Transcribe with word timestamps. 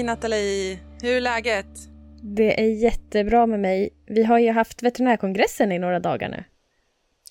Hej 0.00 0.06
Nathalie! 0.06 0.78
Hur 1.02 1.16
är 1.16 1.20
läget? 1.20 1.66
Det 2.22 2.60
är 2.60 2.82
jättebra 2.82 3.46
med 3.46 3.60
mig. 3.60 3.90
Vi 4.06 4.24
har 4.24 4.38
ju 4.38 4.50
haft 4.50 4.82
veterinärkongressen 4.82 5.72
i 5.72 5.78
några 5.78 6.00
dagar 6.00 6.28
nu. 6.28 6.44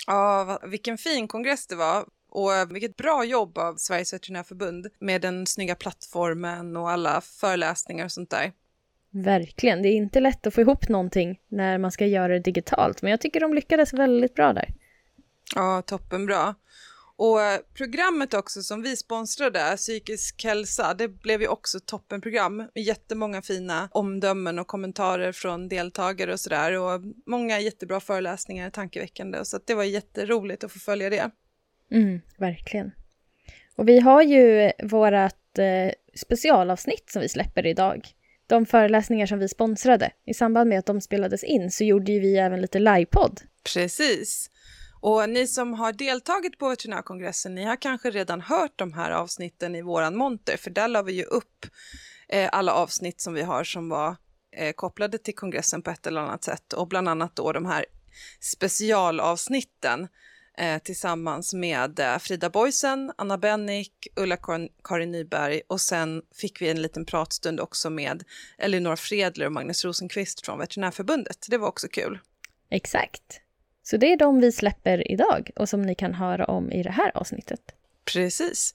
Ja, 0.07 0.59
vilken 0.67 0.97
fin 0.97 1.27
kongress 1.27 1.67
det 1.67 1.75
var. 1.75 2.05
Och 2.29 2.51
vilket 2.75 2.97
bra 2.97 3.23
jobb 3.23 3.57
av 3.57 3.75
Sveriges 3.75 4.13
veterinärförbund 4.13 4.87
med 4.99 5.21
den 5.21 5.45
snygga 5.45 5.75
plattformen 5.75 6.77
och 6.77 6.89
alla 6.89 7.21
föreläsningar 7.21 8.05
och 8.05 8.11
sånt 8.11 8.29
där. 8.29 8.51
Verkligen. 9.11 9.81
Det 9.81 9.89
är 9.89 9.95
inte 9.95 10.19
lätt 10.19 10.47
att 10.47 10.53
få 10.53 10.61
ihop 10.61 10.89
någonting 10.89 11.39
när 11.47 11.77
man 11.77 11.91
ska 11.91 12.05
göra 12.05 12.33
det 12.33 12.39
digitalt, 12.39 13.01
men 13.01 13.11
jag 13.11 13.21
tycker 13.21 13.39
de 13.39 13.53
lyckades 13.53 13.93
väldigt 13.93 14.35
bra 14.35 14.53
där. 14.53 14.69
Ja, 15.55 15.81
toppenbra. 15.81 16.55
Och 17.21 17.39
programmet 17.73 18.33
också 18.33 18.61
som 18.61 18.81
vi 18.81 18.95
sponsrade, 18.95 19.77
Psykisk 19.77 20.43
hälsa, 20.43 20.93
det 20.93 21.07
blev 21.07 21.41
ju 21.41 21.47
också 21.47 21.79
toppenprogram 21.79 22.57
med 22.57 22.83
jättemånga 22.83 23.41
fina 23.41 23.89
omdömen 23.91 24.59
och 24.59 24.67
kommentarer 24.67 25.31
från 25.31 25.67
deltagare 25.67 26.33
och 26.33 26.39
sådär 26.39 26.79
och 26.79 27.01
många 27.25 27.59
jättebra 27.59 27.99
föreläsningar, 27.99 28.69
tankeväckande, 28.69 29.45
så 29.45 29.59
det 29.65 29.73
var 29.73 29.83
jätteroligt 29.83 30.63
att 30.63 30.71
få 30.71 30.79
följa 30.79 31.09
det. 31.09 31.31
Mm, 31.91 32.21
verkligen. 32.37 32.91
Och 33.75 33.89
vi 33.89 33.99
har 33.99 34.21
ju 34.21 34.71
vårt 34.83 35.57
eh, 35.57 35.91
specialavsnitt 36.15 37.11
som 37.11 37.21
vi 37.21 37.29
släpper 37.29 37.65
idag. 37.65 38.07
De 38.47 38.65
föreläsningar 38.65 39.25
som 39.25 39.39
vi 39.39 39.47
sponsrade. 39.47 40.11
I 40.25 40.33
samband 40.33 40.69
med 40.69 40.79
att 40.79 40.85
de 40.85 41.01
spelades 41.01 41.43
in 41.43 41.71
så 41.71 41.83
gjorde 41.83 42.11
ju 42.11 42.19
vi 42.19 42.37
även 42.37 42.61
lite 42.61 42.79
livepodd. 42.79 43.41
Precis. 43.73 44.49
Och 45.01 45.29
ni 45.29 45.47
som 45.47 45.73
har 45.73 45.93
deltagit 45.93 46.57
på 46.57 46.69
veterinärkongressen, 46.69 47.55
ni 47.55 47.63
har 47.63 47.75
kanske 47.75 48.09
redan 48.09 48.41
hört 48.41 48.73
de 48.75 48.93
här 48.93 49.11
avsnitten 49.11 49.75
i 49.75 49.81
våran 49.81 50.17
monter, 50.17 50.57
för 50.57 50.69
där 50.71 50.87
la 50.87 51.01
vi 51.01 51.13
ju 51.13 51.23
upp 51.23 51.65
eh, 52.29 52.49
alla 52.51 52.73
avsnitt 52.73 53.21
som 53.21 53.33
vi 53.33 53.41
har 53.41 53.63
som 53.63 53.89
var 53.89 54.15
eh, 54.51 54.73
kopplade 54.73 55.17
till 55.17 55.35
kongressen 55.35 55.81
på 55.81 55.91
ett 55.91 56.07
eller 56.07 56.21
annat 56.21 56.43
sätt 56.43 56.73
och 56.73 56.87
bland 56.87 57.09
annat 57.09 57.35
då 57.35 57.51
de 57.51 57.65
här 57.65 57.85
specialavsnitten 58.39 60.07
eh, 60.57 60.81
tillsammans 60.81 61.53
med 61.53 61.99
eh, 61.99 62.17
Frida 62.17 62.49
Boysen, 62.49 63.11
Anna 63.17 63.37
Bennick, 63.37 64.07
Ulla 64.15 64.37
Karin 64.83 65.11
Nyberg 65.11 65.61
och 65.67 65.81
sen 65.81 66.21
fick 66.35 66.61
vi 66.61 66.69
en 66.69 66.81
liten 66.81 67.05
pratstund 67.05 67.59
också 67.59 67.89
med 67.89 68.23
Elinor 68.57 68.95
Fredler 68.95 69.45
och 69.45 69.51
Magnus 69.51 69.85
Rosenqvist 69.85 70.45
från 70.45 70.59
Veterinärförbundet. 70.59 71.45
Det 71.49 71.57
var 71.57 71.67
också 71.67 71.87
kul. 71.87 72.19
Exakt. 72.69 73.41
Så 73.89 73.97
det 73.97 74.13
är 74.13 74.17
de 74.17 74.39
vi 74.39 74.51
släpper 74.51 75.11
idag 75.11 75.51
och 75.55 75.69
som 75.69 75.81
ni 75.81 75.95
kan 75.95 76.13
höra 76.13 76.45
om 76.45 76.71
i 76.71 76.83
det 76.83 76.91
här 76.91 77.17
avsnittet. 77.17 77.59
Precis. 78.13 78.73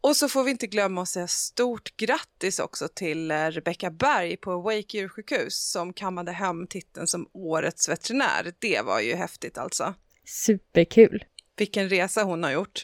Och 0.00 0.16
så 0.16 0.28
får 0.28 0.44
vi 0.44 0.50
inte 0.50 0.66
glömma 0.66 1.02
att 1.02 1.08
säga 1.08 1.26
stort 1.26 1.96
grattis 1.96 2.58
också 2.58 2.88
till 2.88 3.30
eh, 3.30 3.36
Rebecka 3.36 3.90
Berg 3.90 4.36
på 4.36 4.60
Wake 4.60 4.98
djursjukhus 4.98 5.70
som 5.70 5.92
kammade 5.92 6.32
hem 6.32 6.66
titeln 6.66 7.06
som 7.06 7.28
Årets 7.32 7.88
veterinär. 7.88 8.52
Det 8.58 8.80
var 8.80 9.00
ju 9.00 9.14
häftigt 9.14 9.58
alltså. 9.58 9.94
Superkul! 10.24 11.24
Vilken 11.56 11.88
resa 11.88 12.22
hon 12.22 12.42
har 12.42 12.50
gjort. 12.50 12.82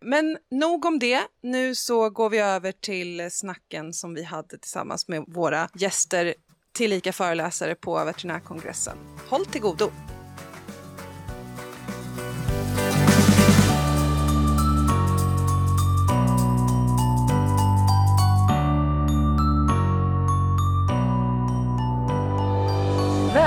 Men 0.00 0.38
nog 0.50 0.84
om 0.84 0.98
det. 0.98 1.20
Nu 1.42 1.74
så 1.74 2.10
går 2.10 2.30
vi 2.30 2.38
över 2.38 2.72
till 2.72 3.30
snacken 3.30 3.92
som 3.92 4.14
vi 4.14 4.22
hade 4.22 4.58
tillsammans 4.58 5.08
med 5.08 5.24
våra 5.26 5.68
gäster, 5.74 6.34
tillika 6.72 7.12
föreläsare 7.12 7.74
på 7.74 8.04
veterinärkongressen. 8.04 8.96
Håll 9.28 9.46
till 9.46 9.60
godo! 9.60 9.90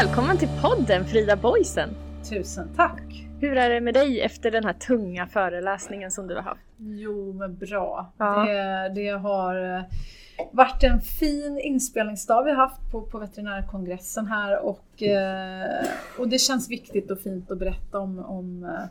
Välkommen 0.04 0.38
till 0.38 0.50
podden 0.62 1.06
Frida 1.06 1.36
Boysen! 1.36 1.90
Tusen 2.30 2.68
tack! 2.76 3.28
Hur 3.40 3.58
är 3.58 3.70
det 3.70 3.82
med 3.82 3.94
dig 3.94 4.22
efter 4.22 4.52
den 4.52 4.64
här 4.64 4.74
tunga 4.74 5.28
föreläsningen 5.28 6.12
som 6.12 6.28
du 6.28 6.36
har 6.36 6.42
haft? 6.42 6.62
Jo, 6.78 7.34
men 7.34 7.58
bra. 7.58 8.14
Ja. 8.18 8.46
Det, 8.46 8.92
det, 8.96 9.10
har 9.10 9.76
eh, 9.76 9.84
varit 10.52 10.84
en 10.84 11.02
fin 11.02 11.60
inspelningsdag 11.60 12.44
vi 12.44 12.52
har 12.52 12.58
haft 12.58 12.92
på, 12.92 13.02
på 13.02 13.20
veterinärkongressen 13.20 14.28
här 14.28 14.60
och, 14.60 15.04
eh, 15.04 15.86
och 16.20 16.30
det 16.30 16.40
känns 16.40 16.70
viktigt 16.70 17.12
och 17.12 17.20
fint 17.20 17.52
att 17.52 17.60
berätta 17.60 18.00
om, 18.00 18.20
om 18.20 18.64
eh, 18.64 18.90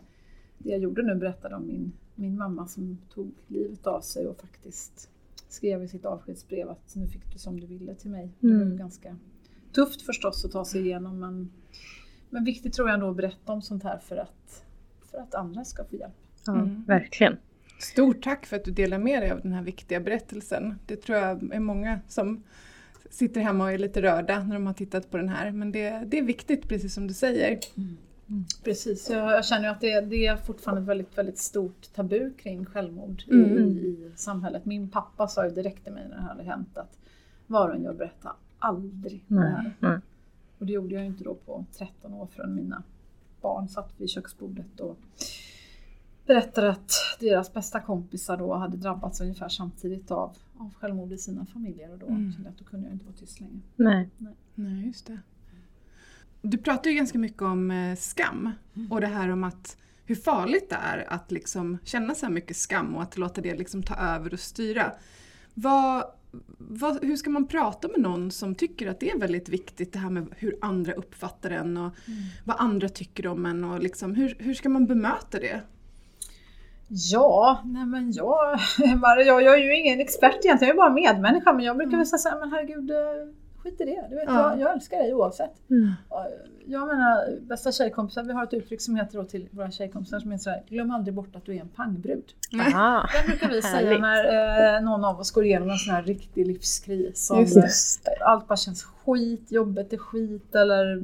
det 0.59 0.71
jag 0.71 0.81
gjorde 0.81 1.03
nu, 1.03 1.15
berättade 1.15 1.55
om 1.55 1.67
min, 1.67 1.93
min 2.15 2.39
mamma 2.39 2.67
som 2.67 2.99
tog 3.15 3.33
livet 3.47 3.87
av 3.87 4.01
sig 4.01 4.27
och 4.27 4.41
faktiskt 4.41 5.09
skrev 5.49 5.83
i 5.83 5.89
sitt 5.89 6.05
avskedsbrev 6.05 6.71
att 6.71 6.95
nu 6.95 7.07
fick 7.07 7.33
du 7.33 7.39
som 7.39 7.61
du 7.61 7.67
ville 7.67 7.95
till 7.95 8.11
mig. 8.11 8.31
Mm. 8.43 8.59
Det 8.59 8.65
var 8.65 8.79
ganska 8.79 9.17
tufft 9.73 10.03
förstås 10.03 10.45
att 10.45 10.53
ta 10.53 10.65
sig 10.65 10.81
igenom 10.81 11.21
men, 11.21 11.53
men 12.31 12.45
viktigt 12.45 12.73
tror 12.73 12.89
jag 12.89 12.95
ändå 12.95 13.11
att 13.11 13.17
berätta 13.17 13.53
om 13.53 13.63
sånt 13.63 13.83
här 13.83 13.99
för 13.99 14.17
att, 14.17 14.65
för 15.11 15.19
att 15.19 15.35
andra 15.35 15.65
ska 15.65 15.85
få 15.85 15.97
hjälp. 15.97 16.15
Ja, 16.47 16.53
mm. 16.53 16.85
verkligen. 16.85 17.37
Stort 17.79 18.23
tack 18.23 18.47
för 18.47 18.57
att 18.57 18.65
du 18.65 18.71
delar 18.71 18.99
med 18.99 19.23
dig 19.23 19.31
av 19.31 19.41
den 19.41 19.53
här 19.53 19.63
viktiga 19.63 20.01
berättelsen. 20.01 20.79
Det 20.87 20.97
tror 20.97 21.19
jag 21.19 21.55
är 21.55 21.61
många 21.61 22.01
som 22.09 22.43
sitter 23.11 23.41
hemma 23.41 23.65
och 23.65 23.73
är 23.73 23.79
lite 23.79 24.03
rörda 24.03 24.43
när 24.43 24.55
de 24.55 24.67
har 24.67 24.75
tittat 24.75 25.11
på 25.11 25.17
den 25.17 25.29
här. 25.29 25.51
Men 25.51 25.73
det, 25.73 26.03
det 26.07 26.19
är 26.19 26.23
viktigt, 26.23 26.69
precis 26.69 26.95
som 26.95 27.07
du 27.07 27.15
säger. 27.15 27.59
Mm. 27.77 27.97
Mm. 28.29 28.45
Precis, 28.65 29.11
jag, 29.11 29.33
jag 29.33 29.45
känner 29.45 29.69
att 29.69 29.81
det, 29.81 30.01
det, 30.01 30.27
är 30.27 30.37
fortfarande 30.37 30.83
ett 30.83 30.89
väldigt, 30.89 31.19
väldigt 31.19 31.39
stort 31.39 31.95
tabu 31.95 32.33
kring 32.39 32.67
självmord 32.67 33.23
mm. 33.31 33.59
i, 33.59 33.61
i, 33.61 34.13
samhället. 34.17 34.65
Min 34.65 34.91
pappa 34.91 35.29
sa 35.29 35.45
ju 35.45 35.51
direkt 35.51 35.85
till 35.85 35.93
mig 35.93 36.09
när 36.09 36.17
det 36.17 36.23
hade 36.23 36.43
hänt 36.43 36.79
att 36.79 36.99
var 37.47 37.69
och 37.69 37.75
en 37.75 37.83
gör 37.83 37.95
berätta 37.95 38.37
aldrig 38.63 39.25
det 39.29 39.41
här. 39.41 39.75
Mm. 39.83 40.01
Och 40.59 40.67
det 40.67 40.73
gjorde 40.73 40.95
jag 40.95 41.07
inte 41.07 41.25
då 41.25 41.35
på 41.35 41.65
13 41.79 42.15
år 42.15 42.27
förrän 42.27 42.55
mina 42.55 42.83
barn 43.41 43.69
satt 43.69 43.93
vid 43.97 44.11
köksbordet 44.11 44.81
och 44.81 44.99
berättade 46.27 46.71
att 46.71 46.93
deras 47.21 47.53
bästa 47.53 47.81
kompisar 47.81 48.37
då 48.37 48.55
hade 48.55 48.77
drabbats 48.77 49.21
ungefär 49.21 49.49
samtidigt 49.49 50.11
av, 50.11 50.37
av 50.59 50.75
självmord 50.75 51.13
i 51.13 51.19
sina 51.19 51.47
familjer 51.47 51.93
och 51.93 51.99
då 51.99 52.07
mm. 52.07 52.33
kände 52.33 52.49
jag 52.49 52.53
att 52.53 52.59
då 52.59 52.65
kunde 52.65 52.87
jag 52.87 52.95
inte 52.95 53.05
vara 53.05 53.17
tyst 53.17 53.41
längre. 53.41 53.61
Nej. 53.77 54.11
Nej. 54.19 54.35
Nej, 54.55 54.87
just 54.87 55.07
det. 55.07 55.19
Du 56.43 56.59
pratar 56.59 56.91
ju 56.91 56.97
ganska 56.97 57.19
mycket 57.19 57.43
om 57.43 57.71
eh, 57.71 57.97
skam 57.97 58.51
mm. 58.75 58.93
och 58.93 59.01
det 59.01 59.07
här 59.07 59.29
om 59.29 59.45
att 59.45 59.77
hur 60.05 60.15
farligt 60.15 60.71
det 60.71 60.77
är 60.77 61.13
att 61.13 61.31
liksom 61.31 61.79
känna 61.85 62.15
så 62.15 62.27
här 62.27 62.33
mycket 62.33 62.57
skam 62.57 62.97
och 62.97 63.03
att 63.03 63.19
låta 63.19 63.41
det 63.41 63.55
liksom 63.55 63.83
ta 63.83 63.95
över 63.95 64.33
och 64.33 64.41
styra. 64.41 64.93
Vad, 65.55 66.05
vad, 66.59 67.05
hur 67.05 67.17
ska 67.17 67.31
man 67.31 67.47
prata 67.47 67.89
med 67.89 68.01
någon 68.01 68.31
som 68.31 68.55
tycker 68.55 68.87
att 68.87 69.01
det 69.01 69.11
är 69.11 69.19
väldigt 69.19 69.49
viktigt 69.49 69.93
det 69.93 69.99
här 69.99 70.11
med 70.11 70.27
hur 70.37 70.59
andra 70.61 70.93
uppfattar 70.93 71.51
en 71.51 71.77
och 71.77 71.83
mm. 72.09 72.23
vad 72.45 72.57
andra 72.59 72.89
tycker 72.89 73.27
om 73.27 73.47
en 73.47 73.65
och 73.65 73.81
liksom, 73.81 74.15
hur, 74.15 74.37
hur 74.39 74.55
ska 74.55 74.69
man 74.69 74.87
bemöta 74.87 75.39
det? 75.39 75.61
Ja, 76.89 77.61
nej 77.65 77.87
men 77.87 78.13
jag, 78.13 78.59
jag, 79.27 79.43
jag 79.43 79.55
är 79.55 79.65
ju 79.65 79.81
ingen 79.81 80.01
expert 80.01 80.45
egentligen, 80.45 80.77
jag 80.77 80.87
är 80.87 80.91
bara 80.91 80.95
medmänniska 80.95 81.53
men 81.53 81.65
jag 81.65 81.77
brukar 81.77 81.95
mm. 81.95 82.07
väl 82.11 82.19
säga 82.19 82.39
men 82.41 82.53
herregud 82.53 82.91
eh, 82.91 82.97
skit 83.63 83.81
i 83.81 83.85
det. 83.85 84.07
Du 84.11 84.15
vet, 84.15 84.25
ja. 84.27 84.51
jag, 84.51 84.61
jag 84.61 84.73
älskar 84.73 84.99
dig 84.99 85.15
oavsett. 85.15 85.71
Mm. 85.71 85.93
Jag 86.67 86.87
menar, 86.87 87.41
bästa 87.41 87.73
tjejkompisar, 87.73 88.23
vi 88.23 88.33
har 88.33 88.45
ett 88.45 88.55
uttryck 88.55 88.81
som 88.81 88.97
heter 88.97 89.19
då 89.19 89.25
till 89.25 89.49
våra 89.51 89.71
tjejkompisar 89.71 90.21
som 90.21 90.31
heter 90.31 90.43
såhär, 90.43 90.63
glöm 90.69 90.91
aldrig 90.91 91.15
bort 91.15 91.37
att 91.37 91.45
du 91.45 91.57
är 91.57 91.61
en 91.61 91.69
pangbrud. 91.69 92.25
Det 92.51 93.27
brukar 93.27 93.49
vi 93.49 93.63
säga 93.63 93.99
när 93.99 94.77
eh, 94.77 94.83
någon 94.83 95.05
av 95.05 95.21
oss 95.21 95.31
går 95.31 95.45
igenom 95.45 95.71
en 95.71 95.77
sån 95.77 95.95
här 95.95 96.03
riktig 96.03 96.47
livskris. 96.47 97.27
Som, 97.27 97.47
allt 98.21 98.49
bara 98.49 98.57
känns 98.57 98.85
skit, 98.85 99.53
jobbet 99.53 99.93
är 99.93 99.97
skit 99.97 100.55
eller 100.55 101.03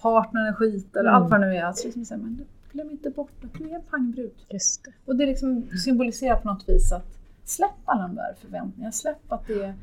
partnern 0.00 0.46
är 0.46 0.52
skit 0.52 0.96
eller 0.96 1.10
mm. 1.10 1.22
allt 1.22 1.30
vad 1.30 1.40
det 1.40 1.46
nu 1.46 1.56
är. 1.56 1.64
Alltså, 1.64 1.88
liksom, 1.94 2.18
men, 2.20 2.46
glöm 2.72 2.90
inte 2.90 3.10
bort 3.10 3.44
att 3.44 3.58
du 3.58 3.70
är 3.70 3.74
en 3.74 3.82
pangbrud. 3.82 4.34
Just 4.48 4.84
det. 4.84 4.92
Och 5.04 5.16
det 5.16 5.26
liksom 5.26 5.68
symboliserar 5.84 6.36
på 6.36 6.48
något 6.48 6.68
vis 6.68 6.92
att 6.92 7.18
släpp 7.44 7.70
alla 7.84 8.02
de 8.02 8.14
där 8.14 8.34
förväntningarna, 8.40 8.92
släpp 8.92 9.32
att 9.32 9.46
det 9.46 9.62
är 9.62 9.74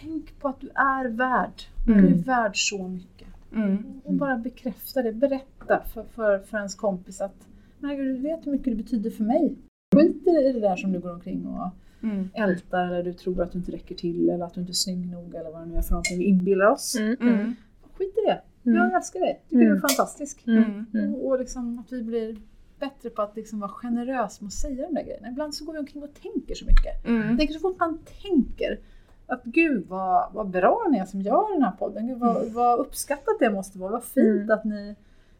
Tänk 0.00 0.38
på 0.40 0.48
att 0.48 0.60
du 0.60 0.68
är 0.74 1.08
värd. 1.08 1.62
Mm. 1.88 2.00
Du 2.02 2.08
är 2.08 2.18
värd 2.18 2.68
så 2.68 2.88
mycket. 2.88 3.28
Mm. 3.52 4.00
Och 4.04 4.12
bara 4.14 4.36
bekräfta 4.36 5.02
det, 5.02 5.12
berätta 5.12 5.82
för, 5.94 6.02
för, 6.02 6.38
för 6.38 6.56
ens 6.58 6.74
kompis 6.74 7.20
att 7.20 7.48
men 7.78 7.96
du 7.96 8.16
vet 8.18 8.46
hur 8.46 8.52
mycket 8.52 8.64
det 8.76 8.82
betyder 8.82 9.10
för 9.10 9.24
mig. 9.24 9.56
Skit 9.96 10.26
i 10.26 10.52
det 10.52 10.60
där 10.60 10.76
som 10.76 10.92
du 10.92 10.98
går 11.00 11.12
omkring 11.12 11.46
och 11.46 11.68
Mm. 12.02 12.28
ältar 12.34 12.84
eller 12.86 13.02
du 13.02 13.12
tror 13.12 13.42
att 13.42 13.52
du 13.52 13.58
inte 13.58 13.72
räcker 13.72 13.94
till 13.94 14.30
eller 14.30 14.44
att 14.44 14.54
du 14.54 14.60
inte 14.60 14.70
är 14.70 14.74
snygg 14.74 15.10
nog 15.10 15.34
eller 15.34 15.50
vad 15.52 15.60
det 15.62 15.66
nu 15.66 15.74
är 15.76 15.82
för 15.82 15.90
någonting 15.90 16.18
vi 16.18 16.24
inbillar 16.24 16.66
oss. 16.66 16.96
Mm. 16.98 17.16
Mm. 17.20 17.54
Skit 17.94 18.14
i 18.24 18.26
det. 18.26 18.40
Mm. 18.70 18.76
Jag 18.78 18.94
älskar 18.94 19.20
dig. 19.20 19.42
Tycker 19.44 19.56
Mm. 19.56 19.68
du 19.68 19.76
är 19.76 19.80
fantastisk. 19.80 20.46
Mm. 20.46 20.86
Mm. 20.94 21.14
Och, 21.14 21.26
och 21.28 21.38
liksom 21.38 21.78
att 21.78 21.92
vi 21.92 22.02
blir 22.02 22.36
bättre 22.80 23.10
på 23.10 23.22
att 23.22 23.36
liksom 23.36 23.60
vara 23.60 23.70
generös 23.70 24.40
med 24.40 24.46
att 24.46 24.52
säga 24.52 24.86
de 24.86 24.94
där 24.94 25.02
grejerna. 25.04 25.28
Ibland 25.28 25.54
så 25.54 25.64
går 25.64 25.72
vi 25.72 25.78
omkring 25.78 26.02
och 26.02 26.14
tänker 26.22 26.54
så 26.54 26.64
mycket. 26.66 27.06
Mm. 27.06 27.38
Tänker 27.38 27.54
så 27.54 27.60
fort 27.60 27.78
man 27.78 27.98
tänker 28.22 28.78
att 29.26 29.44
gud 29.44 29.86
vad, 29.88 30.32
vad 30.32 30.50
bra 30.50 30.86
ni 30.90 30.98
är 30.98 31.04
som 31.04 31.20
gör 31.22 31.52
den 31.52 31.62
här 31.62 31.72
podden. 31.72 32.06
Gud 32.06 32.18
vad, 32.18 32.52
vad 32.52 32.78
uppskattat 32.78 33.36
det 33.40 33.50
måste 33.50 33.78
vara. 33.78 33.92
Vad 33.92 34.04
fint 34.04 34.26
Mm. 34.42 34.50
att 34.50 34.64
ni 34.64 34.94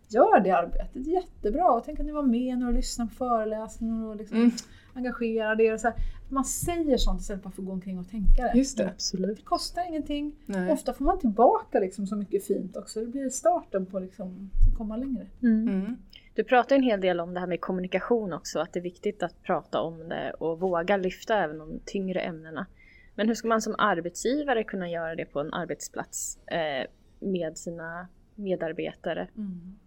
gör 0.09 0.41
det 0.41 0.50
arbetet. 0.50 1.06
Jättebra. 1.06 1.73
Och 1.73 1.85
tänk 1.85 2.00
att 2.00 2.06
ni 2.06 2.12
var 2.12 2.23
med 2.23 2.59
när 2.59 2.67
och 2.67 2.73
lyssnade 2.73 3.09
på 3.11 3.15
föreläsningar 3.17 4.06
och 4.09 4.17
liksom 4.17 4.37
Mm. 4.38 4.50
engagerade 4.94 5.65
er. 5.65 5.73
Och 5.73 5.81
så 5.81 5.87
här. 5.88 5.97
Man 6.29 6.44
säger 6.44 6.97
sånt 6.97 7.21
istället 7.21 7.43
för 7.43 7.49
att 7.49 7.55
få 7.55 7.62
gå 7.62 7.73
omkring 7.73 7.99
och 7.99 8.09
tänka 8.09 8.43
det. 8.43 8.53
Just 8.59 8.79
det. 8.79 8.88
Absolut. 8.88 9.37
Det 9.37 9.43
kostar 9.44 9.88
ingenting. 9.88 10.33
Nej. 10.47 10.73
Ofta 10.73 10.93
får 10.93 11.05
man 11.05 11.19
tillbaka 11.19 11.81
liksom 11.81 12.06
så 12.06 12.17
mycket 12.17 12.47
fint 12.47 12.77
också. 12.77 13.00
Det 13.00 13.06
blir 13.06 13.31
starten 13.31 13.87
på 13.87 13.99
liksom 13.99 14.50
att 14.73 14.79
komma 14.79 14.97
längre. 14.97 15.27
Mm. 15.43 15.69
Mm. 15.69 15.97
Du 16.35 16.44
pratar 16.44 16.77
en 16.77 16.83
hel 16.83 17.00
del 17.00 17.21
om 17.21 17.35
det 17.35 17.41
här 17.41 17.47
med 17.47 17.61
kommunikation 17.61 18.33
också, 18.33 18.59
att 18.61 18.73
det 18.73 18.79
är 18.79 18.83
viktigt 18.83 19.23
att 19.23 19.43
prata 19.43 19.81
om 19.81 19.99
det 20.09 20.33
och 20.38 20.61
våga 20.61 20.97
lyfta 20.97 21.35
även 21.44 21.59
de 21.59 21.81
tyngre 21.85 22.21
ämnena. 22.21 22.67
Men 23.16 23.28
hur 23.28 23.34
ska 23.34 23.48
man 23.48 23.62
som 23.62 23.74
arbetsgivare 23.78 24.64
kunna 24.64 24.88
göra 24.90 25.14
det 25.14 25.24
på 25.24 25.40
en 25.40 25.52
arbetsplats 25.54 26.38
eh, 26.46 26.86
med 27.20 27.58
sina 27.58 28.08
medarbetare? 28.34 29.28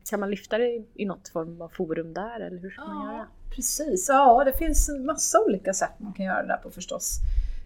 Kan 0.09 0.19
man 0.19 0.29
lyfta 0.29 0.57
det 0.57 0.83
i- 0.93 1.05
något 1.05 1.29
form 1.29 1.61
av 1.61 1.69
forum 1.69 2.13
där 2.13 2.39
eller 2.39 2.57
hur 2.59 2.69
ska 2.69 2.85
man 2.85 3.13
göra? 3.13 3.25
precis. 3.55 4.05
Ja, 4.09 4.43
det 4.43 4.53
finns 4.53 4.89
en 4.89 5.05
massa 5.05 5.39
olika 5.47 5.73
sätt 5.73 5.91
man 5.97 6.13
kan 6.13 6.25
göra 6.25 6.41
det 6.41 6.47
där 6.47 6.57
på 6.57 6.69
förstås. 6.71 7.19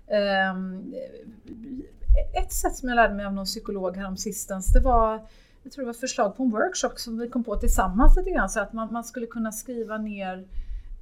Ehm, 0.08 0.94
ett 2.44 2.54
sätt 2.54 2.76
som 2.76 2.90
jag 2.90 2.96
lärde 2.96 3.14
mig 3.14 3.26
av 3.26 3.34
någon 3.34 3.46
psykolog 3.46 3.98
härom 3.98 4.18
sistens, 4.18 4.74
det 4.74 4.80
var 4.80 5.28
jag 5.64 5.72
tror 5.72 5.84
det 5.84 5.86
var 5.86 5.94
förslag 5.94 6.38
på 6.38 6.44
en 6.44 6.50
workshop 6.50 6.92
som 6.96 7.18
vi 7.20 7.30
kom 7.30 7.44
på 7.44 7.56
tillsammans 7.56 8.18
lite 8.18 8.30
grann, 8.30 8.50
så 8.50 8.60
att 8.60 8.74
man, 8.74 8.94
man 8.94 9.04
skulle 9.04 9.26
kunna 9.28 9.52
skriva 9.52 9.98
ner 9.98 10.46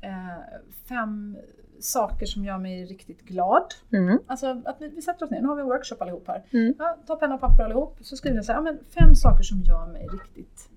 eh, 0.01 0.59
fem 0.89 1.37
saker 1.83 2.25
som 2.25 2.45
gör 2.45 2.57
mig 2.57 2.85
riktigt 2.85 3.21
glad. 3.21 3.73
Mm. 3.93 4.19
Alltså 4.27 4.61
att 4.65 4.77
vi, 4.81 4.87
vi 4.87 5.01
sätter 5.01 5.25
oss 5.25 5.31
ner, 5.31 5.41
nu 5.41 5.47
har 5.47 5.55
vi 5.55 5.61
en 5.61 5.67
workshop 5.67 5.95
allihop 5.99 6.27
här. 6.27 6.43
Mm. 6.51 6.73
Ja, 6.79 6.97
ta 7.07 7.15
penna 7.15 7.35
och 7.35 7.41
papper 7.41 7.63
allihop, 7.63 7.97
så 8.01 8.15
skriver 8.17 8.37
ni 8.37 8.43
så 8.43 8.51
här, 8.51 8.59
ja, 8.59 8.63
men 8.63 8.79
fem 8.99 9.15
saker 9.15 9.43
som 9.43 9.61
gör 9.61 9.87
mig 9.87 10.07
riktigt 10.07 10.69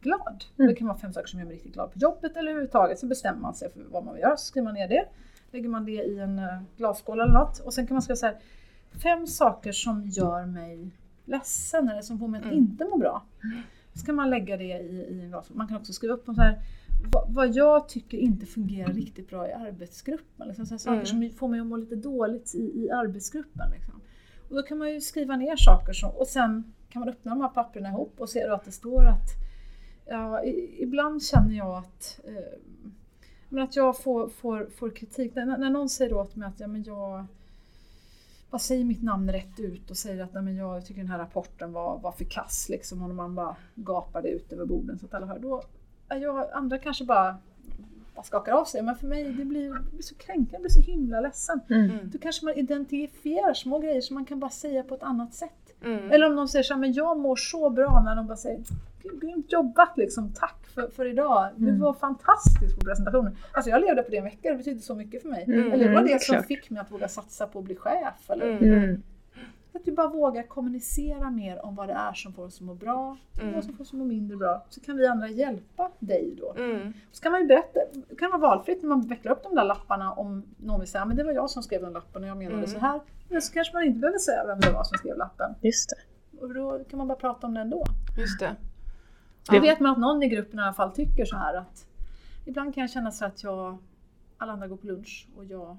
glad. 0.00 0.44
Mm. 0.58 0.68
Det 0.68 0.74
kan 0.74 0.86
vara 0.86 0.98
fem 0.98 1.12
saker 1.12 1.26
som 1.28 1.38
gör 1.40 1.46
mig 1.46 1.56
riktigt 1.56 1.74
glad 1.74 1.92
på 1.92 1.98
jobbet 1.98 2.36
eller 2.36 2.50
överhuvudtaget. 2.50 2.98
Så 2.98 3.06
bestämmer 3.06 3.40
man 3.40 3.54
sig 3.54 3.72
för 3.72 3.80
vad 3.90 4.04
man 4.04 4.14
vill 4.14 4.22
göra, 4.22 4.36
så 4.36 4.44
skriver 4.46 4.64
man 4.64 4.74
ner 4.74 4.88
det. 4.88 5.04
Lägger 5.50 5.68
man 5.68 5.84
det 5.84 5.92
i 6.04 6.18
en 6.18 6.38
uh, 6.38 6.62
glasskål 6.76 7.20
eller 7.20 7.32
något. 7.32 7.58
Och 7.58 7.74
sen 7.74 7.86
kan 7.86 7.94
man 7.94 8.02
skriva 8.02 8.16
så 8.16 8.26
här, 8.26 8.36
fem 9.02 9.26
saker 9.26 9.72
som 9.72 10.02
gör 10.06 10.46
mig 10.46 10.90
ledsen 11.24 11.88
eller 11.88 12.02
som 12.02 12.18
får 12.18 12.28
mig 12.28 12.38
att 12.40 12.46
Mm. 12.46 12.58
inte 12.58 12.84
må 12.84 12.96
bra. 12.98 13.22
Så 13.94 14.06
kan 14.06 14.14
man 14.14 14.30
lägga 14.30 14.56
det 14.56 14.64
i, 14.64 15.06
i 15.10 15.20
en 15.22 15.28
glasskål. 15.28 15.56
Man 15.56 15.68
kan 15.68 15.76
också 15.76 15.92
skriva 15.92 16.14
upp 16.14 16.28
om 16.28 16.34
så 16.34 16.40
här, 16.42 16.58
vad, 17.28 17.54
jag 17.54 17.88
tycker 17.88 18.18
inte 18.18 18.46
fungerar 18.46 18.92
riktigt 18.92 19.28
bra 19.30 19.48
i 19.48 19.52
arbetsgruppen. 19.52 20.48
Liksom, 20.48 20.66
så 20.66 20.78
saker 20.78 20.94
Mm. 20.94 21.06
som 21.06 21.30
får 21.38 21.48
mig 21.48 21.60
att 21.60 21.66
må 21.66 21.76
lite 21.76 21.96
dåligt 21.96 22.54
i, 22.54 22.84
i 22.84 22.90
arbetsgruppen. 22.90 23.70
Liksom. 23.70 24.00
Och 24.48 24.56
då 24.56 24.62
kan 24.62 24.78
man 24.78 24.90
ju 24.92 25.00
skriva 25.00 25.36
ner 25.36 25.56
saker 25.56 25.92
som, 25.92 26.10
och 26.10 26.26
sen 26.26 26.72
kan 26.88 27.00
man 27.00 27.08
öppna 27.08 27.30
de 27.30 27.40
här 27.40 27.48
papperna 27.48 27.88
ihop 27.88 28.14
och 28.18 28.28
se 28.28 28.46
då 28.46 28.54
att 28.54 28.64
det 28.64 28.72
står 28.72 29.04
att 29.04 29.28
ja, 30.06 30.42
i, 30.44 30.82
ibland 30.82 31.22
känner 31.24 31.56
jag 31.56 31.78
att, 31.78 32.20
eh, 32.24 32.58
men 33.48 33.64
att 33.64 33.76
jag 33.76 34.02
får, 34.02 34.28
får, 34.28 34.66
får 34.76 34.90
kritik. 34.90 35.34
När, 35.34 35.46
när 35.46 35.70
någon 35.70 35.88
säger 35.88 36.12
åt 36.14 36.36
mig 36.36 36.48
att 36.48 36.60
ja, 36.60 36.66
men 36.66 36.82
jag 36.82 37.26
bara 38.50 38.58
säger 38.58 38.84
mitt 38.84 39.02
namn 39.02 39.32
rätt 39.32 39.60
ut 39.60 39.90
och 39.90 39.96
säger 39.96 40.24
att 40.24 40.32
nej, 40.34 40.42
men 40.42 40.56
jag 40.56 40.86
tycker 40.86 41.00
den 41.00 41.10
här 41.10 41.18
rapporten 41.18 41.72
var, 41.72 41.98
var 41.98 42.12
för 42.12 42.24
kass 42.24 42.68
liksom, 42.68 43.02
och 43.02 43.10
man 43.14 43.34
bara 43.34 43.56
gapar 43.74 44.22
det 44.22 44.28
ut 44.28 44.52
över 44.52 44.64
borden 44.66 44.98
så 44.98 45.06
att 45.06 45.14
alla 45.14 45.26
hör. 45.26 45.38
Då, 45.38 45.62
jag, 46.16 46.46
andra 46.52 46.78
kanske 46.78 47.04
bara, 47.04 47.36
bara 48.14 48.22
skakar 48.22 48.52
av 48.52 48.64
sig, 48.64 48.82
men 48.82 48.96
för 48.96 49.06
mig 49.06 49.24
det 49.32 49.44
blir, 49.44 49.74
det 49.74 49.90
blir 49.92 50.02
så 50.02 50.14
kränkande, 50.14 50.48
jag 50.52 50.60
blir 50.62 50.70
så 50.70 50.80
himla 50.80 51.20
ledsen. 51.20 51.60
Mm. 51.70 51.84
Mm. 51.90 52.10
Då 52.12 52.18
kanske 52.18 52.44
man 52.44 52.54
identifierar 52.54 53.54
små 53.54 53.78
grejer 53.78 54.00
som 54.00 54.14
man 54.14 54.24
kan 54.24 54.40
bara 54.40 54.50
säga 54.50 54.82
på 54.82 54.94
ett 54.94 55.02
annat 55.02 55.34
sätt. 55.34 55.50
Mm. 55.84 56.10
Eller 56.10 56.26
om 56.26 56.34
någon 56.34 56.48
säger 56.48 56.62
så 56.62 56.74
här, 56.74 56.80
men 56.80 56.92
jag 56.92 57.18
mår 57.18 57.36
så 57.36 57.70
bra 57.70 58.02
när 58.04 58.16
de 58.16 58.26
bara 58.26 58.36
säger 58.36 58.60
"Gud, 59.02 59.20
grymt 59.20 59.52
jobbat 59.52 59.96
liksom, 59.98 60.32
tack 60.34 60.66
för, 60.74 60.88
för 60.96 61.04
idag. 61.06 61.48
Du 61.56 61.68
Mm. 61.68 61.80
var 61.80 61.92
fantastisk 61.92 62.78
på 62.78 62.84
presentationen. 62.84 63.36
Alltså 63.52 63.70
jag 63.70 63.80
levde 63.80 64.02
på 64.02 64.10
det 64.10 64.16
en 64.16 64.24
vecka, 64.24 64.50
det 64.50 64.56
betydde 64.56 64.80
så 64.80 64.94
mycket 64.94 65.22
för 65.22 65.28
mig. 65.28 65.44
Mm, 65.44 65.72
Eller 65.72 65.84
det 65.84 65.90
var 65.94 66.00
mm, 66.00 66.12
det 66.12 66.22
som 66.22 66.34
klart. 66.34 66.46
fick 66.46 66.70
mig 66.70 66.80
att 66.80 66.90
våga 66.92 67.08
satsa 67.08 67.46
på 67.46 67.58
att 67.58 67.64
bli 67.64 67.76
chef. 67.76 68.30
Eller 68.30 68.46
Mm. 68.58 69.02
Att 69.80 69.84
du 69.86 69.92
bara 69.92 70.08
vågar 70.08 70.42
kommunicera 70.42 71.30
mer 71.30 71.64
om 71.64 71.74
vad 71.74 71.88
det 71.88 71.92
är 71.94 72.12
som 72.12 72.32
får 72.32 72.44
oss 72.44 72.56
att 72.60 72.66
må 72.66 72.74
bra 72.74 73.16
och 73.32 73.40
Mm. 73.42 73.54
vad 73.54 73.64
som 73.64 73.76
får 73.76 73.84
oss 73.84 73.92
att 73.92 73.98
må 73.98 74.04
mindre 74.04 74.36
bra. 74.36 74.66
Så 74.68 74.80
kan 74.80 74.96
vi 74.96 75.06
andra 75.06 75.28
hjälpa 75.28 75.90
dig 75.98 76.34
då. 76.40 76.54
Mm. 76.62 76.92
Så 77.12 77.22
kan 77.22 77.32
man 77.32 77.40
ju 77.40 77.46
berätta, 77.46 77.80
det 78.08 78.14
kan 78.16 78.30
vara 78.30 78.40
valfritt 78.40 78.82
när 78.82 78.88
man 78.88 79.00
vecklar 79.08 79.32
upp 79.32 79.42
de 79.42 79.54
där 79.54 79.64
lapparna 79.64 80.12
om 80.12 80.42
någon 80.56 80.80
vill 80.80 80.88
säga 80.88 81.04
men 81.04 81.16
det 81.16 81.24
var 81.24 81.32
jag 81.32 81.50
som 81.50 81.62
skrev 81.62 81.82
den 81.82 81.92
lappen 81.92 82.22
och 82.22 82.28
jag 82.28 82.36
menade 82.36 82.56
Mm. 82.56 82.66
så 82.70 82.78
här. 82.78 83.00
Men 83.28 83.42
så 83.42 83.52
kanske 83.52 83.74
man 83.74 83.84
inte 83.84 83.98
behöver 83.98 84.18
säga 84.18 84.46
vem 84.46 84.60
det 84.60 84.70
var 84.72 84.84
som 84.84 84.98
skrev 84.98 85.16
lappen. 85.16 85.54
Just 85.60 85.90
det. 85.90 86.40
Och 86.40 86.54
då 86.54 86.84
kan 86.90 86.98
man 86.98 87.08
bara 87.08 87.18
prata 87.18 87.46
om 87.46 87.54
det 87.54 87.60
ändå. 87.60 87.84
Just 88.18 88.40
det. 88.40 88.56
Då 89.50 89.56
Ja. 89.56 89.60
vet 89.60 89.80
man 89.80 89.92
att 89.92 89.98
någon 89.98 90.22
i 90.22 90.28
gruppen 90.28 90.58
i 90.58 90.62
alla 90.62 90.72
fall 90.72 90.90
tycker 90.92 91.24
så 91.24 91.36
här 91.36 91.54
att 91.54 91.86
ibland 92.46 92.74
kan 92.74 92.80
jag 92.80 92.90
känna 92.90 93.10
så 93.10 93.24
att 93.24 93.42
jag, 93.42 93.78
alla 94.38 94.52
andra 94.52 94.68
går 94.68 94.76
på 94.76 94.86
lunch 94.86 95.28
och 95.36 95.44
jag 95.44 95.76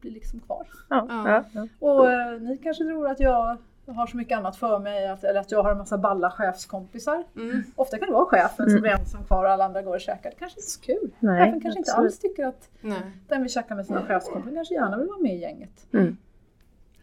blir 0.00 0.10
liksom 0.10 0.40
kvar. 0.40 0.66
Ja. 0.88 1.06
Ja. 1.08 1.44
Ja. 1.52 1.66
Och 1.78 2.10
eh, 2.10 2.40
ni 2.40 2.58
kanske 2.58 2.84
tror 2.84 3.08
att 3.08 3.20
jag 3.20 3.56
har 3.86 4.06
så 4.06 4.16
mycket 4.16 4.38
annat 4.38 4.56
för 4.56 4.78
mig, 4.78 5.08
att, 5.08 5.24
eller 5.24 5.40
att 5.40 5.50
jag 5.52 5.62
har 5.62 5.70
en 5.72 5.78
massa 5.78 5.98
balla 5.98 6.30
chefskompisar. 6.30 7.24
Mm. 7.36 7.62
Ofta 7.76 7.98
kan 7.98 8.06
det 8.08 8.12
vara 8.14 8.26
chefen 8.26 8.66
som 8.70 8.78
Mm. 8.78 8.84
är 8.84 8.88
ensam 8.98 9.24
kvar 9.24 9.44
och 9.44 9.50
alla 9.50 9.64
andra 9.64 9.82
går 9.82 9.94
och 9.94 10.00
käkar. 10.00 10.30
Det 10.30 10.36
kanske 10.36 10.60
inte 10.60 10.68
är 10.68 10.70
så 10.70 10.80
kul. 10.80 11.10
Nej, 11.20 11.44
chefen 11.44 11.60
kanske 11.60 11.78
inte 11.78 11.92
alls 11.92 12.18
tycker 12.18 12.46
att 12.46 12.70
Nej. 12.80 13.00
den 13.28 13.42
vill 13.42 13.52
käka 13.52 13.74
med 13.74 13.86
sina 13.86 14.02
chefskompisar 14.06 14.54
kanske 14.54 14.74
gärna 14.74 14.96
vill 14.98 15.06
vara 15.08 15.18
med 15.18 15.34
i 15.34 15.38
gänget. 15.38 15.86
Mm. 15.92 16.16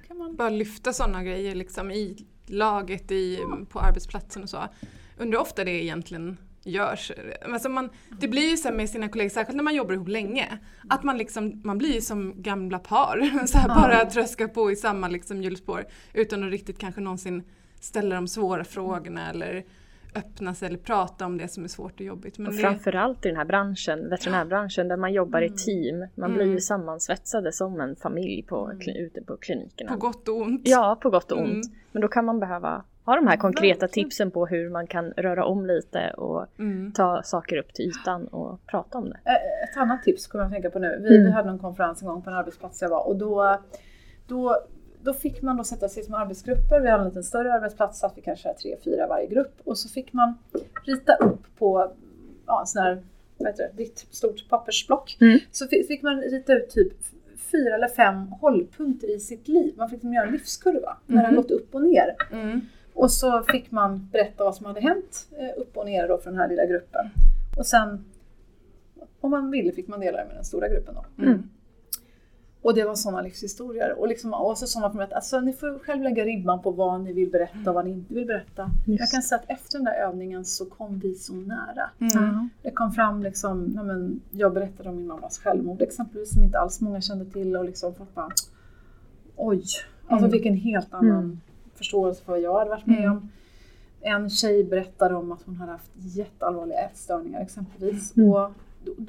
Kan 0.08 0.18
man... 0.18 0.36
Bara 0.36 0.50
lyfta 0.50 0.94
sådana 0.94 1.24
grejer 1.24 1.56
liksom 1.56 1.92
i 1.92 2.26
laget, 2.46 3.12
i, 3.12 3.40
på 3.70 3.80
arbetsplatsen 3.80 4.44
och 4.44 4.50
så. 4.50 4.58
Undrar 5.20 5.40
ofta 5.40 5.64
det 5.64 5.72
egentligen 5.84 6.38
görs. 6.66 7.12
Alltså 7.42 7.70
man, 7.70 7.90
det 8.20 8.28
blir 8.28 8.50
ju 8.50 8.58
så 8.58 8.72
med 8.72 8.90
sina 8.90 9.10
kollegor, 9.10 9.30
särskilt 9.30 9.56
när 9.56 9.64
man 9.64 9.76
jobbar 9.76 9.94
ihop 9.94 10.08
länge, 10.08 10.58
att 10.90 11.04
man, 11.04 11.18
liksom, 11.18 11.62
man 11.64 11.78
blir 11.78 12.02
som 12.02 12.34
gamla 12.42 12.80
par. 12.80 13.46
Så 13.48 13.58
här. 13.58 13.68
Bara 13.68 14.06
tröskar 14.06 14.48
på 14.48 14.72
i 14.72 14.76
samma 14.76 15.08
liksom, 15.08 15.42
hjulspår 15.42 15.86
utan 16.14 16.44
att 16.44 16.52
riktigt 16.52 16.78
kanske 16.80 17.02
någonsin 17.02 17.44
ställa 17.80 18.16
de 18.16 18.28
svåra 18.28 18.64
frågorna 18.64 19.30
eller 19.30 19.64
öppna 20.16 20.54
sig 20.56 20.68
eller 20.68 20.78
prata 20.78 21.26
om 21.26 21.38
det 21.38 21.48
som 21.48 21.64
är 21.64 21.68
svårt 21.68 21.94
och 22.00 22.02
jobbigt. 22.06 22.38
Men 22.38 22.48
Och 22.48 22.54
det, 22.54 22.60
framförallt 22.60 23.26
i 23.26 23.28
den 23.30 23.38
här 23.38 23.46
branschen, 23.46 24.10
veterinärbranschen, 24.10 24.88
där 24.88 24.98
man 24.98 25.14
jobbar 25.14 25.42
i 25.42 25.46
Mm. 25.46 25.58
team. 25.58 26.00
Man 26.16 26.32
Mm. 26.32 26.34
blir 26.38 26.54
ju 26.54 26.60
sammansvetsade 26.62 27.52
som 27.52 27.80
en 27.82 27.96
familj 27.96 28.44
på, 28.44 28.66
Mm. 28.66 28.96
ute 29.06 29.22
på 29.22 29.38
klinikerna. 29.38 29.92
på 29.92 29.98
gott 29.98 30.28
och 30.28 30.38
ont. 30.42 30.62
Ja, 30.64 31.00
på 31.02 31.10
gott 31.10 31.32
och 31.32 31.40
ont. 31.40 31.66
Mm. 31.66 31.78
Men 31.92 32.02
då 32.02 32.08
kan 32.08 32.26
man 32.26 32.40
behöva 32.40 32.84
ha 33.06 33.16
de 33.16 33.28
här 33.28 33.38
konkreta 33.38 33.80
Verkligen. 33.80 34.08
tipsen 34.10 34.32
på 34.32 34.46
hur 34.46 34.70
man 34.70 34.88
kan 34.88 35.12
röra 35.12 35.46
om 35.46 35.66
lite 35.66 36.10
och 36.18 36.46
Mm. 36.60 36.92
ta 36.92 37.22
saker 37.24 37.58
upp 37.58 37.74
till 37.74 37.86
ytan 37.86 38.28
och 38.28 38.60
prata 38.68 38.98
om 38.98 39.10
det. 39.10 39.18
Ett 39.72 39.78
annat 39.78 40.04
tips 40.04 40.28
kommer 40.28 40.44
jag 40.44 40.48
att 40.50 40.54
tänka 40.54 40.70
på 40.70 40.80
nu. 40.80 40.98
Vi, 41.02 41.16
Mm. 41.16 41.26
vi 41.28 41.32
hade 41.32 41.50
en 41.50 41.60
konferens 41.60 42.02
en 42.02 42.08
gång 42.08 42.22
på 42.22 42.30
en 42.30 42.36
arbetsplats 42.36 42.82
jag 42.82 42.90
var 42.90 43.08
och 43.08 43.16
då, 43.16 43.58
då, 44.28 44.58
då 45.02 45.14
fick 45.14 45.42
man 45.42 45.58
då 45.58 45.64
sätta 45.64 45.90
sig 45.90 46.04
som 46.04 46.14
arbetsgrupper. 46.14 46.80
Vi 46.80 46.90
hade 46.90 47.02
en 47.04 47.08
liten 47.08 47.24
större 47.24 47.54
arbetsplats, 47.54 48.00
satt 48.00 48.14
vi 48.18 48.22
kanske 48.22 48.54
tre, 48.54 48.76
fyra 48.84 49.08
varje 49.08 49.28
grupp 49.28 49.54
och 49.64 49.78
så 49.78 49.90
fick 49.90 50.14
man 50.14 50.34
rita 50.86 51.16
upp 51.16 51.42
på 51.60 51.92
ja, 52.46 52.60
en 52.62 52.68
sån 52.68 52.82
här, 52.84 53.04
vad 53.38 53.48
heter 53.48 53.64
det, 53.64 53.84
vitt 53.84 54.06
stort 54.12 54.50
pappersblock. 54.50 55.18
Mm. 55.22 55.40
Så 55.52 55.68
fi- 55.68 55.84
fick 55.88 56.02
man 56.02 56.22
rita 56.22 56.54
ut 56.54 56.70
typ 56.70 56.94
fyra 57.52 57.76
eller 57.76 57.88
fem 57.88 58.28
hållpunkter 58.28 59.16
i 59.16 59.20
sitt 59.20 59.48
liv. 59.48 59.74
Man 59.78 59.90
fick 59.90 59.94
liksom 59.96 60.14
göra 60.14 60.26
en 60.26 60.32
livskurva 60.34 60.98
när 61.06 61.22
det 61.24 61.28
Mhm. 61.28 61.36
gått 61.36 61.52
upp 61.52 61.76
och 61.76 61.82
ner. 61.82 62.16
Mm. 62.96 63.04
Och 63.04 63.12
så 63.12 63.44
fick 63.44 63.72
man 63.72 64.10
berätta 64.12 64.44
vad 64.44 64.56
som 64.56 64.66
hade 64.66 64.82
hänt 64.82 65.28
eh, 65.38 65.62
upp 65.62 65.78
och 65.78 65.86
ner 65.86 66.08
då 66.08 66.18
för 66.18 66.30
den 66.32 66.40
här 66.40 66.48
lilla 66.48 66.66
gruppen. 66.66 67.06
Och 67.58 67.66
sen, 67.66 68.06
om 69.22 69.32
man 69.32 69.52
ville, 69.52 69.72
fick 69.72 69.88
man 69.88 70.00
dela 70.00 70.18
det 70.18 70.26
med 70.26 70.36
den 70.36 70.46
stora 70.46 70.68
gruppen 70.68 70.96
då. 70.96 71.24
Mm. 71.24 71.44
Och 72.62 72.74
det 72.74 72.84
var 72.84 72.96
sådana 72.96 73.22
livshistorier. 73.22 74.00
Och, 74.00 74.08
liksom, 74.08 74.34
och 74.34 74.58
så 74.58 74.68
sådana 74.68 75.04
att 75.04 75.14
alltså, 75.14 75.40
ni 75.40 75.54
får 75.54 75.80
själv 75.80 76.04
lägga 76.04 76.26
ribban 76.26 76.62
på 76.62 76.72
vad 76.72 77.02
ni 77.02 77.14
vill 77.14 77.32
berätta 77.32 77.70
och 77.70 77.74
vad 77.74 77.86
ni 77.86 77.92
inte 77.92 78.14
vill 78.14 78.26
berätta. 78.28 78.72
Just. 78.88 79.00
Jag 79.00 79.10
kan 79.10 79.22
säga 79.22 79.40
att 79.40 79.50
efter 79.50 79.78
den 79.78 79.86
där 79.86 79.94
övningen 79.94 80.46
så 80.46 80.66
kom 80.66 81.00
vi 81.00 81.16
så 81.16 81.34
nära. 81.34 81.90
Mm. 82.00 82.50
Det 82.62 82.72
kom 82.72 82.92
fram 82.92 83.24
liksom, 83.24 83.72
ja, 83.76 83.84
men, 83.84 84.22
jag 84.32 84.54
berättade 84.54 84.90
om 84.90 84.96
min 84.96 85.08
mammas 85.08 85.38
självmord 85.40 85.82
exempelvis 85.82 86.34
som 86.34 86.44
inte 86.44 86.60
alls 86.60 86.82
många 86.82 87.02
kände 87.02 87.26
till 87.26 87.58
och 87.58 87.66
liksom 87.66 87.96
folk 87.96 88.16
bara 88.16 88.32
Oj, 89.36 89.64
alltså 90.08 90.26
Mm. 90.26 90.32
vilken 90.32 90.56
helt 90.56 90.94
annan 90.94 91.18
Mm. 91.24 91.42
Förståelse 91.76 92.24
för 92.24 92.32
vad 92.32 92.42
jag 92.42 92.58
hade 92.60 92.70
varit 92.70 92.86
med 92.86 93.00
Mm. 93.00 93.12
om. 93.12 93.30
En 94.02 94.30
tjej 94.30 94.64
berättade 94.64 95.16
om 95.16 95.32
att 95.32 95.44
hon 95.46 95.56
hade 95.56 95.72
haft 95.72 95.92
jätteallvarliga 95.96 96.80
ätstörningar 96.80 97.42
exempelvis. 97.42 98.18
Mm. 98.18 98.30
Och, 98.30 98.42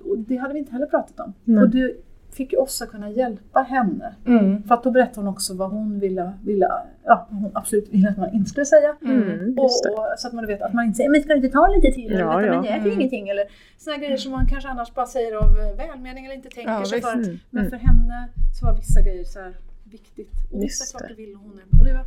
och 0.04 0.18
det 0.18 0.36
hade 0.36 0.52
vi 0.54 0.58
inte 0.58 0.72
heller 0.72 0.86
pratat 0.86 1.20
om. 1.20 1.32
Nej. 1.44 1.62
Och 1.64 1.70
det 1.70 1.92
fick 2.30 2.52
ju 2.52 2.58
oss 2.58 2.82
att 2.82 2.88
kunna 2.90 3.10
hjälpa 3.10 3.62
henne. 3.62 4.14
Mm. 4.26 4.62
För 4.62 4.74
att 4.74 4.82
då 4.82 4.90
berättade 4.90 5.20
hon 5.20 5.28
också 5.34 5.54
vad 5.54 5.70
hon 5.70 6.00
ville, 6.00 6.32
ville 6.44 6.68
ja, 7.04 7.26
vad 7.30 7.40
hon 7.40 7.50
absolut 7.54 7.88
ville 7.88 8.08
att 8.10 8.16
man 8.18 8.34
inte 8.34 8.50
skulle 8.50 8.66
säga. 8.66 8.96
Mm, 9.02 9.54
Och, 9.58 9.62
just 9.64 9.84
det. 9.84 9.90
och, 9.90 10.06
så 10.18 10.28
att 10.28 10.34
man 10.34 10.46
vet 10.46 10.62
att 10.62 10.74
man 10.74 10.84
inte 10.84 10.96
säger 10.96 11.10
men 11.10 11.20
ska 11.22 11.28
du 11.28 11.36
inte 11.36 11.48
ta 11.48 11.66
lite 11.68 11.92
till? 11.94 12.12
Ja, 12.12 12.38
eller, 12.38 12.48
ja. 12.48 12.54
Men 12.60 12.64
jag 12.64 12.74
äter 12.74 12.86
Mm. 12.86 12.98
ingenting. 13.00 13.28
Eller 13.28 13.44
sådana 13.78 13.98
grejer 14.02 14.16
som 14.16 14.32
man 14.32 14.46
kanske 14.46 14.68
annars 14.68 14.94
bara 14.94 15.06
säger 15.06 15.34
av 15.36 15.58
eh, 15.60 15.76
välmening 15.76 16.24
eller 16.26 16.34
inte 16.34 16.48
tänker 16.48 16.72
Ja, 16.72 16.84
sig 16.84 16.98
visst. 16.98 17.08
för. 17.10 17.18
Mm, 17.18 17.38
Men 17.50 17.66
mm. 17.66 17.70
för 17.70 17.86
henne 17.86 18.28
så 18.60 18.66
var 18.66 18.76
vissa 18.76 19.00
grejer 19.02 19.24
så 19.24 19.38
här 19.40 19.56
viktigt. 19.84 20.32
Och 20.52 20.62
vissa 20.62 20.82
Just 20.82 20.88
saker 20.92 21.08
det. 21.08 21.14
ville 21.14 21.36
hon. 21.36 21.60
Och 21.78 21.84
det 21.84 21.92
var, 21.92 22.04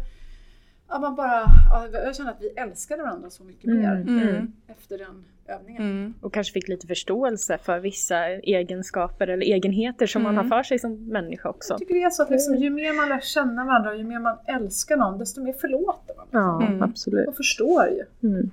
ja, 0.89 0.99
man 0.99 1.15
bara, 1.15 1.43
ja, 1.69 1.87
jag 1.93 2.15
känner 2.15 2.31
att 2.31 2.41
vi 2.41 2.47
älskade 2.49 3.03
varandra 3.03 3.29
så 3.29 3.43
mycket 3.43 3.65
Mm, 3.65 3.81
mer 3.81 3.91
Mm. 4.29 4.51
efter 4.67 4.97
den 4.97 5.25
övningen. 5.47 5.81
Mm. 5.83 6.13
Och 6.21 6.33
kanske 6.33 6.53
fick 6.53 6.67
lite 6.67 6.87
förståelse 6.87 7.57
för 7.57 7.79
vissa 7.79 8.25
egenskaper 8.27 9.27
eller 9.27 9.45
egenheter 9.45 10.07
som 10.07 10.23
man 10.23 10.35
har 10.37 10.43
Mm. 10.43 10.49
för 10.57 10.63
sig 10.63 10.79
som 10.79 11.07
människa 11.07 11.49
också. 11.49 11.73
Jag 11.73 11.79
tycker 11.79 11.93
det 11.93 12.03
är 12.03 12.09
så 12.09 12.23
att 12.23 12.29
liksom, 12.29 12.55
ju 12.55 12.69
mer 12.69 12.93
man 12.93 13.09
lär 13.09 13.19
känna 13.19 13.65
varandra 13.65 13.89
och 13.91 13.97
ju 13.97 14.03
mer 14.03 14.19
man 14.19 14.37
älskar 14.45 14.97
någon 14.97 15.19
desto 15.19 15.43
mer 15.43 15.53
förlåter 15.53 16.15
man. 16.17 16.27
Ja, 16.31 16.65
Mm. 16.67 16.83
absolut. 16.83 17.27
Och 17.27 17.35
förstår 17.35 17.85
ju. 17.87 18.29
Mm. 18.29 18.49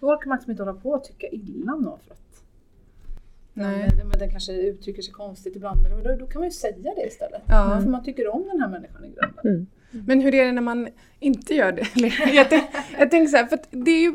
Då 0.00 0.06
orkar 0.06 0.28
man 0.28 0.36
liksom 0.36 0.50
inte 0.50 0.62
hålla 0.62 0.74
på 0.80 0.90
och 0.90 1.04
tycka 1.04 1.26
illa 1.26 1.72
om 1.74 1.82
någon 1.82 1.98
för 2.06 2.12
att 2.14 2.20
Nej. 3.54 3.88
den, 3.98 4.08
men 4.08 4.18
den 4.18 4.30
kanske 4.30 4.52
uttrycker 4.52 5.02
sig 5.02 5.12
konstigt 5.12 5.56
ibland. 5.56 5.86
Eller, 5.86 6.04
då, 6.04 6.16
då 6.24 6.26
kan 6.26 6.40
man 6.40 6.48
ju 6.48 6.52
säga 6.52 6.76
det 6.96 7.06
istället. 7.06 7.42
Ja. 7.46 7.80
För 7.82 7.90
man 7.90 8.04
tycker 8.04 8.28
om 8.34 8.48
den 8.52 8.60
här 8.60 8.68
människan 8.68 9.04
i 9.04 9.08
grunden. 9.08 9.66
Men 9.90 10.20
hur 10.20 10.34
är 10.34 10.44
det 10.44 10.52
när 10.52 10.62
man 10.62 10.88
inte 11.20 11.54
gör 11.54 11.72
det? 11.72 11.86
Jag, 12.34 12.50
tänk, 12.50 12.64
jag 12.98 13.10
tänker 13.10 13.30
så 13.30 13.36
här, 13.36 13.46
för 13.46 13.58
det 13.70 13.90
är 13.90 14.00
ju 14.00 14.14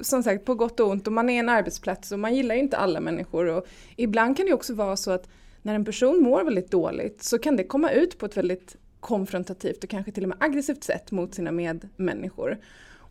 som 0.00 0.22
sagt 0.22 0.44
på 0.44 0.54
gott 0.54 0.80
och 0.80 0.90
ont 0.90 1.06
och 1.06 1.12
man 1.12 1.30
är 1.30 1.38
en 1.38 1.48
arbetsplats 1.48 2.12
och 2.12 2.18
man 2.18 2.34
gillar 2.34 2.54
ju 2.54 2.60
inte 2.60 2.76
alla 2.76 3.00
människor 3.00 3.46
och 3.46 3.66
ibland 3.96 4.36
kan 4.36 4.46
det 4.46 4.48
ju 4.48 4.54
också 4.54 4.74
vara 4.74 4.96
så 4.96 5.10
att 5.10 5.28
när 5.62 5.74
en 5.74 5.84
person 5.84 6.22
mår 6.22 6.44
väldigt 6.44 6.70
dåligt 6.70 7.22
så 7.22 7.38
kan 7.38 7.56
det 7.56 7.64
komma 7.64 7.90
ut 7.90 8.18
på 8.18 8.26
ett 8.26 8.36
väldigt 8.36 8.76
konfrontativt 9.00 9.84
och 9.84 9.90
kanske 9.90 10.12
till 10.12 10.22
och 10.22 10.28
med 10.28 10.38
aggressivt 10.40 10.84
sätt 10.84 11.10
mot 11.10 11.34
sina 11.34 11.52
medmänniskor. 11.52 12.58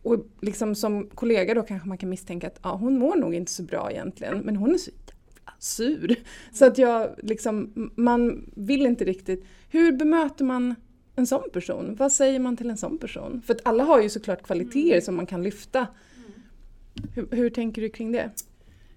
Och 0.02 0.26
liksom 0.40 0.74
som 0.74 1.08
kollega 1.14 1.54
då 1.54 1.62
kanske 1.62 1.88
man 1.88 1.98
kan 1.98 2.08
misstänka 2.08 2.46
att 2.46 2.60
ja, 2.62 2.74
hon 2.74 2.98
mår 2.98 3.16
nog 3.16 3.34
inte 3.34 3.52
så 3.52 3.62
bra 3.62 3.90
egentligen 3.90 4.38
men 4.38 4.56
hon 4.56 4.74
är 4.74 4.78
så 4.78 4.90
jävla 4.90 5.52
sur. 5.58 6.16
Så 6.52 6.66
att 6.66 6.78
jag 6.78 7.10
liksom, 7.22 7.90
man 7.96 8.50
vill 8.56 8.86
inte 8.86 9.04
riktigt. 9.04 9.44
Hur 9.68 9.92
bemöter 9.92 10.44
man 10.44 10.74
en 11.16 11.26
sån 11.26 11.50
person? 11.52 11.94
Vad 11.94 12.12
säger 12.12 12.38
man 12.38 12.56
till 12.56 12.70
en 12.70 12.76
sån 12.76 12.98
person? 12.98 13.42
För 13.46 13.54
att 13.54 13.60
alla 13.64 13.84
har 13.84 14.02
ju 14.02 14.08
såklart 14.08 14.42
kvaliteter 14.42 15.00
som 15.00 15.16
man 15.16 15.26
kan 15.26 15.42
lyfta. 15.42 15.86
Hur, 17.14 17.28
hur 17.30 17.50
tänker 17.50 17.82
du 17.82 17.88
kring 17.88 18.12
det? 18.12 18.30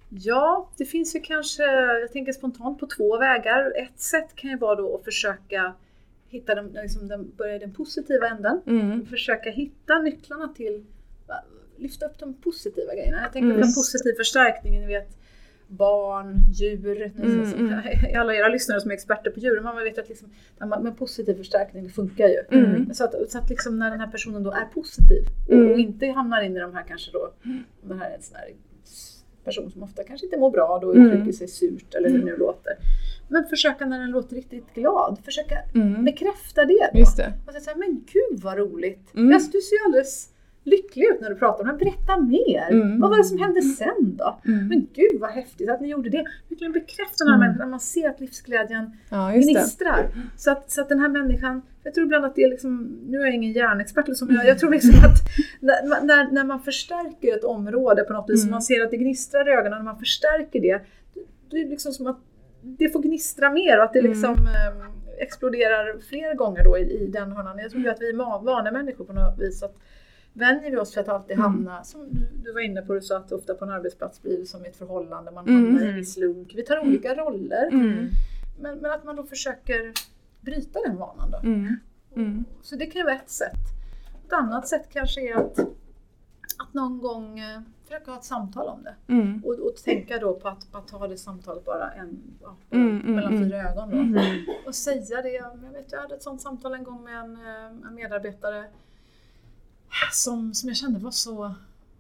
Ja, 0.10 0.70
det 0.78 0.86
finns 0.86 1.16
ju 1.16 1.20
kanske, 1.20 1.64
jag 2.02 2.12
tänker 2.12 2.34
spontant 2.34 2.80
på 2.80 2.88
två 2.88 3.18
vägar. 3.18 3.74
Ett 3.78 4.00
sätt 4.00 4.36
kan 4.36 4.50
ju 4.50 4.58
vara 4.58 4.76
då 4.76 4.96
att 4.96 5.04
försöka 5.04 5.74
hitta 6.30 6.56
den, 6.56 6.68
liksom 6.68 7.08
den, 7.08 7.32
börja 7.38 7.56
i 7.56 7.60
den 7.60 7.74
positiva 7.74 8.28
änden. 8.28 8.62
Mm. 8.68 9.06
Försöka 9.06 9.50
hitta 9.50 10.00
nycklarna 10.00 10.48
till, 10.48 10.86
lyfta 11.78 12.06
upp 12.06 12.20
de 12.20 12.34
positiva 12.34 12.94
grejerna. 12.94 13.22
Jag 13.22 13.34
tänker 13.34 13.46
Mm. 13.50 13.62
på 13.62 13.68
en 13.68 13.74
positiv 13.74 14.14
förstärkning, 14.18 14.80
ni 14.80 14.88
vet 14.88 15.18
barn, 15.76 16.36
djur, 16.54 17.12
ni 17.16 17.26
Mm, 17.26 17.52
som, 17.52 17.82
alla 18.20 18.36
era 18.36 18.48
lyssnare 18.48 18.82
som 18.82 18.92
är 18.92 18.96
experter 18.96 19.32
på 19.32 19.40
djur, 19.40 19.62
man 19.62 19.76
vet 19.84 19.98
att 19.98 20.10
liksom, 20.10 20.30
när 20.60 20.68
man- 20.68 20.84
med 20.84 20.98
positiv 20.98 21.34
förstärkning 21.38 21.84
det 21.84 21.90
funkar 21.90 22.28
ju. 22.28 22.40
Mm. 22.60 22.94
Så 22.94 23.04
att, 23.04 23.32
så 23.32 23.38
att 23.38 23.50
liksom 23.50 23.80
när 23.80 23.92
den 23.92 24.00
här 24.00 24.08
personen 24.12 24.44
då 24.44 24.52
är 24.52 24.66
positiv 24.74 25.24
och, 25.48 25.54
Mm. 25.54 25.72
och 25.72 25.80
inte 25.80 26.08
hamnar 26.08 26.42
in 26.42 26.58
i 26.58 26.60
de 26.60 26.74
här 26.74 26.84
kanske 26.88 27.12
då, 27.12 27.32
den 27.84 28.00
här 28.00 28.10
är 28.12 28.16
en 28.16 28.22
sån 28.22 28.36
här 28.36 28.50
person 29.44 29.72
som 29.72 29.84
ofta 29.84 30.04
kanske 30.04 30.26
inte 30.26 30.38
mår 30.38 30.52
bra 30.52 30.80
då 30.82 30.92
Mm. 30.94 31.08
uttrycker 31.08 31.32
sig 31.32 31.48
surt 31.48 31.94
eller 31.96 32.10
hur 32.10 32.20
det 32.20 32.26
nu 32.26 32.38
låter. 32.38 32.74
Men 33.30 33.44
försöka 33.46 33.86
när 33.86 34.00
den 34.00 34.12
låter 34.12 34.36
riktigt 34.36 34.74
glad, 34.74 35.20
försöka 35.26 35.56
Mm. 35.76 36.06
bekräfta 36.06 36.66
det 36.66 36.90
då. 36.94 37.00
Just 37.00 37.18
det. 37.18 37.34
Och 37.48 37.54
så 37.54 37.60
säga, 37.60 37.76
men 37.78 38.06
gud 38.14 38.40
vad 38.44 38.58
roligt! 38.58 39.14
Mm. 39.16 39.34
Alltså, 39.34 39.52
du 39.52 39.62
ser 39.62 39.86
alldeles 39.86 40.30
lycklig 40.66 41.06
ut 41.06 41.22
när 41.22 41.30
du 41.30 41.36
pratar 41.36 41.64
om 41.64 41.70
det. 41.70 41.86
Berätta 41.86 42.22
mer! 42.22 42.68
Mm. 42.72 43.00
Vad 43.02 43.10
var 43.10 43.18
det 43.18 43.24
som 43.24 43.40
hände 43.40 43.62
sen 43.62 44.16
då? 44.18 44.40
Mm. 44.48 44.68
Men 44.68 44.88
gud 44.94 45.20
vad 45.22 45.30
häftigt 45.30 45.70
att 45.70 45.82
ni 45.82 45.88
gjorde 45.88 46.10
det! 46.10 46.26
Verkligen 46.50 46.72
bekräfta 46.74 47.24
den 47.26 47.28
här 47.28 47.36
Mm. 47.36 47.48
människan, 47.48 47.70
man 47.70 47.80
ser 47.80 48.10
att 48.10 48.20
livsglädjen 48.20 48.92
Ja, 49.10 49.32
gnistrar. 49.32 50.08
Så 50.38 50.52
att, 50.52 50.72
så 50.72 50.82
att 50.82 50.90
den 50.90 51.00
här 51.00 51.10
människan, 51.10 51.62
jag 51.84 51.94
tror 51.94 52.06
ibland 52.06 52.26
att 52.26 52.36
det 52.36 52.44
är 52.44 52.50
liksom, 52.50 53.00
nu 53.08 53.22
är 53.22 53.26
jag 53.26 53.36
ingen 53.36 53.52
hjärnexpert 53.52 54.08
men 54.22 54.36
jag, 54.36 54.46
jag 54.48 54.60
tror 54.60 54.72
liksom 54.72 54.92
att 54.92 55.20
när, 55.60 56.06
när, 56.06 56.32
när 56.32 56.44
man 56.44 56.60
förstärker 56.60 57.36
ett 57.38 57.44
område 57.44 58.04
på 58.04 58.14
något 58.14 58.30
vis, 58.30 58.44
Mm. 58.44 58.52
man 58.52 58.62
ser 58.62 58.84
att 58.84 58.92
det 58.92 58.98
gnistrar 58.98 59.50
i 59.50 59.52
ögonen, 59.52 59.72
när 59.78 59.84
man 59.84 60.00
förstärker 60.00 60.62
det, 60.62 60.82
det 61.52 61.58
är 61.62 61.70
liksom 61.70 61.92
som 61.92 62.08
att 62.08 62.20
det 62.62 62.90
får 62.90 63.02
gnistra 63.02 63.50
mer 63.50 63.78
och 63.78 63.84
att 63.84 63.94
det 63.94 64.00
Mm. 64.00 64.12
liksom 64.12 64.34
eh, 64.34 65.22
exploderar 65.24 66.00
fler 66.10 66.34
gånger 66.36 66.64
då 66.64 66.78
i, 66.78 66.82
i 66.82 67.08
den 67.08 67.32
hörnan. 67.32 67.60
Jag 67.60 67.72
tror 67.72 67.84
ju 67.84 67.90
att 67.90 68.02
vi 68.02 68.10
är 68.10 68.44
vanemänniskor 68.46 69.06
på 69.06 69.14
något 69.14 69.40
vis. 69.40 69.64
Att 69.64 69.76
vänjer 70.38 70.72
vi 70.72 70.78
oss 70.78 70.94
för 70.94 71.02
att 71.02 71.10
alltid 71.10 71.32
Mm. 71.40 71.44
hamna, 71.52 71.84
som 71.84 72.08
du, 72.12 72.28
du 72.44 72.54
var 72.54 72.62
inne 72.62 72.82
på, 72.82 72.94
du 72.94 73.02
sa 73.02 73.18
att 73.18 73.32
ofta 73.32 73.54
på 73.54 73.66
en 73.66 73.72
arbetsplats 73.72 74.22
blir 74.22 74.38
det 74.38 74.46
som 74.46 74.66
ett 74.66 74.76
förhållande, 74.78 75.32
man 75.32 75.48
Mm. 75.48 75.66
hamnar 75.66 75.86
i 75.86 75.90
en 75.90 75.96
viss 75.96 76.18
lunk. 76.18 76.54
Vi 76.56 76.64
tar 76.64 76.80
olika 76.80 77.16
roller. 77.16 77.68
Mm. 77.72 78.10
Men, 78.62 78.78
men 78.78 78.92
att 78.92 79.04
man 79.04 79.16
då 79.16 79.24
försöker 79.24 79.94
bryta 80.42 80.80
den 80.88 80.98
vanan 80.98 81.32
då. 81.32 81.38
Mm. 81.38 81.76
Mm. 82.16 82.46
Så 82.62 82.76
det 82.76 82.86
kan 82.86 83.00
ju 83.00 83.04
vara 83.06 83.16
ett 83.16 83.30
sätt. 83.30 83.58
Ett 84.28 84.34
annat 84.34 84.68
sätt 84.68 84.88
kanske 84.90 85.22
är 85.32 85.36
att, 85.36 85.60
att 86.58 86.74
någon 86.74 87.00
gång 87.00 87.40
eh, 87.40 87.62
försöka 87.84 88.12
ha 88.12 88.18
ett 88.18 88.24
samtal 88.26 88.68
om 88.68 88.84
det. 88.84 89.14
Mm. 89.14 89.42
Och, 89.46 89.54
och 89.54 89.76
tänka 89.86 90.18
då 90.18 90.34
på 90.34 90.48
att, 90.48 90.72
på 90.72 90.78
att 90.78 90.88
ta 90.88 91.08
det 91.08 91.18
samtalet 91.18 91.66
bara 91.66 91.92
en, 91.92 92.20
ja, 92.42 92.56
Mm, 92.72 93.00
mm, 93.02 93.16
mellan 93.16 93.34
mm. 93.36 93.44
fyra 93.50 93.58
ögon. 93.72 93.90
Då. 93.92 93.98
Mm. 93.98 94.46
Och 94.68 94.76
säga 94.76 95.22
det. 95.22 95.30
Jag 95.30 95.58
vet, 95.74 95.92
jag 95.92 96.02
hade 96.02 96.16
ett 96.16 96.24
sånt 96.24 96.42
samtal 96.42 96.74
en 96.74 96.84
gång 96.84 97.04
med 97.04 97.20
en, 97.20 97.36
eh, 97.36 97.88
en 97.88 97.96
medarbetare 97.96 98.66
som, 100.12 100.54
som 100.54 100.70
jag 100.70 100.78
kände 100.78 101.00
var 101.00 101.12
så 101.12 101.44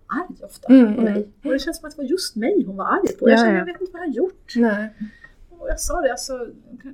arg 0.07 0.35
ofta 0.43 0.73
Mm, 0.73 0.95
på 0.95 1.01
mig. 1.01 1.11
mm. 1.13 1.29
Och 1.43 1.51
det 1.51 1.59
känns 1.59 1.77
som 1.77 1.87
att 1.87 1.95
det 1.95 2.01
var 2.01 2.09
just 2.09 2.35
mig 2.35 2.63
hon 2.67 2.75
var 2.77 2.85
arg 2.85 3.15
på. 3.19 3.29
Jag 3.29 3.33
Ja, 3.33 3.37
kände, 3.37 3.51
ja. 3.53 3.57
jag 3.57 3.65
vet 3.65 3.81
inte 3.81 3.93
vad 3.93 4.01
jag 4.01 4.07
har 4.07 4.13
gjort. 4.13 4.53
Nej. 4.55 4.89
Och 5.49 5.69
jag 5.69 5.79
sa 5.79 6.01
det, 6.01 6.11
alltså, 6.11 6.47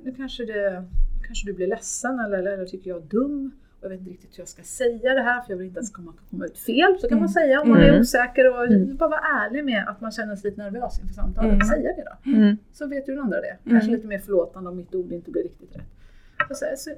nu 0.04 0.14
kanske, 0.16 0.44
det, 0.44 0.84
kanske 1.26 1.46
du 1.46 1.52
blir 1.52 1.66
ledsen 1.66 2.18
eller, 2.20 2.38
eller 2.38 2.66
tycker 2.66 2.90
jag 2.90 3.02
är 3.02 3.06
dum. 3.06 3.50
Och 3.78 3.84
jag 3.84 3.90
vet 3.90 3.98
inte 4.00 4.10
riktigt 4.12 4.38
hur 4.38 4.40
jag 4.42 4.48
ska 4.48 4.62
säga 4.62 5.14
det 5.14 5.22
här 5.22 5.40
för 5.42 5.50
jag 5.52 5.58
vill 5.58 5.66
inte 5.66 5.82
ska 5.82 5.96
komma, 5.96 6.12
komma 6.30 6.44
ut 6.44 6.58
fel. 6.58 6.96
Så 7.00 7.08
kan 7.08 7.18
man 7.18 7.28
Mm. 7.28 7.32
säga 7.32 7.60
om 7.60 7.68
man 7.68 7.80
är 7.80 7.88
Mm. 7.88 8.00
osäker 8.00 8.50
och 8.50 8.66
Mm. 8.66 8.96
bara 8.96 9.08
vara 9.08 9.20
ärlig 9.20 9.64
med 9.64 9.88
att 9.88 10.00
man 10.00 10.12
känner 10.12 10.36
sig 10.36 10.50
lite 10.50 10.62
nervös 10.62 11.00
inför 11.00 11.14
samtalet. 11.14 11.52
Mm. 11.52 11.66
Säga 11.66 11.90
det 11.96 12.04
då. 12.04 12.56
Så 12.72 12.86
vet 12.86 13.08
ju 13.08 13.14
den 13.14 13.22
andra 13.24 13.40
det. 13.40 13.56
Kanske 13.70 13.90
lite 13.90 14.06
mer 14.06 14.18
förlåtande 14.18 14.70
om 14.70 14.76
mitt 14.76 14.94
ord 14.94 15.12
inte 15.12 15.30
blir 15.30 15.42
riktigt 15.42 15.76
rätt. 15.76 16.56
Så, 16.58 16.64
så, 16.76 16.90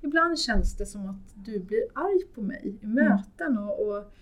ibland 0.00 0.38
känns 0.38 0.76
det 0.76 0.86
som 0.86 1.08
att 1.10 1.34
du 1.46 1.58
blir 1.60 1.82
arg 1.94 2.24
på 2.34 2.42
mig 2.42 2.78
i 2.82 2.86
möten 2.86 3.58
och, 3.58 3.86
och 3.88 4.12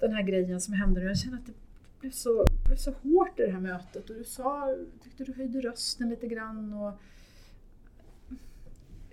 den 0.00 0.12
här 0.12 0.22
grejen 0.22 0.60
som 0.60 0.74
hände 0.74 1.00
nu. 1.00 1.06
Jag 1.06 1.18
känner 1.18 1.36
att 1.38 1.46
det 1.46 1.52
blev 2.00 2.10
så, 2.10 2.44
blev 2.66 2.76
så 2.76 2.90
hårt 2.90 3.40
i 3.40 3.42
det 3.42 3.50
här 3.52 3.60
mötet 3.60 4.10
och 4.10 4.16
du 4.16 4.24
sa, 4.24 4.76
tyckte 5.02 5.24
du 5.24 5.32
höjde 5.32 5.60
rösten 5.60 6.10
lite 6.10 6.26
grann. 6.26 6.72
Och, 6.74 6.92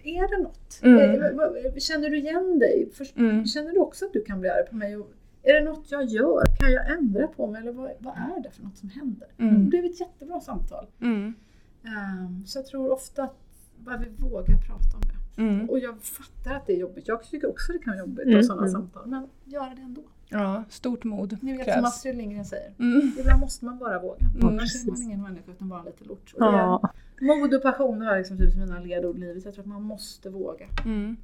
är 0.04 0.38
det 0.38 0.44
något? 0.44 0.80
Mm. 0.84 1.38
Vad- 1.38 1.82
Känner 1.82 2.10
du 2.10 2.18
igen 2.18 2.60
dig? 2.60 2.92
Mm. 3.16 3.46
Känner 3.46 3.72
du 3.72 3.80
också 3.80 4.06
att 4.06 4.14
du 4.14 4.24
kan 4.24 4.40
bli 4.40 4.50
arg 4.50 4.66
på 4.70 4.76
mig? 4.76 4.94
Är 5.44 5.54
det 5.54 5.64
något 5.70 5.92
jag 5.92 6.06
gör? 6.06 6.44
Kan 6.60 6.72
jag 6.72 6.92
ändra 6.92 7.28
på 7.28 7.48
mig? 7.48 7.62
Eller 7.62 7.72
vad, 7.72 7.92
vad 8.00 8.14
är 8.14 8.44
det 8.44 8.52
för 8.52 8.64
något 8.64 8.78
som 8.78 8.90
händer? 8.90 9.28
Det 9.38 9.44
Mm. 9.44 9.70
blev 9.70 9.86
ett 9.86 10.00
jättebra 10.00 10.40
samtal. 10.42 10.88
Mm. 11.02 11.34
Ehm, 11.84 12.46
så 12.46 12.58
jag 12.60 12.66
tror 12.66 12.92
ofta 12.92 13.24
att 13.24 13.36
bara 13.78 13.98
vi 13.98 14.06
vågar 14.30 14.58
prata 14.68 14.96
om 14.98 15.02
det. 15.02 15.19
Mm. 15.40 15.70
Och 15.70 15.80
jag 15.80 16.02
fattar 16.02 16.56
att 16.56 16.68
det 16.68 16.74
är 16.74 16.78
jobbigt. 16.78 17.08
Jag 17.08 17.24
tycker 17.24 17.50
också 17.50 17.74
det 17.74 17.80
kan 17.80 17.94
vara 17.94 18.00
jobbigt 18.00 18.26
Mm, 18.28 18.44
sådana 18.44 18.62
mm. 18.62 18.72
samtal. 18.72 19.08
Men 19.08 19.28
göra 19.46 19.70
det 19.76 19.82
ändå. 19.82 20.02
Ja, 20.30 20.64
stort 20.70 21.04
mod 21.04 21.38
Ni 21.42 21.52
vet 21.58 21.66
som 21.66 21.74
krävs. 21.74 21.86
Astrid 21.88 22.16
Lindgren 22.18 22.46
säger. 22.46 22.74
Mm. 22.80 23.12
Ibland 23.20 23.40
måste 23.40 23.66
man 23.66 23.78
bara 23.78 24.00
våga. 24.02 24.26
Mm, 24.36 24.48
Annars 24.48 24.76
är 24.86 24.92
man 24.92 25.02
ingen 25.02 25.22
människa 25.22 25.52
utan 25.52 25.70
bara 25.70 25.84
lite 25.84 26.04
lort. 26.06 26.34
Och 26.34 26.40
det 26.40 26.46
är- 26.48 26.52
Ja. 26.52 26.90
Mod 27.22 27.54
och 27.54 27.62
passion 27.62 28.02
har 28.02 28.18
liksom 28.18 28.38
typ 28.38 28.56
mina 28.56 28.80
ledord 28.80 29.16
i 29.18 29.20
livet. 29.20 29.46
Jag 29.46 29.54
tror 29.54 29.64
att 29.64 29.68
man 29.70 29.84
måste 29.84 30.30
våga. 30.30 30.66
Mm. 30.86 31.18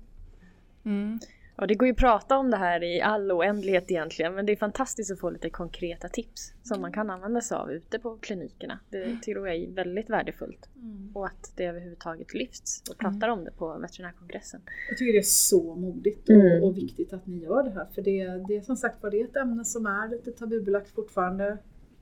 Mm. 1.58 1.64
Ja, 1.64 1.68
det 1.68 1.76
går 1.76 1.86
ju 1.86 1.92
att 1.92 1.98
prata 1.98 2.38
om 2.38 2.52
det 2.52 2.58
här 2.58 2.84
i 2.84 3.02
all 3.02 3.32
oändlighet 3.32 3.92
egentligen, 3.92 4.36
men 4.36 4.46
det 4.46 4.52
är 4.52 4.56
fantastiskt 4.56 5.12
att 5.12 5.20
få 5.20 5.30
lite 5.30 5.50
konkreta 5.50 6.08
tips 6.08 6.54
som 6.64 6.82
man 6.82 6.92
kan 6.92 7.10
använda 7.10 7.42
sig 7.42 7.58
av 7.58 7.72
ute 7.72 8.00
på 8.00 8.18
klinikerna. 8.18 8.80
Det 8.90 9.22
tror 9.26 9.48
jag 9.48 9.58
är 9.58 9.72
väldigt 9.72 10.10
värdefullt. 10.10 10.70
Mm. 10.76 11.12
Och 11.14 11.26
att 11.26 11.52
det 11.56 11.66
överhuvudtaget 11.66 12.34
lyfts 12.34 12.84
och 12.90 12.98
pratar 12.98 13.28
mm. 13.28 13.40
om 13.40 13.46
det 13.46 13.52
på 13.52 13.78
veterinärkongressen. 13.78 14.62
Jag 14.90 14.98
tycker 14.98 15.14
det 15.14 15.20
är 15.20 15.22
så 15.22 15.76
modigt 15.76 16.30
och, 16.30 16.36
mm. 16.36 16.64
och 16.64 16.78
viktigt 16.78 17.14
att 17.14 17.28
ni 17.28 17.38
gör 17.38 17.64
det 17.64 17.72
här, 17.72 17.88
för 17.96 18.02
det, 18.02 18.44
det 18.48 18.58
är 18.58 18.62
som 18.62 18.76
sagt 18.78 19.04
var 19.04 19.12
det 19.12 19.22
är 19.22 19.26
ett 19.26 19.36
ämne 19.36 19.66
som 19.66 19.86
är 19.86 20.10
lite 20.10 20.32
tabubelagt 20.32 20.90
fortfarande. 20.90 21.58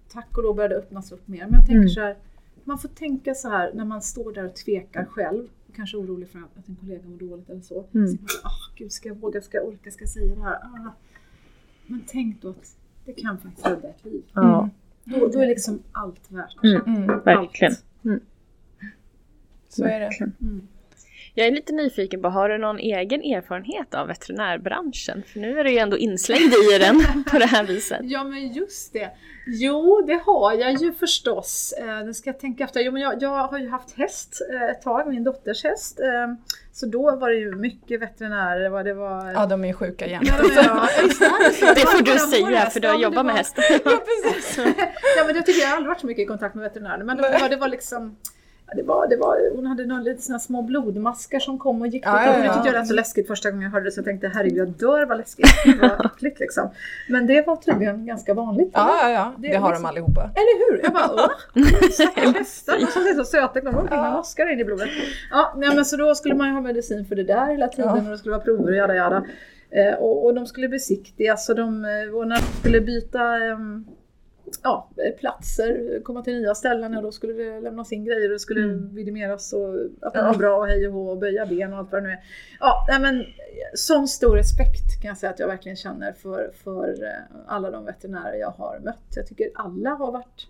Tack 0.10 0.38
och 0.38 0.43
lov 0.43 0.55
börjar 0.55 0.69
det 0.69 0.75
öppnas 0.75 1.12
upp 1.12 1.27
mer, 1.27 1.45
men 1.45 1.53
jag 1.53 1.65
tänker 1.65 1.75
mm. 1.75 1.89
så 1.89 2.01
här, 2.01 2.17
man 2.63 2.77
får 2.77 2.89
tänka 2.89 3.36
så 3.36 3.50
här 3.50 3.72
när 3.74 3.86
man 3.86 4.01
står 4.01 4.33
där 4.33 4.45
och 4.45 4.55
tvekar 4.55 5.05
själv 5.05 5.48
kanske 5.75 5.98
orolig 5.98 6.30
för 6.30 6.39
att 6.39 6.70
en 6.70 6.75
kollega 6.75 7.10
mår 7.10 7.18
dåligt 7.18 7.50
eller 7.50 7.62
så. 7.62 7.86
Mm. 7.94 8.08
så 8.08 8.15
man, 8.22 8.27
oh, 8.44 8.75
Gud, 8.75 8.92
ska 8.92 9.10
jag 9.10 9.15
våga, 9.15 9.42
ska 9.42 9.58
jag 9.58 9.68
orka, 9.68 9.92
ska 9.92 10.01
jag 10.01 10.10
säga 10.10 10.36
det 10.36 10.42
här? 10.42 10.53
Ah. 10.56 10.92
Men 11.88 12.03
tänk 12.08 12.42
då 12.42 12.50
att 12.50 12.75
det 13.06 13.13
kan 13.13 13.38
faktiskt 13.38 13.68
rädda 13.68 13.89
ett 13.89 14.06
liv. 14.06 14.24
Mm. 14.36 14.70
Då, 15.03 15.27
då 15.27 15.39
är 15.39 15.48
liksom 15.48 15.80
allt 15.92 16.32
värt. 16.32 16.63
Mm. 16.63 16.82
mm. 16.86 17.20
Verkligen. 17.25 17.74
Mm. 18.03 18.20
Så 19.70 19.86
är 19.86 20.00
det. 20.00 20.32
Jag 21.36 21.48
är 21.48 21.52
lite 21.52 21.74
nyfiken 21.74 22.22
på, 22.22 22.30
har 22.30 22.50
du 22.50 22.58
någon 22.58 22.80
egen 22.80 23.22
erfarenhet 23.22 23.94
av 23.94 24.08
veterinärbranschen? 24.08 25.24
För 25.28 25.40
nu 25.40 25.60
är 25.60 25.63
du 25.63 25.72
ju 25.72 25.78
ändå 25.78 25.98
inslängd 25.98 26.54
i 26.54 26.78
den 26.80 27.24
på 27.32 27.38
det 27.38 27.46
här 27.46 27.63
viset. 27.63 28.00
Ja 28.04 28.24
men 28.24 28.54
just 28.54 28.94
det. 28.94 29.12
Jo, 29.48 30.04
det 30.08 30.22
har 30.25 30.54
jag 30.54 30.74
ju 30.74 30.94
förstås. 30.94 31.74
Eh, 31.80 32.06
nu 32.06 32.13
ska 32.13 32.30
jag 32.30 32.40
tänka 32.40 32.63
efter. 32.63 32.80
Jo, 32.82 32.92
men 32.92 33.02
jag, 33.02 33.22
jag 33.22 33.48
har 33.48 33.60
ju 33.60 33.70
haft 33.70 33.98
häst 33.98 34.42
eh, 34.54 34.70
ett 34.70 34.82
tag, 34.82 35.08
min 35.08 35.24
dotters 35.24 35.63
häst. 35.63 36.00
Eh, 36.00 36.06
så 36.72 36.86
då 36.86 37.16
var 37.16 37.30
det 37.30 37.36
ju 37.36 37.56
mycket 37.56 38.02
veterinärer. 38.02 38.70
Vad 38.70 38.86
det 38.86 38.94
var... 38.94 39.32
Ja, 39.32 39.46
de 39.46 39.66
är 39.66 39.74
sjuka 39.74 40.08
jämt. 40.08 40.28
Ja, 40.28 40.36
ja, 40.56 40.88
det 41.75 41.82
får 41.82 42.04
du 42.04 42.18
säga 42.20 42.66
för 42.70 42.80
du 42.80 42.88
har 42.88 43.00
jobbat 43.00 43.25
med 43.25 43.36
häst. 43.36 43.56
Ja, 43.86 44.04
precis. 44.24 44.58
ja, 45.18 45.24
men 45.28 45.36
jag 45.36 45.46
tycker 45.46 45.62
jag 45.62 45.68
har 45.68 45.75
aldrig 45.75 45.90
varit 45.90 46.02
så 46.02 46.08
mycket 46.08 46.24
i 46.24 46.25
kontakt 46.25 46.56
med 46.56 46.63
veterinärer. 46.63 47.04
Men 47.04 47.18
det 47.18 47.22
var, 47.22 47.50
det 47.50 47.56
var 47.56 47.68
liksom 47.68 48.18
det 48.75 48.84
var, 48.84 49.08
det 49.08 49.15
var, 49.15 49.55
hon 49.55 49.65
hade 49.65 49.86
några 49.86 50.01
lite 50.01 50.22
såna 50.22 50.39
små 50.39 50.62
blodmaskar 50.62 51.39
som 51.39 51.60
kom 51.60 51.82
och 51.82 51.88
gick. 51.88 52.05
Ja, 52.05 52.25
ja, 52.25 52.38
ja. 52.38 52.43
Det 52.43 52.53
tyckte 52.53 52.67
jag 52.67 52.74
lät 52.74 52.88
så 52.88 52.93
läskigt 52.93 53.27
första 53.27 53.51
gången 53.51 53.63
jag 53.63 53.72
hörde 53.72 53.86
det 53.86 53.91
så 53.91 54.00
jag 54.00 54.05
tänkte 54.05 54.32
herregud 54.34 54.58
jag 54.58 54.67
dör 54.67 55.05
vad 55.05 55.17
läskigt. 55.17 55.48
Vad 55.82 56.05
äckligt 56.15 56.39
liksom. 56.39 56.70
Men 57.10 57.27
det 57.27 57.48
var 57.48 57.55
tydligen 57.55 58.05
ganska 58.05 58.34
vanligt. 58.34 58.70
Ja, 58.74 59.00
ja, 59.01 59.10
ja. 59.10 59.34
Det, 59.38 59.48
det 59.48 59.55
har 59.55 59.70
liksom, 59.70 59.84
de 59.84 59.89
allihopa. 59.89 60.22
Eller 60.22 60.72
hur? 60.72 60.84
Jag 60.84 60.93
bara 60.93 61.12
åh! 61.13 61.29
Stackars 61.91 62.36
hästar, 62.36 62.74
de 62.74 63.10
är 63.10 63.15
så 63.15 63.24
söta. 63.24 63.60
De 63.60 63.72
går 63.72 63.84
med 63.84 63.91
maskar 63.91 64.51
in 64.51 64.60
i 64.60 64.65
blodet. 64.65 64.89
Ja, 65.32 65.53
nej, 65.58 65.75
men 65.75 65.86
så 65.86 65.98
då 65.98 66.15
skulle 66.15 66.36
man 66.36 66.48
ju 66.48 66.53
ha 66.53 66.62
medicin 66.62 67.05
för 67.05 67.15
det 67.15 67.24
där 67.24 67.51
hela 67.51 67.67
tiden 67.67 68.05
och 68.05 68.12
det 68.12 68.17
skulle 68.17 68.36
vara 68.36 68.43
prover 68.43 68.72
och 68.72 68.75
jada 68.75 68.96
jada. 68.96 69.24
Eh, 69.70 69.93
och, 69.93 70.25
och 70.25 70.34
de 70.34 70.46
skulle 70.46 70.70
besiktigas 70.70 71.50
och, 71.50 71.55
de, 71.55 71.86
eh, 71.86 72.15
och 72.15 72.27
när 72.27 72.36
de 72.36 72.60
skulle 72.60 72.82
byta 72.82 73.48
eh, 73.48 73.58
ja, 74.63 74.89
platser, 75.19 76.01
komma 76.03 76.21
till 76.21 76.33
nya 76.33 76.55
ställen 76.55 76.97
och 76.97 77.03
då 77.03 77.12
skulle 77.12 77.33
det 77.33 77.59
lämnas 77.59 77.91
in 77.91 78.05
grejer 78.05 78.29
och 78.29 78.33
det 78.33 78.39
skulle 78.39 78.63
mm. 78.63 78.95
vidimeras 78.95 79.53
och 79.53 79.75
att 80.01 80.15
man 80.15 80.25
ja. 80.25 80.33
bra 80.38 80.57
och 80.57 80.67
hej 80.67 80.88
och 80.88 80.93
hå 80.93 81.09
och 81.09 81.17
böja 81.17 81.45
ben 81.45 81.73
och 81.73 81.79
allt 81.79 81.91
vad 81.91 82.03
det 82.03 82.07
nu 82.07 82.13
är. 82.13 82.23
Ja, 82.59 83.00
men 83.01 83.25
sån 83.73 84.07
stor 84.07 84.35
respekt 84.35 85.01
kan 85.01 85.09
jag 85.09 85.17
säga 85.17 85.29
att 85.29 85.39
jag 85.39 85.47
verkligen 85.47 85.75
känner 85.75 86.13
för, 86.13 86.51
för 86.63 87.03
eh, 87.03 87.38
alla 87.47 87.71
de 87.71 87.85
veterinärer 87.85 88.35
jag 88.35 88.51
har 88.51 88.79
mött. 88.83 89.15
Jag 89.15 89.27
tycker 89.27 89.50
alla 89.55 89.89
har 89.89 90.12
varit 90.12 90.47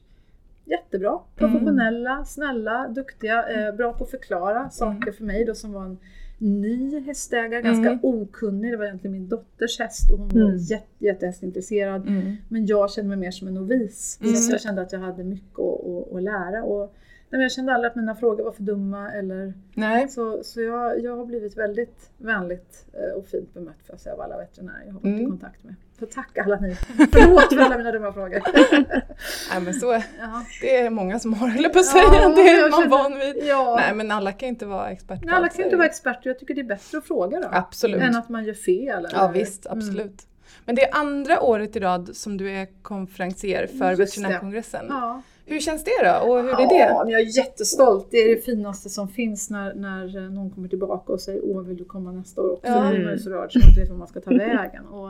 jättebra, 0.66 1.10
mm. 1.10 1.24
professionella, 1.36 2.12
mm. 2.14 2.26
snälla, 2.26 2.88
duktiga, 2.88 3.50
eh, 3.50 3.76
bra 3.76 3.94
på 3.94 4.04
att 4.04 4.12
förklara 4.12 4.70
saker 4.70 5.08
mm. 5.08 5.14
för 5.14 5.24
mig 5.24 5.46
då 5.46 5.56
som 5.56 5.74
var 5.74 5.84
en 5.84 6.00
ny 6.44 7.00
hästägare, 7.00 7.62
ganska 7.62 7.90
mm. 7.90 8.00
okunnig. 8.04 8.72
Det 8.72 8.78
var 8.78 8.86
egentligen 8.86 9.12
min 9.12 9.28
dotters 9.28 9.80
häst 9.80 10.12
och 10.12 10.18
hon 10.18 10.32
mm. 10.32 10.44
var 10.44 10.72
jätte, 10.72 11.06
jättehästintresserad. 11.06 12.08
Mm. 12.08 12.36
Men 12.50 12.66
jag 12.66 12.92
kände 12.92 13.10
mig 13.10 13.18
mer 13.18 13.32
som 13.32 13.48
en 13.48 13.54
novis. 13.54 14.20
Mm. 14.22 14.36
Så 14.36 14.52
jag 14.52 14.62
kände 14.62 14.82
att 14.82 14.92
jag 14.92 15.00
hade 15.00 15.24
mycket 15.24 15.60
att, 15.60 15.88
att, 15.88 16.14
att 16.14 16.24
lära. 16.24 16.64
Och, 16.64 16.96
nej, 17.38 17.42
jag 17.42 17.52
kände 17.52 17.74
aldrig 17.74 17.90
att 17.90 17.96
mina 17.96 18.16
frågor 18.16 18.44
var 18.44 18.52
för 18.52 18.64
dumma. 18.64 19.12
Eller, 19.12 19.54
nej. 19.74 20.10
Så, 20.10 20.44
så 20.44 20.62
jag, 20.62 21.04
jag 21.04 21.18
har 21.18 21.26
blivit 21.26 21.58
väldigt 21.58 22.12
vänligt 22.18 22.86
eh, 22.94 23.18
och 23.18 23.28
fint 23.28 23.54
bemött 23.54 23.84
för 23.88 23.94
att 23.94 24.02
säga 24.02 24.16
av 24.16 24.22
alla 24.22 24.38
veterinärer 24.38 24.84
jag 24.86 24.94
har 24.94 25.00
varit 25.00 25.06
i 25.06 25.10
mm. 25.10 25.30
kontakt 25.30 25.64
med. 25.64 25.76
Så 26.00 26.06
tack 26.06 26.38
alla 26.38 26.60
ni. 26.60 26.76
Förlåt 27.12 27.54
för 27.54 27.62
alla 27.62 27.78
mina 27.78 27.92
dumma 27.92 28.14
frågor. 28.14 28.42
Nej 29.52 29.62
men 29.62 29.74
så, 29.74 30.02
ja. 30.20 30.46
det 30.62 30.78
är 30.78 30.90
många 30.90 31.20
som 31.20 31.34
har, 31.34 31.58
eller 31.58 31.70
på 31.70 31.80
att 31.80 31.86
säga, 31.86 32.04
ja, 32.04 32.30
det 32.36 32.50
är 32.50 32.72
man 32.72 32.90
van 32.90 33.20
vid. 33.20 33.36
Ja. 33.44 33.76
Nej 33.80 33.96
men 33.96 34.12
alla 34.12 34.32
kan 34.32 34.50
inte 34.50 34.66
vara 34.66 34.90
experter. 34.90 35.26
Nej, 35.26 35.36
alla 35.36 35.50
kan 35.50 35.66
inte 35.66 35.78
vara 35.78 35.88
experter. 35.88 36.30
Jag 36.30 36.40
tycker 36.40 36.54
det 36.54 36.62
är 36.62 36.66
bättre 36.66 36.98
att 36.98 37.06
fråga 37.06 37.40
då. 37.40 37.48
Absolut. 37.52 38.02
Än 38.02 38.16
att 38.16 38.30
man 38.30 38.46
gör 38.46 38.54
fel. 38.54 39.06
Eller? 39.06 39.12
Ja 39.14 39.28
visst, 39.28 39.66
mm. 39.66 39.78
absolut. 39.78 39.98
Mm. 39.98 40.30
Men 40.66 40.76
det 40.76 40.90
är 40.90 40.96
andra 40.96 41.42
året 41.42 41.76
i 41.76 41.80
rad 41.80 42.16
som 42.16 42.38
du 42.38 42.52
är 42.52 42.68
konferencier 42.82 43.68
för 43.68 43.96
veterinärkongressen. 43.96 44.86
Ja. 44.90 45.22
Hur 45.46 45.60
känns 45.60 45.84
det 45.84 45.92
då? 46.04 46.32
Och 46.32 46.44
hur 46.44 46.50
är 46.50 46.70
det? 46.70 46.76
Ja, 46.76 47.06
jag 47.08 47.22
är 47.22 47.38
jättestolt. 47.38 48.08
Det 48.12 48.18
är 48.18 48.36
det 48.36 48.42
finaste 48.42 48.90
som 48.90 49.08
finns 49.08 49.50
när, 49.50 49.74
när 49.74 50.30
någon 50.30 50.50
kommer 50.50 50.68
tillbaka 50.68 51.14
och 51.14 51.22
säger 51.22 51.42
Åh, 51.44 51.62
vill 51.62 51.78
du 51.78 51.86
komma 51.86 52.12
nästa 52.12 52.42
år 52.42 52.54
också? 52.54 52.68
Ja. 52.68 52.84
Då 52.84 52.90
blir 52.90 53.06
man 53.06 53.20
så 53.20 53.30
rörd 53.30 53.52
så 53.52 53.60
man 53.60 53.70
inte 53.70 53.82
vet 53.82 53.90
var 53.90 53.98
man 53.98 54.08
ska 54.08 54.22
ta 54.22 54.30
vägen. 54.30 54.86
Och, 54.86 55.10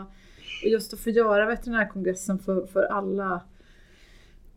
och 0.64 0.70
just 0.70 0.94
att 0.94 1.00
få 1.00 1.10
göra 1.10 1.46
veterinärkongressen 1.46 2.40
för, 2.40 2.66
för 2.66 2.84
alla 2.84 3.42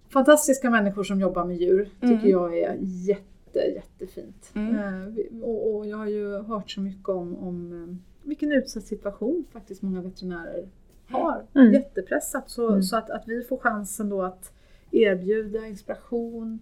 fantastiska 0.08 0.70
människor 0.70 1.04
som 1.04 1.20
jobbar 1.20 1.44
med 1.44 1.56
djur 1.56 1.88
tycker 2.00 2.14
mm. 2.14 2.30
jag 2.30 2.58
är 2.58 2.76
jätte, 2.80 3.58
jättefint. 3.58 4.50
Mm. 4.54 4.76
Eh, 4.76 5.42
och, 5.42 5.76
och, 5.76 5.86
jag 5.86 5.96
har 5.96 6.06
ju 6.06 6.42
hört 6.42 6.70
så 6.70 6.80
mycket 6.80 7.08
om, 7.08 7.36
om 7.36 7.72
eh, 7.72 8.28
vilken 8.28 8.52
utsatt 8.52 8.84
situation 8.84 9.44
faktiskt 9.52 9.82
många 9.82 10.00
veterinärer 10.00 10.68
har. 11.08 11.42
Mm. 11.54 11.72
Jättepressat. 11.72 12.50
Så, 12.50 12.68
mm. 12.68 12.82
så 12.82 12.96
att, 12.96 13.10
att 13.10 13.28
vi 13.28 13.44
får 13.44 13.56
chansen 13.56 14.08
då 14.08 14.22
att 14.22 14.52
erbjuda 14.96 15.66
inspiration, 15.66 16.58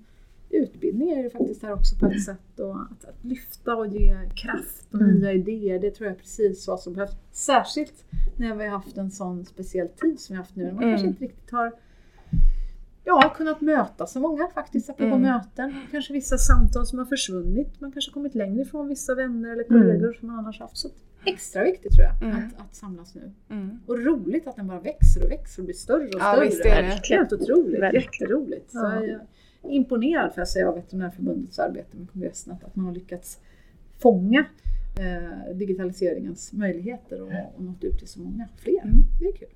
utbildning 0.51 1.11
är 1.11 1.23
ju 1.23 1.31
faktiskt 1.31 1.63
här 1.63 1.73
också 1.73 1.97
på 1.97 2.07
ett 2.07 2.25
sätt. 2.25 2.61
Och 2.61 2.77
att, 2.77 3.05
att 3.05 3.25
lyfta 3.25 3.77
och 3.77 3.87
ge 3.87 4.17
kraft 4.35 4.87
och 4.91 5.01
mm. 5.01 5.15
nya 5.15 5.33
idéer, 5.33 5.79
det 5.79 5.91
tror 5.91 6.07
jag 6.07 6.17
är 6.17 6.21
precis 6.21 6.69
vad 6.69 6.81
som 6.81 6.93
behövs. 6.93 7.17
Särskilt 7.33 8.05
när 8.37 8.55
vi 8.55 8.65
har 8.65 8.71
haft 8.71 8.97
en 8.97 9.11
sån 9.11 9.45
speciell 9.45 9.89
tid 9.89 10.21
som 10.21 10.33
vi 10.33 10.37
har 10.37 10.43
haft 10.43 10.57
nu. 10.57 10.65
Man 10.65 10.83
mm. 10.83 10.91
kanske 10.91 11.07
inte 11.07 11.25
riktigt 11.25 11.51
har 11.51 11.73
ja, 13.05 13.35
kunnat 13.37 13.61
möta 13.61 14.07
så 14.07 14.21
många 14.21 14.49
faktiskt, 14.55 14.91
apropå 14.91 15.17
mm. 15.17 15.23
möten. 15.23 15.75
Kanske 15.91 16.13
vissa 16.13 16.39
samtal 16.39 16.87
som 16.87 16.99
har 16.99 17.07
försvunnit. 17.07 17.81
Man 17.81 17.93
kanske 17.93 18.13
kommit 18.13 18.35
längre 18.35 18.63
ifrån 18.63 18.89
vissa 18.89 19.15
vänner 19.15 19.53
eller 19.53 19.65
kollegor 19.65 20.05
mm. 20.05 20.15
som 20.19 20.29
man 20.29 20.39
annars 20.39 20.61
haft. 20.61 20.77
Så 20.77 20.89
extra 21.27 21.65
viktigt 21.65 21.93
tror 21.93 22.07
jag, 22.07 22.23
mm. 22.23 22.37
att, 22.37 22.61
att 22.61 22.75
samlas 22.75 23.15
nu. 23.15 23.33
Mm. 23.51 23.79
Och 23.87 23.99
roligt 23.99 24.47
att 24.47 24.57
den 24.57 24.67
bara 24.67 24.81
växer 24.81 25.25
och 25.25 25.31
växer 25.31 25.63
och 25.63 25.65
blir 25.65 25.75
större 25.75 26.05
och 26.05 26.11
större. 26.11 26.37
Ja, 26.37 26.41
visst 26.41 26.65
är 26.65 26.83
det. 26.83 27.15
Helt 27.17 27.33
otroligt, 27.33 27.81
Verkligen. 27.81 28.05
jätteroligt. 28.05 28.71
Ja. 28.73 28.81
Så 28.81 29.07
jag 29.07 29.71
är 29.73 29.77
imponerad 29.77 30.35
får 30.35 30.41
jag 30.41 30.49
säga 30.49 30.69
av 30.69 30.75
Veterinärförbundets 30.75 31.59
arbete 31.59 31.97
med 31.97 32.11
kongressen, 32.11 32.53
att, 32.53 32.65
att 32.65 32.77
man 32.77 32.87
har 32.87 32.93
lyckats 32.95 33.39
fånga 33.99 34.45
eh, 34.99 35.55
digitaliseringens 35.55 36.53
möjligheter 36.53 37.23
och, 37.23 37.33
och 37.57 37.63
nått 37.65 37.85
ut 37.85 37.99
till 37.99 38.09
så 38.09 38.21
många 38.21 38.49
fler. 38.57 38.83
Mm. 38.83 38.97
Det 39.21 39.27
är 39.27 39.33
kul. 39.33 39.49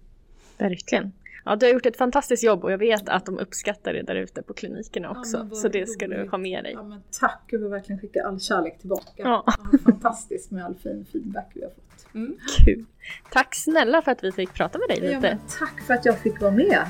Verkligen. 0.58 1.12
Ja, 1.44 1.56
du 1.56 1.66
har 1.66 1.72
gjort 1.72 1.86
ett 1.86 1.96
fantastiskt 1.96 2.44
jobb 2.44 2.64
och 2.64 2.72
jag 2.72 2.78
vet 2.78 3.08
att 3.08 3.26
de 3.26 3.38
uppskattar 3.38 3.92
det 3.92 4.02
där 4.02 4.14
ute 4.14 4.42
på 4.42 4.54
klinikerna 4.54 5.10
också. 5.10 5.46
Ja, 5.50 5.56
så 5.56 5.68
det 5.68 5.88
ska 5.88 6.06
roligt. 6.06 6.18
du 6.18 6.28
ha 6.28 6.38
med 6.38 6.64
dig. 6.64 6.72
Ja, 6.72 6.82
men 6.82 7.02
tack, 7.20 7.42
jag 7.46 7.58
vill 7.58 7.68
verkligen 7.68 8.00
skicka 8.00 8.26
all 8.26 8.40
kärlek 8.40 8.78
tillbaka. 8.78 9.12
Ja. 9.16 9.44
Ja, 9.46 9.78
fantastiskt 9.84 10.50
med 10.50 10.64
all 10.64 10.74
fin 10.74 11.06
feedback 11.12 11.50
vi 11.54 11.62
har 11.62 11.70
fått. 11.70 12.14
Mm. 12.14 12.36
Kul! 12.64 12.84
Tack 13.30 13.54
snälla 13.54 14.02
för 14.02 14.12
att 14.12 14.24
vi 14.24 14.32
fick 14.32 14.54
prata 14.54 14.78
med 14.78 14.88
dig 14.88 15.14
lite. 15.14 15.26
Ja, 15.26 15.56
tack 15.58 15.80
för 15.86 15.94
att 15.94 16.04
jag 16.04 16.18
fick 16.18 16.40
vara 16.40 16.52
med. 16.52 16.86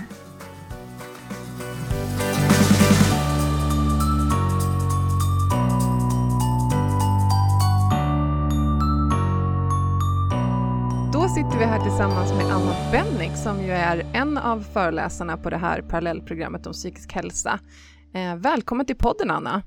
Sitter 11.38 11.58
vi 11.58 11.64
här 11.64 11.80
tillsammans 11.80 12.32
med 12.32 12.46
Anna 12.46 12.74
Bennick 12.92 13.36
som 13.36 13.62
ju 13.62 13.70
är 13.70 14.06
en 14.14 14.38
av 14.38 14.60
föreläsarna 14.60 15.36
på 15.36 15.50
det 15.50 15.56
här 15.56 15.82
parallellprogrammet 15.82 16.66
om 16.66 16.72
psykisk 16.72 17.12
hälsa. 17.12 17.60
Eh, 18.14 18.36
välkommen 18.36 18.86
till 18.86 18.96
podden 18.96 19.30
Anna! 19.30 19.62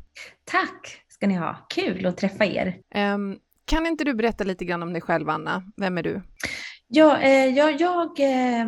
Tack 0.46 1.02
ska 1.08 1.28
ni 1.28 1.36
ha, 1.36 1.68
kul 1.70 2.06
att 2.06 2.18
träffa 2.18 2.46
er! 2.46 2.68
Eh, 2.96 3.18
kan 3.66 3.88
inte 3.88 4.04
du 4.04 4.14
berätta 4.14 4.44
lite 4.44 4.66
grann 4.66 4.84
om 4.84 4.94
dig 4.94 5.02
själv 5.02 5.30
Anna? 5.30 5.64
Vem 5.78 5.98
är 5.98 6.04
du? 6.04 6.22
Ja, 6.88 7.18
eh, 7.20 7.46
jag, 7.46 7.82
jag 7.82 8.20
eh, 8.20 8.68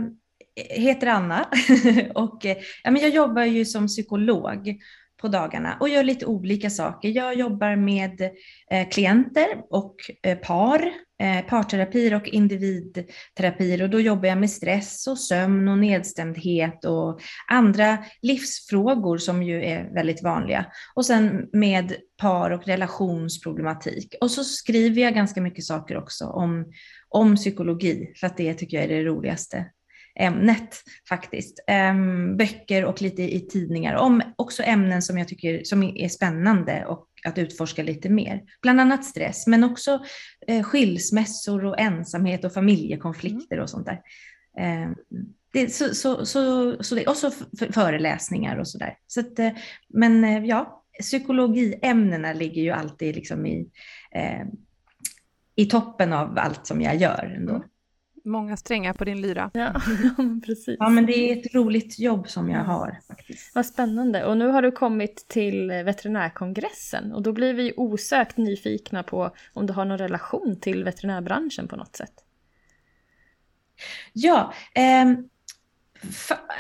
heter 0.70 1.08
Anna 1.08 1.50
och 2.16 2.46
eh, 2.46 2.58
ja, 2.84 2.92
men 2.92 3.02
jag 3.02 3.12
jobbar 3.12 3.44
ju 3.44 3.66
som 3.66 3.88
psykolog 3.88 4.76
på 5.22 5.28
dagarna 5.28 5.78
och 5.80 5.89
gör 5.89 6.04
lite 6.04 6.26
olika 6.26 6.70
saker. 6.70 7.10
Jag 7.10 7.36
jobbar 7.36 7.76
med 7.76 8.32
klienter 8.92 9.48
och 9.70 9.96
par 10.48 10.94
Eh, 11.24 11.46
parterapier 11.46 12.16
och 12.16 12.28
individterapier 12.28 13.82
och 13.82 13.90
då 13.90 14.00
jobbar 14.00 14.30
jag 14.30 14.38
med 14.38 14.50
stress 14.50 15.08
och 15.08 15.18
sömn 15.18 15.68
och 15.68 15.78
nedstämdhet 15.78 16.86
och 16.86 17.22
andra 17.48 17.98
livsfrågor 18.22 19.18
som 19.18 19.44
ju 19.44 19.64
är 19.64 19.94
väldigt 19.94 20.24
vanliga. 20.24 20.66
Och 20.96 21.06
sen 21.06 21.50
med 21.54 21.94
par 22.18 22.52
och 22.52 22.68
relationsproblematik. 22.68 24.16
Och 24.22 24.32
så 24.32 24.44
skriver 24.44 25.02
jag 25.02 25.14
ganska 25.14 25.42
mycket 25.42 25.64
saker 25.64 25.98
också 25.98 26.26
om, 26.26 26.66
om 27.10 27.36
psykologi, 27.36 28.14
för 28.20 28.28
att 28.28 28.38
det 28.38 28.54
tycker 28.54 28.78
jag 28.78 28.84
är 28.84 28.96
det 28.96 29.04
roligaste 29.04 29.66
ämnet 30.20 30.84
faktiskt. 31.10 31.64
Ehm, 31.68 32.38
böcker 32.38 32.86
och 32.86 33.02
lite 33.02 33.24
i 33.36 33.40
tidningar 33.40 33.96
om 33.96 34.22
också 34.36 34.64
ämnen 34.64 35.02
som 35.02 35.18
jag 35.18 35.28
tycker 35.28 35.64
som 35.64 35.84
är 35.84 36.10
spännande 36.10 36.86
och 36.86 37.08
att 37.26 37.38
utforska 37.38 37.84
lite 37.84 38.10
mer. 38.10 38.42
Bland 38.62 38.82
annat 38.82 39.06
stress, 39.06 39.48
men 39.48 39.64
också 39.64 40.04
eh, 40.48 40.64
skilsmässor 40.64 41.66
och 41.66 41.80
ensamhet 41.80 42.46
och 42.46 42.54
familjekonflikter 42.54 43.60
och 43.60 43.70
sånt 43.70 43.86
där. 43.86 44.02
Eh, 44.58 44.92
det, 45.54 45.74
så, 45.74 45.96
så, 45.96 46.26
så, 46.26 46.76
så 46.84 46.96
det, 46.96 47.08
och 47.08 47.18
så 47.18 47.32
föreläsningar 47.72 48.58
och 48.58 48.68
sådär. 48.68 48.98
Så 49.08 49.20
att, 49.20 49.40
eh, 49.40 49.52
men 49.90 50.24
eh, 50.24 50.46
ja, 50.46 50.84
psykologiämnena 51.00 52.34
ligger 52.34 52.62
ju 52.62 52.70
alltid 52.70 53.16
liksom 53.16 53.46
i, 53.46 53.70
eh, 54.12 54.46
i 55.56 55.66
toppen 55.66 56.14
av 56.14 56.38
allt 56.38 56.68
som 56.68 56.82
jag 56.82 56.96
gör 56.96 57.34
ändå. 57.38 57.56
Mm. 57.56 57.68
Många 58.26 58.58
strängar 58.58 58.94
på 58.94 59.06
din 59.06 59.22
lyra. 59.22 59.52
Ja, 59.54 59.74
precis. 60.46 60.78
Ja, 60.80 60.90
men 60.90 61.06
det 61.06 61.14
är 61.14 61.38
ett 61.38 61.56
roligt 61.56 62.00
jobb 62.00 62.30
som 62.30 62.50
jag 62.50 62.64
har. 62.64 63.00
faktiskt. 63.08 63.56
Vad 63.56 63.66
spännande. 63.66 64.26
Och 64.26 64.38
nu 64.38 64.48
har 64.48 64.62
du 64.62 64.72
kommit 64.72 65.28
till 65.28 65.68
veterinärkongressen 65.68 67.14
och 67.14 67.22
då 67.22 67.32
blir 67.32 67.54
vi 67.54 67.74
osökt 67.78 68.38
nyfikna 68.38 69.04
på 69.04 69.32
om 69.54 69.66
du 69.66 69.74
har 69.74 69.86
någon 69.86 69.98
relation 69.98 70.60
till 70.60 70.84
veterinärbranschen 70.84 71.68
på 71.68 71.76
något 71.76 71.96
sätt. 71.96 72.14
Ja, 74.14 74.54
eh, 74.76 75.06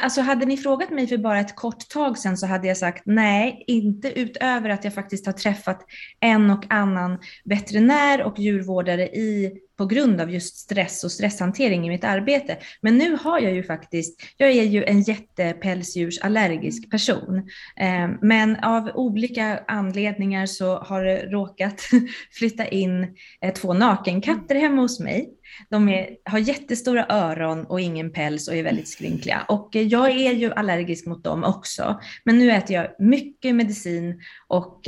Alltså 0.01 0.21
hade 0.21 0.45
ni 0.45 0.57
frågat 0.57 0.89
mig 0.89 1.07
för 1.07 1.17
bara 1.17 1.39
ett 1.39 1.55
kort 1.55 1.89
tag 1.89 2.17
sedan 2.17 2.37
så 2.37 2.47
hade 2.47 2.67
jag 2.67 2.77
sagt 2.77 3.03
nej, 3.05 3.63
inte 3.67 4.19
utöver 4.19 4.69
att 4.69 4.83
jag 4.83 4.93
faktiskt 4.93 5.25
har 5.25 5.33
träffat 5.33 5.85
en 6.19 6.49
och 6.49 6.65
annan 6.69 7.19
veterinär 7.45 8.23
och 8.23 8.39
djurvårdare 8.39 9.07
i 9.07 9.59
på 9.77 9.85
grund 9.85 10.21
av 10.21 10.31
just 10.31 10.57
stress 10.57 11.03
och 11.03 11.11
stresshantering 11.11 11.87
i 11.87 11.89
mitt 11.89 12.03
arbete. 12.03 12.57
Men 12.81 12.97
nu 12.97 13.17
har 13.21 13.39
jag 13.39 13.53
ju 13.53 13.63
faktiskt, 13.63 14.21
jag 14.37 14.49
är 14.49 14.63
ju 14.63 14.83
en 14.83 15.01
jättepälsdjursallergisk 15.01 16.91
person, 16.91 17.37
eh, 17.77 18.09
men 18.21 18.55
av 18.55 18.91
olika 18.93 19.59
anledningar 19.67 20.45
så 20.45 20.77
har 20.77 21.03
det 21.03 21.25
råkat 21.25 21.81
flytta 22.31 22.67
in 22.67 23.15
eh, 23.41 23.53
två 23.53 23.73
nakenkatter 23.73 24.55
hemma 24.55 24.81
hos 24.81 24.99
mig. 24.99 25.29
De 25.69 25.89
är, 25.89 26.09
har 26.25 26.39
jättestora 26.39 27.05
öron 27.09 27.65
och 27.65 27.81
ingen 27.81 28.11
päls 28.11 28.47
och 28.47 28.55
är 28.55 28.63
väldigt 28.63 28.87
skrynkliga. 28.87 29.45
Och 29.47 29.75
eh, 29.75 29.81
jag 29.81 30.11
är 30.11 30.33
ju 30.33 30.53
allergisk 30.53 31.05
mot 31.05 31.23
dem 31.23 31.43
också. 31.43 31.99
Men 32.23 32.37
nu 32.39 32.51
äter 32.51 32.75
jag 32.75 32.87
mycket 32.99 33.55
medicin 33.55 34.21
och 34.47 34.87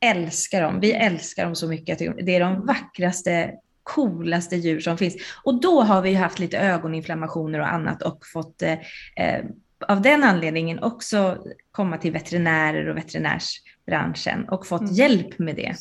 älskar 0.00 0.62
dem. 0.62 0.80
Vi 0.80 0.92
älskar 0.92 1.44
dem 1.44 1.54
så 1.54 1.68
mycket. 1.68 1.98
Det 1.98 2.36
är 2.36 2.40
de 2.40 2.66
vackraste 2.66 3.50
coolaste 3.82 4.56
djur 4.56 4.80
som 4.80 4.98
finns. 4.98 5.16
Och 5.44 5.60
då 5.60 5.80
har 5.80 6.02
vi 6.02 6.14
haft 6.14 6.38
lite 6.38 6.58
ögoninflammationer 6.58 7.60
och 7.60 7.72
annat 7.72 8.02
och 8.02 8.26
fått 8.26 8.62
eh, 8.62 8.72
eh, 9.16 9.44
av 9.88 10.02
den 10.02 10.24
anledningen 10.24 10.82
också 10.82 11.38
komma 11.72 11.98
till 11.98 12.12
veterinärer 12.12 12.88
och 12.88 12.96
veterinärsbranschen 12.96 14.48
och 14.48 14.66
fått 14.66 14.80
mm. 14.80 14.92
hjälp 14.92 15.38
med 15.38 15.56
det. 15.56 15.76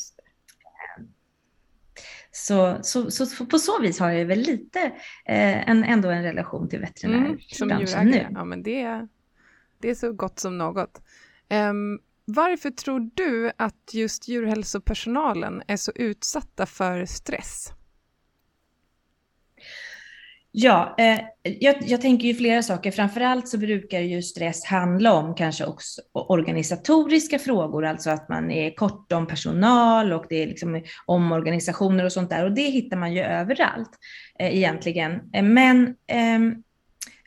Så, 2.40 2.78
så, 2.82 3.12
så, 3.12 3.46
på 3.46 3.60
så 3.60 3.82
vis 3.82 4.00
har 4.00 4.12
jag 4.12 4.26
väl 4.26 4.40
lite 4.40 4.80
eh, 5.26 5.70
en, 5.70 5.84
ändå 5.84 6.10
en 6.10 6.24
relation 6.24 6.70
till 6.70 6.80
veterinärbranschen 6.80 7.72
mm, 7.72 8.08
nu. 8.08 8.28
Ja, 8.34 8.44
men 8.46 8.64
det, 8.64 8.82
är, 8.82 9.08
det 9.80 9.90
är 9.90 9.96
så 9.96 10.14
gott 10.14 10.40
som 10.40 10.58
något. 10.58 11.02
Um, 11.50 12.00
varför 12.26 12.70
tror 12.70 13.12
du 13.14 13.52
att 13.58 13.94
just 13.94 14.28
djurhälsopersonalen 14.28 15.64
är 15.68 15.78
så 15.78 15.92
utsatta 15.96 16.66
för 16.66 17.06
stress? 17.06 17.74
Ja, 20.52 20.96
eh, 20.98 21.20
jag, 21.44 21.76
jag, 21.82 22.02
tänker 22.02 22.28
ju 22.28 22.34
flera 22.34 22.64
saker. 22.64 22.92
Framförallt 22.92 23.48
så 23.48 23.58
brukar 23.58 24.00
ju 24.00 24.22
stress 24.22 24.66
handla 24.66 25.14
om 25.14 25.36
kanske 25.36 25.66
också 25.66 26.02
organisatoriska 26.14 27.40
frågor, 27.40 27.86
alltså 27.86 28.10
att 28.10 28.30
man 28.30 28.52
är 28.52 28.76
kort 28.76 29.12
om 29.12 29.28
personal 29.28 30.14
och 30.14 30.26
det 30.30 30.44
är 30.44 30.48
liksom 30.48 30.84
omorganisationer 31.06 32.06
och 32.06 32.12
sånt 32.12 32.30
där. 32.30 32.46
Och 32.46 32.52
det 32.52 32.62
hittar 32.62 32.98
man 32.98 33.14
ju 33.14 33.22
överallt 33.22 33.90
eh, 34.40 34.56
egentligen. 34.56 35.12
Eh, 35.34 35.44
men 35.44 35.88
eh, 35.88 36.40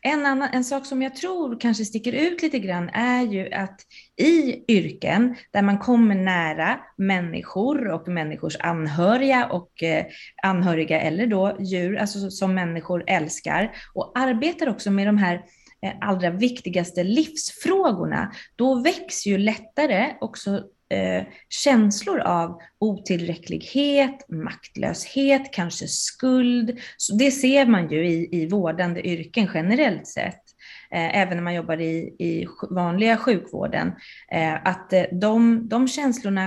en, 0.05 0.27
annan, 0.27 0.49
en 0.53 0.65
sak 0.65 0.87
som 0.87 1.03
jag 1.03 1.17
tror 1.17 1.61
kanske 1.61 1.85
sticker 1.85 2.13
ut 2.13 2.43
lite 2.43 2.59
grann 2.59 2.89
är 2.89 3.23
ju 3.23 3.53
att 3.53 3.81
i 4.21 4.65
yrken 4.69 5.37
där 5.51 5.63
man 5.63 5.79
kommer 5.79 6.15
nära 6.15 6.81
människor 6.97 7.89
och 7.89 8.09
människors 8.09 8.57
anhöriga 8.61 9.47
och 9.47 9.83
eh, 9.83 10.05
anhöriga 10.43 11.01
eller 11.01 11.27
då 11.27 11.57
djur, 11.61 11.97
alltså 11.97 12.31
som 12.31 12.55
människor 12.55 13.05
älskar 13.07 13.75
och 13.95 14.13
arbetar 14.19 14.69
också 14.69 14.91
med 14.91 15.07
de 15.07 15.19
här 15.19 15.35
eh, 15.83 15.93
allra 16.01 16.31
viktigaste 16.31 17.05
livsfrågorna, 17.05 18.33
då 18.57 18.75
väcks 18.75 19.27
ju 19.27 19.39
lättare 19.39 20.15
också 20.21 20.63
eh, 20.93 21.25
känslor 21.49 22.21
av 22.21 22.61
otillräcklighet, 22.79 24.29
maktlöshet, 24.29 25.53
kanske 25.53 25.89
skuld. 25.89 26.79
Så 26.97 27.15
det 27.15 27.31
ser 27.31 27.67
man 27.67 27.91
ju 27.91 28.07
i, 28.07 28.29
i 28.33 28.49
vårdande 28.49 29.07
yrken 29.07 29.49
generellt 29.55 30.07
sett. 30.07 30.43
Eh, 30.91 31.19
även 31.19 31.37
när 31.37 31.45
man 31.45 31.55
jobbar 31.55 31.81
i, 31.81 32.17
i 32.19 32.47
vanliga 32.71 33.17
sjukvården, 33.17 33.93
eh, 34.33 34.55
att 34.65 34.93
eh, 34.93 35.05
de, 35.13 35.69
de 35.69 35.89
känslorna 35.89 36.47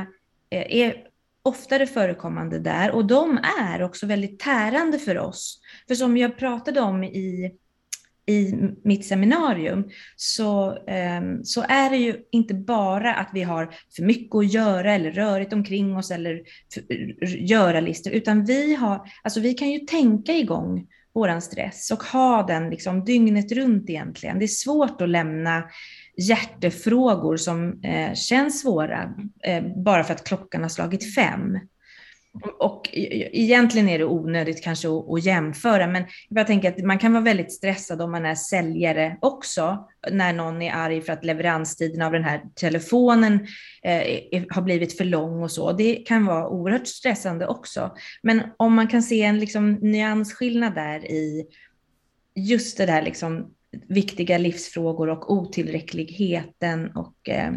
eh, 0.50 0.76
är 0.76 0.96
oftare 1.44 1.88
förekommande 1.88 2.60
där 2.60 2.92
och 2.92 3.06
de 3.06 3.40
är 3.62 3.84
också 3.84 4.06
väldigt 4.06 4.40
tärande 4.40 5.00
för 5.00 5.18
oss. 5.18 5.62
För 5.88 5.96
som 5.96 6.18
jag 6.18 6.38
pratade 6.38 6.82
om 6.82 7.04
i 7.04 7.52
i 8.28 8.54
mitt 8.84 9.06
seminarium 9.06 9.90
så, 10.16 10.78
ehm, 10.88 11.44
så 11.44 11.62
är 11.62 11.90
det 11.90 11.98
ju 11.98 12.16
inte 12.32 12.54
bara 12.54 13.16
att 13.16 13.30
vi 13.34 13.44
har 13.44 13.74
för 13.96 14.04
mycket 14.04 14.36
att 14.36 14.54
göra 14.54 14.94
eller 14.94 15.12
rörigt 15.12 15.54
omkring 15.54 15.98
oss 15.98 16.12
eller 16.12 16.42
göra-listor, 17.38 18.14
utan 18.14 18.46
vi, 18.46 18.76
har, 18.76 19.10
alltså 19.24 19.40
vi 19.40 19.54
kan 19.54 19.72
ju 19.72 19.80
tänka 19.80 20.34
igång 20.34 20.88
våran 21.14 21.42
stress 21.42 21.92
och 21.92 22.04
ha 22.04 22.44
den 22.44 22.70
liksom 22.70 23.06
dygnet 23.06 23.52
runt 23.52 23.90
egentligen. 23.90 24.40
Det 24.40 24.46
är 24.46 24.48
svårt 24.48 25.02
att 25.02 25.10
lämna 25.10 25.64
hjärtefrågor 26.18 27.38
som 27.38 27.84
eh, 27.84 28.14
känns 28.14 28.62
svåra 28.62 29.14
eh, 29.44 29.64
bara 29.84 30.04
för 30.04 30.14
att 30.14 30.28
klockan 30.28 30.62
har 30.62 30.70
slagit 30.70 31.16
fem. 31.16 31.60
Och 32.60 32.90
e-, 32.94 33.24
e-, 33.24 33.30
egentligen 33.34 33.90
är 33.90 33.98
det 33.98 34.06
onödigt 34.06 34.64
kanske 34.64 34.88
att, 34.88 35.26
jämföra, 35.26 35.88
men 35.88 36.04
jag 36.30 36.48
tänker 36.48 36.70
att 36.70 36.86
man 36.86 37.00
kan 37.00 37.14
vara 37.14 37.24
väldigt 37.24 37.54
stressad 37.54 38.02
om 38.02 38.12
man 38.12 38.26
är 38.26 38.36
säljare 38.36 39.18
också, 39.22 39.88
när 40.12 40.34
någon 40.34 40.62
är 40.62 40.74
arg 40.74 41.02
för 41.02 41.14
att 41.14 41.26
leveranstiden 41.26 42.02
av 42.02 42.12
den 42.12 42.24
här 42.24 42.42
telefonen 42.56 43.48
eh, 43.84 44.44
har 44.50 44.62
blivit 44.62 44.98
för 44.98 45.06
lång 45.06 45.44
och 45.44 45.52
så. 45.52 45.72
Det 45.72 45.96
kan 45.96 46.26
vara 46.26 46.50
oerhört 46.50 46.88
stressande 46.88 47.48
också. 47.48 47.96
Men 48.22 48.42
om 48.58 48.74
man 48.74 48.88
kan 48.88 49.04
se 49.04 49.24
en 49.24 49.40
liksom, 49.40 49.72
nyansskillnad 49.74 50.76
där 50.76 51.12
i 51.12 51.46
just 52.36 52.78
det 52.78 52.86
där 52.86 53.02
liksom, 53.02 53.52
viktiga 53.88 54.38
livsfrågor 54.38 55.10
och 55.10 55.34
otillräckligheten 55.34 56.92
och 56.96 57.30
eh, 57.30 57.54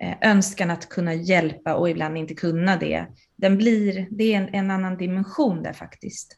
eh 0.00 0.16
önskan 0.22 0.70
att 0.70 0.88
kunna 0.88 1.14
hjälpa 1.14 1.74
och 1.74 1.90
ibland 1.90 2.18
inte 2.18 2.34
kunna 2.34 2.76
det 2.76 3.06
den 3.40 3.56
blir, 3.56 4.06
det 4.10 4.34
är 4.34 4.36
en, 4.36 4.54
en 4.54 4.70
annan 4.70 4.96
dimension 4.96 5.62
där 5.62 5.72
faktiskt. 5.72 6.36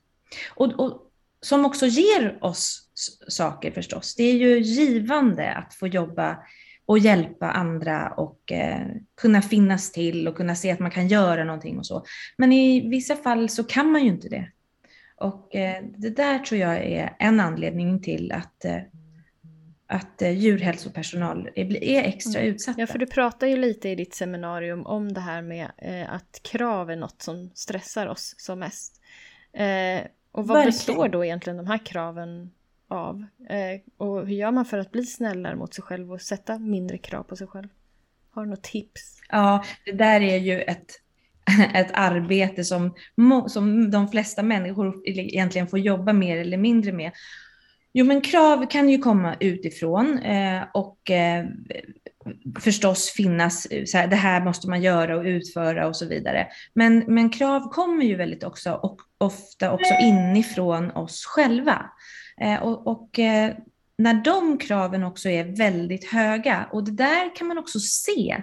Och, 0.54 0.80
och, 0.80 1.10
som 1.40 1.64
också 1.64 1.86
ger 1.86 2.38
oss 2.44 2.88
saker 3.28 3.70
förstås. 3.70 4.14
Det 4.14 4.22
är 4.22 4.34
ju 4.34 4.58
givande 4.58 5.52
att 5.52 5.74
få 5.74 5.86
jobba 5.86 6.38
och 6.86 6.98
hjälpa 6.98 7.50
andra 7.50 8.08
och 8.08 8.52
eh, 8.52 8.86
kunna 9.20 9.42
finnas 9.42 9.92
till 9.92 10.28
och 10.28 10.36
kunna 10.36 10.54
se 10.54 10.70
att 10.70 10.78
man 10.78 10.90
kan 10.90 11.08
göra 11.08 11.44
någonting 11.44 11.78
och 11.78 11.86
så. 11.86 12.04
Men 12.36 12.52
i 12.52 12.88
vissa 12.88 13.16
fall 13.16 13.48
så 13.48 13.64
kan 13.64 13.92
man 13.92 14.02
ju 14.02 14.08
inte 14.08 14.28
det. 14.28 14.50
Och 15.16 15.54
eh, 15.54 15.84
det 15.96 16.10
där 16.10 16.38
tror 16.38 16.60
jag 16.60 16.76
är 16.76 17.16
en 17.18 17.40
anledning 17.40 18.02
till 18.02 18.32
att 18.32 18.64
eh, 18.64 18.78
att 19.92 20.22
eh, 20.22 20.30
djurhälsopersonal 20.30 21.48
är, 21.54 22.02
extra 22.02 22.40
mm. 22.40 22.54
utsatta. 22.54 22.80
Ja, 22.80 22.86
för 22.86 22.98
du 22.98 23.06
pratar 23.06 23.46
ju 23.46 23.56
lite 23.56 23.88
i 23.88 23.94
ditt 23.94 24.14
seminarium 24.14 24.86
om 24.86 25.12
det 25.12 25.20
här 25.20 25.42
med 25.42 25.70
eh, 25.78 26.12
att 26.12 26.40
krav 26.42 26.90
är 26.90 26.96
något 26.96 27.22
som 27.22 27.50
stressar 27.54 28.06
oss 28.06 28.34
som 28.38 28.58
mest. 28.58 29.00
Eh, 29.52 30.00
och 30.32 30.46
vad 30.46 30.56
Verkligen. 30.56 30.66
består 30.66 31.08
då 31.08 31.24
egentligen 31.24 31.56
de 31.56 31.66
här 31.66 31.86
kraven 31.86 32.50
av? 32.88 33.24
Och 33.96 34.26
hur 34.26 34.34
gör 34.34 34.50
man 34.50 34.64
för 34.64 34.78
att 34.78 34.92
bli 34.92 35.06
snällare 35.06 35.56
mot 35.56 35.74
sig 35.74 35.84
själv 35.84 36.12
och 36.12 36.20
sätta 36.20 36.58
mindre 36.58 36.98
krav 36.98 37.22
på 37.22 37.36
sig 37.36 37.46
själv? 37.46 37.68
Har 38.30 38.44
du 38.44 38.50
något 38.50 38.62
tips? 38.62 39.20
Ja, 39.28 39.64
det 39.84 39.92
där 39.92 40.20
är 40.20 40.36
ju 40.36 40.62
ett 40.62 41.02
ett 41.74 41.90
arbete 41.92 42.64
som, 42.64 42.94
som 43.46 43.90
de 43.90 44.08
flesta 44.08 44.42
människor 44.42 45.08
egentligen 45.08 45.68
får 45.68 45.78
jobba 45.78 46.12
mer 46.12 46.36
eller 46.36 46.56
mindre 46.56 46.92
med. 46.92 47.12
Jo, 47.92 48.06
men 48.06 48.20
krav 48.20 48.66
kan 48.66 48.88
ju 48.88 48.98
komma 48.98 49.36
utifrån 49.40 50.18
eh, 50.18 50.62
och 50.74 51.10
eh, 51.10 51.44
förstås 52.60 53.10
finnas, 53.10 53.66
eh, 53.66 53.84
så 53.84 53.98
här, 53.98 54.06
det 54.06 54.16
här 54.16 54.44
måste 54.44 54.68
man 54.68 54.82
göra 54.82 55.16
och 55.16 55.24
utföra 55.24 55.86
och 55.86 55.96
så 55.96 56.06
vidare. 56.06 56.46
Men, 56.74 57.04
men 57.06 57.30
krav 57.30 57.60
kommer 57.70 58.04
ju 58.04 58.16
väldigt 58.16 58.44
också 58.44 58.72
och 58.72 59.00
ofta 59.18 59.72
också 59.72 59.94
inifrån 60.02 60.90
oss 60.90 61.24
själva. 61.26 61.90
Eh, 62.40 62.62
och, 62.62 62.86
och 62.86 63.18
eh, 63.18 63.54
när 63.98 64.14
de 64.14 64.58
kraven 64.58 65.04
också 65.04 65.28
är 65.28 65.44
väldigt 65.56 66.12
höga, 66.12 66.68
och 66.72 66.84
det 66.84 66.92
där 66.92 67.36
kan 67.36 67.46
man 67.46 67.58
också 67.58 67.78
se 67.80 68.36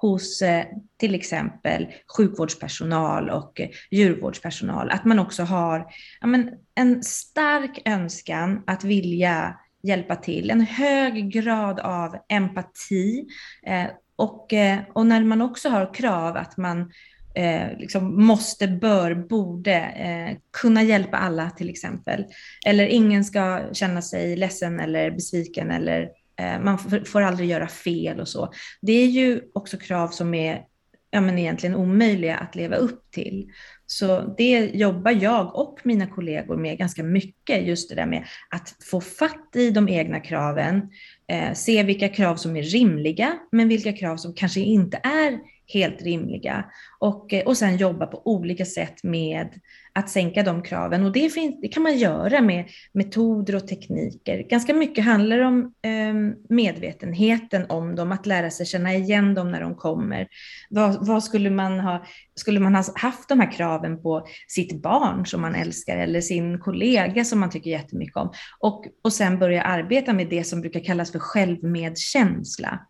hos 0.00 0.42
eh, 0.42 0.64
till 0.96 1.14
exempel 1.14 1.86
sjukvårdspersonal 2.16 3.30
och 3.30 3.60
eh, 3.60 3.68
djurvårdspersonal, 3.90 4.90
att 4.90 5.04
man 5.04 5.18
också 5.18 5.42
har 5.42 5.86
ja, 6.20 6.26
men, 6.26 6.50
en 6.74 7.02
stark 7.02 7.82
önskan 7.84 8.62
att 8.66 8.84
vilja 8.84 9.56
hjälpa 9.82 10.16
till, 10.16 10.50
en 10.50 10.60
hög 10.60 11.32
grad 11.32 11.80
av 11.80 12.16
empati 12.28 13.26
eh, 13.66 13.86
och, 14.16 14.52
eh, 14.52 14.78
och 14.92 15.06
när 15.06 15.24
man 15.24 15.40
också 15.40 15.68
har 15.68 15.94
krav 15.94 16.36
att 16.36 16.56
man 16.56 16.92
eh, 17.34 17.78
liksom 17.78 18.24
måste, 18.24 18.68
bör, 18.68 19.14
borde 19.14 19.74
eh, 19.74 20.36
kunna 20.60 20.82
hjälpa 20.82 21.16
alla 21.16 21.50
till 21.50 21.70
exempel. 21.70 22.24
Eller 22.66 22.86
ingen 22.86 23.24
ska 23.24 23.60
känna 23.72 24.02
sig 24.02 24.36
ledsen 24.36 24.80
eller 24.80 25.10
besviken 25.10 25.70
eller 25.70 26.08
Eh, 26.40 26.60
man 26.60 26.78
får 27.04 27.22
aldrig 27.22 27.50
göra 27.50 27.68
fel 27.68 28.20
och 28.20 28.28
så. 28.28 28.52
Det 28.80 28.92
är 28.92 29.06
ju 29.06 29.42
också 29.54 29.76
krav 29.76 30.08
som 30.08 30.34
är 30.34 30.62
ja, 31.10 31.20
men 31.20 31.38
egentligen 31.38 31.74
omöjliga 31.74 32.36
att 32.36 32.54
leva 32.54 32.76
upp 32.76 33.10
till. 33.10 33.50
Så 33.86 34.34
det 34.36 34.70
jobbar 34.74 35.10
jag 35.10 35.56
och 35.56 35.80
mina 35.84 36.06
kollegor 36.06 36.56
med 36.56 36.78
ganska 36.78 37.02
mycket, 37.02 37.66
just 37.66 37.88
det 37.88 37.94
där 37.94 38.06
med 38.06 38.24
att 38.50 38.76
få 38.90 39.00
fatt 39.00 39.56
i 39.56 39.70
de 39.70 39.88
egna 39.88 40.20
kraven, 40.20 40.90
eh, 41.28 41.52
se 41.54 41.82
vilka 41.82 42.08
krav 42.08 42.36
som 42.36 42.56
är 42.56 42.62
rimliga, 42.62 43.38
men 43.52 43.68
vilka 43.68 43.92
krav 43.92 44.16
som 44.16 44.34
kanske 44.34 44.60
inte 44.60 44.96
är 44.96 45.38
helt 45.72 46.02
rimliga. 46.02 46.64
Och, 46.98 47.32
eh, 47.32 47.46
och 47.46 47.56
sen 47.56 47.76
jobba 47.76 48.06
på 48.06 48.22
olika 48.24 48.64
sätt 48.64 49.02
med 49.02 49.48
att 49.92 50.10
sänka 50.10 50.42
de 50.42 50.62
kraven. 50.62 51.04
Och 51.04 51.12
det, 51.12 51.30
finns, 51.30 51.60
det 51.60 51.68
kan 51.68 51.82
man 51.82 51.98
göra 51.98 52.40
med 52.40 52.68
metoder 52.92 53.54
och 53.54 53.68
tekniker. 53.68 54.42
Ganska 54.48 54.74
mycket 54.74 55.04
handlar 55.04 55.38
om 55.38 55.74
eh, 55.82 56.14
medvetenheten 56.48 57.66
om 57.68 57.96
dem, 57.96 58.12
att 58.12 58.26
lära 58.26 58.50
sig 58.50 58.66
känna 58.66 58.94
igen 58.94 59.34
dem 59.34 59.50
när 59.50 59.60
de 59.60 59.74
kommer. 59.74 60.28
Vad, 60.70 61.06
vad, 61.06 61.24
skulle, 61.24 61.50
man 61.50 61.80
ha, 61.80 62.04
skulle 62.34 62.60
man 62.60 62.74
ha 62.74 62.84
haft 62.94 63.28
de 63.28 63.40
här 63.40 63.52
kraven 63.52 64.02
på 64.02 64.26
sitt 64.48 64.82
barn 64.82 65.26
som 65.26 65.40
man 65.40 65.54
älskar 65.54 65.96
eller 65.96 66.20
sin 66.20 66.58
kollega 66.58 67.24
som 67.24 67.40
man 67.40 67.50
tycker 67.50 67.70
jättemycket 67.70 68.16
om? 68.16 68.32
Och, 68.60 68.84
och 69.02 69.12
sen 69.12 69.38
börja 69.38 69.62
arbeta 69.62 70.12
med 70.12 70.28
det 70.28 70.44
som 70.44 70.60
brukar 70.60 70.84
kallas 70.84 71.12
för 71.12 71.18
självmedkänsla. 71.18 72.86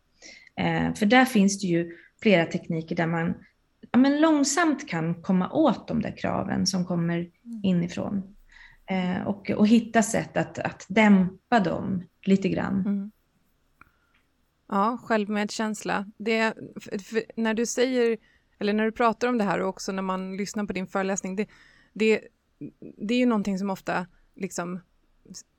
Eh, 0.61 0.95
för 0.95 1.07
där 1.07 1.25
finns 1.25 1.61
det 1.61 1.67
ju 1.67 1.91
flera 2.23 2.47
tekniker 2.47 2.97
där 2.97 3.07
man 3.07 3.35
ja, 3.91 3.99
men 3.99 4.21
långsamt 4.21 4.89
kan 4.89 5.23
komma 5.23 5.51
åt 5.51 5.89
de 5.89 6.03
där 6.03 6.17
kraven 6.17 6.67
som 6.67 6.85
kommer 6.85 7.19
mm. 7.19 7.61
inifrån. 7.63 8.37
Eh, 8.87 9.27
och, 9.27 9.51
och 9.51 9.67
hitta 9.67 10.03
sätt 10.03 10.37
att, 10.37 10.59
att 10.59 10.87
dämpa 10.89 11.61
dem 11.61 12.05
lite 12.23 12.49
grann. 12.49 12.81
Mm. 12.81 13.11
Ja, 14.69 14.99
självmedkänsla. 15.05 16.07
Det, 16.17 16.55
för, 16.81 16.99
för 16.99 17.23
när 17.37 17.55
du 17.55 17.67
säger, 17.67 18.19
eller 18.59 18.73
när 18.73 18.85
du 18.85 18.93
pratar 18.93 19.29
om 19.29 19.39
det 19.39 19.45
här 19.45 19.61
och 19.61 19.69
också 19.69 19.93
när 19.93 20.03
man 20.03 20.37
lyssnar 20.37 20.65
på 20.65 20.73
din 20.73 20.87
föreläsning, 20.87 21.37
det, 21.37 21.47
det, 21.93 22.21
det 22.97 23.15
är 23.15 23.19
ju 23.19 23.27
någonting 23.27 23.59
som 23.59 23.71
ofta, 23.71 24.07
liksom, 24.35 24.81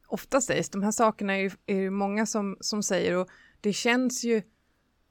ofta 0.07 0.41
sägs. 0.41 0.69
De 0.69 0.83
här 0.83 0.91
sakerna 0.91 1.33
är 1.33 1.39
ju 1.39 1.51
är 1.65 1.89
många 1.89 2.25
som, 2.25 2.57
som 2.59 2.83
säger 2.83 3.17
och 3.17 3.27
det 3.61 3.73
känns 3.73 4.23
ju 4.23 4.41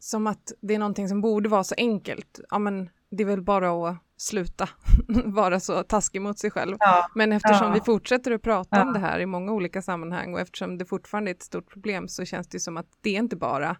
som 0.00 0.26
att 0.26 0.52
det 0.60 0.74
är 0.74 0.78
någonting 0.78 1.08
som 1.08 1.20
borde 1.20 1.48
vara 1.48 1.64
så 1.64 1.74
enkelt. 1.78 2.40
Ja, 2.50 2.58
men 2.58 2.90
det 3.10 3.22
är 3.22 3.26
väl 3.26 3.42
bara 3.42 3.90
att 3.90 3.96
sluta 4.16 4.68
vara 5.24 5.60
så 5.60 5.82
taskig 5.82 6.20
mot 6.20 6.38
sig 6.38 6.50
själv. 6.50 6.76
Ja, 6.78 7.10
men 7.14 7.32
eftersom 7.32 7.66
ja. 7.66 7.72
vi 7.72 7.80
fortsätter 7.80 8.30
att 8.30 8.42
prata 8.42 8.76
ja. 8.76 8.82
om 8.82 8.92
det 8.92 8.98
här 8.98 9.20
i 9.20 9.26
många 9.26 9.52
olika 9.52 9.82
sammanhang 9.82 10.34
och 10.34 10.40
eftersom 10.40 10.78
det 10.78 10.84
fortfarande 10.84 11.30
är 11.30 11.34
ett 11.34 11.42
stort 11.42 11.70
problem 11.70 12.08
så 12.08 12.24
känns 12.24 12.48
det 12.48 12.60
som 12.60 12.76
att 12.76 12.86
det 13.00 13.16
är 13.16 13.18
inte 13.18 13.36
bara 13.36 13.76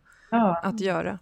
att 0.62 0.80
göra. 0.80 1.18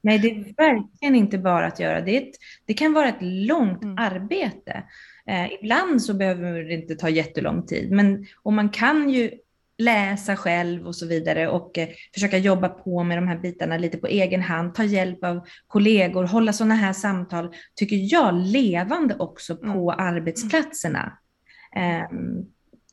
Nej, 0.00 0.18
det 0.18 0.30
är 0.30 0.54
verkligen 0.56 1.14
inte 1.14 1.38
bara 1.38 1.66
att 1.66 1.80
göra. 1.80 2.00
Det, 2.00 2.16
ett, 2.16 2.34
det 2.66 2.74
kan 2.74 2.92
vara 2.92 3.08
ett 3.08 3.22
långt 3.22 3.84
mm. 3.84 3.98
arbete. 3.98 4.82
Eh, 5.26 5.52
ibland 5.52 6.02
så 6.02 6.14
behöver 6.14 6.52
det 6.52 6.74
inte 6.74 6.94
ta 6.94 7.08
jättelång 7.08 7.66
tid, 7.66 7.90
men 7.90 8.26
och 8.42 8.52
man 8.52 8.68
kan 8.68 9.10
ju 9.10 9.30
läsa 9.78 10.36
själv 10.36 10.86
och 10.86 10.96
så 10.96 11.06
vidare 11.06 11.48
och 11.48 11.78
eh, 11.78 11.88
försöka 12.14 12.38
jobba 12.38 12.68
på 12.68 13.04
med 13.04 13.18
de 13.18 13.28
här 13.28 13.38
bitarna 13.38 13.76
lite 13.76 13.98
på 13.98 14.06
egen 14.06 14.42
hand, 14.42 14.74
ta 14.74 14.84
hjälp 14.84 15.24
av 15.24 15.40
kollegor, 15.66 16.24
hålla 16.24 16.52
sådana 16.52 16.74
här 16.74 16.92
samtal, 16.92 17.54
tycker 17.74 17.96
jag, 18.14 18.34
levande 18.34 19.16
också 19.18 19.56
på 19.56 19.92
mm. 19.92 20.06
arbetsplatserna. 20.06 21.18
Um, 22.10 22.46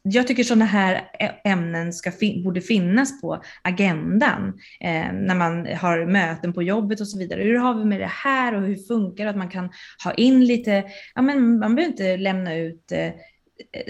jag 0.04 0.28
tycker 0.28 0.44
sådana 0.44 0.66
här 0.66 1.10
ämnen 1.44 1.94
ska 1.94 2.12
borde 2.44 2.62
finnas 2.62 3.22
på 3.22 3.42
agendan 3.62 4.48
eh, 4.80 5.14
när 5.14 5.36
man 5.36 5.66
har 5.66 6.06
möten 6.06 6.54
på 6.54 6.64
jobbet 6.64 7.02
och 7.02 7.08
så 7.08 7.20
vidare. 7.20 7.44
Hur 7.44 7.58
har 7.58 7.74
vi 7.74 7.86
med 7.86 8.00
det 8.00 8.12
här 8.12 8.56
och 8.56 8.62
hur 8.62 8.76
funkar 8.76 9.24
det 9.24 9.30
att 9.30 9.38
man 9.38 9.50
kan 9.50 9.70
ha 10.04 10.14
in 10.14 10.46
lite, 10.46 10.84
ja 11.16 11.22
men 11.22 11.60
man 11.60 11.76
behöver 11.76 11.92
inte 11.92 12.18
lämna 12.18 12.56
ut 12.56 12.92
eh, 12.92 13.10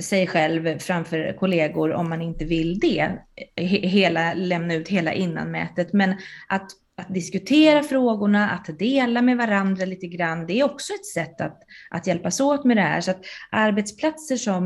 sig 0.01 0.27
själv 0.27 0.79
framför 0.79 1.37
kollegor 1.39 1.93
om 1.93 2.09
man 2.09 2.21
inte 2.21 2.45
vill 2.45 2.79
det, 2.79 3.11
hela, 3.55 4.33
lämna 4.33 4.73
ut 4.73 4.87
hela 4.87 5.13
innanmätet. 5.13 5.93
Men 5.93 6.15
att, 6.47 6.71
att 6.97 7.13
diskutera 7.13 7.83
frågorna, 7.83 8.49
att 8.49 8.79
dela 8.79 9.21
med 9.21 9.37
varandra 9.37 9.85
lite 9.85 10.07
grann, 10.07 10.47
det 10.47 10.59
är 10.59 10.63
också 10.63 10.93
ett 10.93 11.05
sätt 11.05 11.41
att, 11.41 11.59
att 11.89 12.07
hjälpas 12.07 12.39
åt 12.39 12.65
med 12.65 12.77
det 12.77 12.81
här. 12.81 13.01
Så 13.01 13.11
att 13.11 13.21
arbetsplatser 13.51 14.37
som 14.37 14.65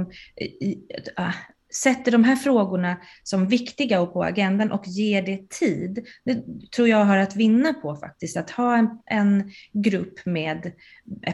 äh, 1.17 1.29
sätter 1.73 2.11
de 2.11 2.23
här 2.23 2.35
frågorna 2.35 2.97
som 3.23 3.47
viktiga 3.47 4.01
och 4.01 4.13
på 4.13 4.23
agendan 4.23 4.71
och 4.71 4.87
ger 4.87 5.21
det 5.21 5.49
tid, 5.49 6.05
det 6.25 6.43
tror 6.75 6.87
jag 6.87 7.05
har 7.05 7.17
att 7.17 7.35
vinna 7.35 7.73
på 7.73 7.95
faktiskt. 7.95 8.37
Att 8.37 8.49
ha 8.49 8.77
en, 8.77 8.89
en 9.05 9.51
grupp 9.73 10.25
med 10.25 10.71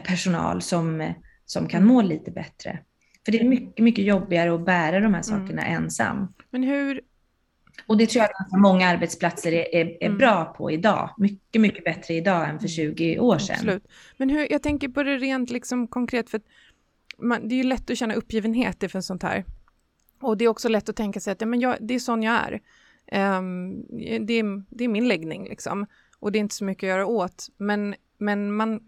personal 0.04 0.62
som, 0.62 1.14
som 1.46 1.68
kan 1.68 1.84
må 1.84 2.02
lite 2.02 2.30
bättre. 2.30 2.78
För 3.24 3.32
det 3.32 3.40
är 3.40 3.44
mycket, 3.44 3.84
mycket 3.84 4.04
jobbigare 4.04 4.54
att 4.54 4.64
bära 4.64 5.00
de 5.00 5.14
här 5.14 5.22
sakerna 5.22 5.62
mm. 5.62 5.82
ensam. 5.82 6.34
Men 6.50 6.62
hur... 6.62 7.00
Och 7.86 7.96
det 7.96 8.06
tror 8.06 8.22
jag 8.22 8.30
att 8.30 8.60
många 8.60 8.88
arbetsplatser 8.88 9.52
är, 9.52 9.74
är, 9.74 9.86
är 10.00 10.06
mm. 10.06 10.18
bra 10.18 10.44
på 10.44 10.70
idag. 10.70 11.14
Mycket, 11.18 11.60
mycket 11.60 11.84
bättre 11.84 12.14
idag 12.14 12.48
än 12.48 12.60
för 12.60 12.68
20 12.68 13.12
mm. 13.12 13.24
år 13.24 13.38
sedan. 13.38 13.56
Absolut. 13.56 13.88
Men 14.16 14.30
hur, 14.30 14.52
jag 14.52 14.62
tänker 14.62 14.88
på 14.88 15.02
det 15.02 15.18
rent 15.18 15.50
liksom 15.50 15.88
konkret, 15.88 16.30
för 16.30 16.40
man, 17.18 17.48
det 17.48 17.54
är 17.54 17.56
ju 17.56 17.62
lätt 17.62 17.90
att 17.90 17.98
känna 17.98 18.14
uppgivenhet 18.14 18.82
inför 18.82 19.00
sånt 19.00 19.22
här. 19.22 19.44
Och 20.20 20.36
det 20.36 20.44
är 20.44 20.48
också 20.48 20.68
lätt 20.68 20.88
att 20.88 20.96
tänka 20.96 21.20
sig 21.20 21.32
att 21.32 21.40
ja, 21.40 21.46
men 21.46 21.60
jag, 21.60 21.76
det 21.80 21.94
är 21.94 21.98
sån 21.98 22.22
jag 22.22 22.34
är. 22.34 22.60
Um, 23.38 23.86
det, 24.26 24.34
är 24.34 24.64
det 24.68 24.84
är 24.84 24.88
min 24.88 25.08
läggning 25.08 25.48
liksom. 25.48 25.86
Och 26.18 26.32
det 26.32 26.38
är 26.38 26.40
inte 26.40 26.54
så 26.54 26.64
mycket 26.64 26.82
att 26.82 26.88
göra 26.88 27.06
åt. 27.06 27.48
Men, 27.56 27.94
men 28.18 28.52
man, 28.52 28.80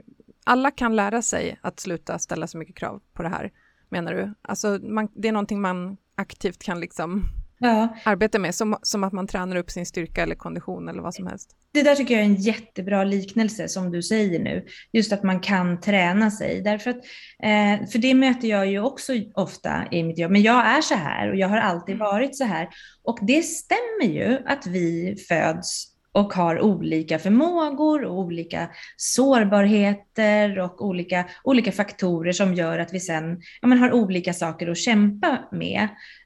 alla 0.45 0.71
kan 0.71 0.97
lära 0.97 1.23
sig 1.23 1.59
att 1.61 1.81
sluta 1.81 2.19
ställa 2.19 2.47
så 2.47 2.59
mycket 2.59 2.77
krav 2.77 3.03
på 3.13 3.23
det 3.23 3.29
här 3.29 3.53
menar 3.89 4.15
du? 4.15 4.35
Alltså 4.43 4.79
man, 4.83 5.09
det 5.15 5.29
är 5.29 5.33
någonting 5.33 5.61
man 5.61 5.97
aktivt 6.17 6.63
kan 6.63 6.81
liksom 6.81 7.29
ja. 7.59 7.97
arbeta 8.05 8.39
med, 8.39 8.55
som, 8.55 8.77
som 8.83 9.05
att 9.05 9.13
man 9.13 9.27
tränar 9.27 9.57
upp 9.57 9.71
sin 9.71 9.87
styrka 9.87 10.23
eller 10.23 10.35
kondition 10.35 10.89
eller 10.89 11.03
vad 11.03 11.15
som 11.15 11.27
helst. 11.27 11.51
Det 11.73 11.83
där 11.83 11.95
tycker 11.95 12.15
jag 12.15 12.21
är 12.21 12.27
en 12.27 12.35
jättebra 12.35 13.05
liknelse 13.05 13.69
som 13.69 13.91
du 13.91 14.03
säger 14.03 14.39
nu, 14.39 14.67
just 14.93 15.13
att 15.13 15.23
man 15.23 15.41
kan 15.41 15.81
träna 15.81 16.31
sig. 16.31 16.63
Därför 16.63 16.91
att, 16.91 16.97
eh, 17.43 17.89
för 17.91 17.99
det 17.99 18.15
möter 18.15 18.49
jag 18.49 18.67
ju 18.67 18.81
också 18.81 19.13
ofta 19.35 19.85
i 19.91 20.03
mitt 20.03 20.19
jobb, 20.19 20.31
men 20.31 20.43
jag 20.43 20.67
är 20.67 20.81
så 20.81 20.95
här 20.95 21.31
och 21.31 21.37
jag 21.37 21.49
har 21.49 21.59
alltid 21.59 21.95
mm. 21.95 22.07
varit 22.07 22.37
så 22.37 22.45
här. 22.45 22.69
Och 23.03 23.19
det 23.23 23.43
stämmer 23.43 24.15
ju 24.15 24.39
att 24.47 24.67
vi 24.67 25.17
föds 25.29 25.94
och 26.15 26.33
har 26.33 26.61
olika 26.61 27.19
förmågor 27.19 28.05
och 28.05 28.19
olika 28.19 28.71
sårbarheter 28.97 30.59
och 30.59 30.85
olika, 30.85 31.25
olika 31.45 31.73
faktorer 31.73 32.33
som 32.33 32.55
gör 32.55 32.79
att 32.79 32.95
vi 32.95 33.01
sen 33.01 33.41
ja, 33.61 33.69
men 33.69 33.79
har 33.79 33.93
olika 33.93 34.33
saker 34.33 34.71
att 34.71 34.79
kämpa 34.79 35.39
med. 35.53 35.83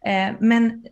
Eh, 0.06 0.36
men 0.40 0.84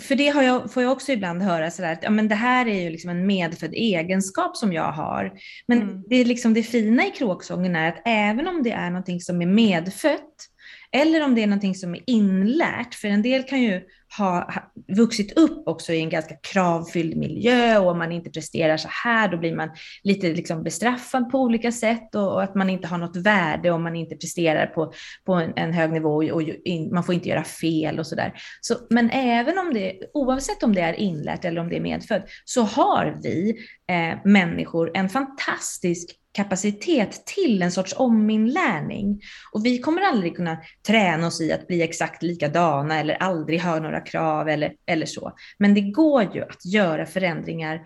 för 0.00 0.14
det 0.14 0.24
jag, 0.24 0.72
får 0.72 0.82
jag 0.82 0.92
också 0.92 1.12
ibland 1.12 1.42
höra 1.42 1.70
sådär 1.70 1.92
att 1.92 2.02
ja, 2.02 2.10
men 2.10 2.28
det 2.28 2.34
här 2.34 2.68
är 2.68 2.82
ju 2.82 2.90
liksom 2.90 3.10
en 3.10 3.26
medfödd 3.26 3.74
egenskap 3.74 4.56
som 4.56 4.72
jag 4.72 4.92
har. 4.92 5.32
Men 5.66 5.82
mm. 5.82 6.02
det, 6.08 6.16
är 6.16 6.24
liksom 6.24 6.54
det 6.54 6.62
fina 6.62 7.06
i 7.06 7.10
kråksången 7.10 7.76
är 7.76 7.88
att 7.88 8.02
även 8.04 8.48
om 8.48 8.62
det 8.62 8.72
är 8.72 8.90
någonting 8.90 9.20
som 9.20 9.42
är 9.42 9.46
medfött 9.46 10.48
eller 10.92 11.24
om 11.24 11.34
det 11.34 11.42
är 11.42 11.46
någonting 11.46 11.74
som 11.74 11.94
är 11.94 12.02
inlärt, 12.06 12.94
för 12.94 13.08
en 13.08 13.22
del 13.22 13.42
kan 13.42 13.62
ju 13.62 13.82
har 14.18 14.64
vuxit 14.96 15.38
upp 15.38 15.68
också 15.68 15.92
i 15.92 16.00
en 16.00 16.08
ganska 16.08 16.34
kravfylld 16.34 17.16
miljö 17.16 17.78
och 17.78 17.90
om 17.90 17.98
man 17.98 18.12
inte 18.12 18.30
presterar 18.30 18.76
så 18.76 18.88
här 19.04 19.28
då 19.28 19.38
blir 19.38 19.56
man 19.56 19.70
lite 20.02 20.32
liksom 20.32 20.62
bestraffad 20.62 21.30
på 21.30 21.38
olika 21.38 21.72
sätt 21.72 22.14
och, 22.14 22.32
och 22.32 22.42
att 22.42 22.54
man 22.54 22.70
inte 22.70 22.88
har 22.88 22.98
något 22.98 23.16
värde 23.16 23.70
om 23.70 23.82
man 23.82 23.96
inte 23.96 24.16
presterar 24.16 24.66
på, 24.66 24.92
på 25.26 25.32
en, 25.32 25.52
en 25.56 25.72
hög 25.72 25.92
nivå 25.92 26.08
och, 26.08 26.24
och 26.24 26.42
in, 26.42 26.94
man 26.94 27.04
får 27.04 27.14
inte 27.14 27.28
göra 27.28 27.44
fel 27.44 27.98
och 27.98 28.06
sådär. 28.06 28.32
Så, 28.60 28.74
men 28.90 29.10
även 29.10 29.58
om 29.58 29.74
det, 29.74 29.98
oavsett 30.14 30.62
om 30.62 30.74
det 30.74 30.80
är 30.80 30.94
inlärt 30.94 31.44
eller 31.44 31.60
om 31.60 31.68
det 31.68 31.76
är 31.76 31.80
medfött, 31.80 32.24
så 32.44 32.62
har 32.62 33.18
vi 33.22 33.56
eh, 33.90 34.18
människor 34.24 34.90
en 34.94 35.08
fantastisk 35.08 36.10
kapacitet 36.34 37.26
till 37.26 37.62
en 37.62 37.72
sorts 37.72 37.94
ominlärning. 37.96 39.20
Och 39.52 39.66
vi 39.66 39.78
kommer 39.78 40.02
aldrig 40.02 40.36
kunna 40.36 40.58
träna 40.86 41.26
oss 41.26 41.40
i 41.40 41.52
att 41.52 41.66
bli 41.66 41.82
exakt 41.82 42.22
likadana 42.22 43.00
eller 43.00 43.14
aldrig 43.14 43.60
ha 43.60 43.78
några 43.78 44.00
krav 44.00 44.48
eller, 44.48 44.72
eller 44.86 45.06
så. 45.06 45.32
Men 45.58 45.74
det 45.74 45.80
går 45.80 46.34
ju 46.34 46.42
att 46.42 46.64
göra 46.64 47.06
förändringar, 47.06 47.80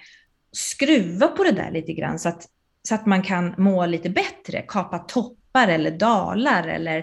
skruva 0.52 1.28
på 1.28 1.44
det 1.44 1.52
där 1.52 1.70
lite 1.70 1.92
grann 1.92 2.18
så 2.18 2.28
att, 2.28 2.46
så 2.88 2.94
att 2.94 3.06
man 3.06 3.22
kan 3.22 3.54
må 3.58 3.87
lite 3.87 4.11
bättre, 4.11 4.64
kapa 4.68 4.98
toppar 4.98 5.68
eller 5.68 5.90
dalar 5.90 6.68
eller 6.68 6.98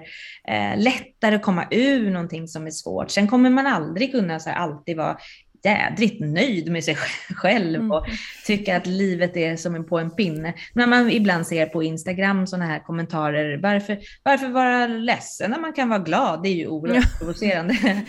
eh, 0.47 0.77
lättare 0.77 1.39
komma 1.39 1.67
ur 1.71 2.11
någonting 2.11 2.47
som 2.47 2.67
är 2.67 2.71
svårt. 2.71 3.11
Sen 3.11 3.27
kommer 3.27 3.49
man 3.49 3.67
aldrig 3.67 4.11
kunna 4.11 4.39
så 4.39 4.49
här, 4.49 4.57
alltid 4.57 4.97
vara 4.97 5.17
jädrigt 5.65 6.21
nöjd 6.21 6.71
med 6.71 6.83
sig 6.83 6.95
själv 7.35 7.75
mm. 7.75 7.91
och 7.91 8.05
tycka 8.45 8.77
att 8.77 8.87
livet 8.87 9.37
är 9.37 9.55
som 9.55 9.75
en 9.75 9.85
på 9.85 9.99
en 9.99 10.11
pinne. 10.11 10.53
När 10.73 10.87
man 10.87 11.09
ibland 11.09 11.47
ser 11.47 11.65
på 11.65 11.83
Instagram 11.83 12.47
sådana 12.47 12.65
här 12.65 12.79
kommentarer, 12.79 13.57
varför, 13.57 13.97
varför 14.23 14.49
vara 14.49 14.87
ledsen 14.87 15.51
när 15.51 15.59
man 15.59 15.73
kan 15.73 15.89
vara 15.89 15.99
glad? 15.99 16.43
Det 16.43 16.49
är 16.49 16.55
ju 16.55 16.67
oerhört 16.67 17.19
provocerande. 17.19 17.75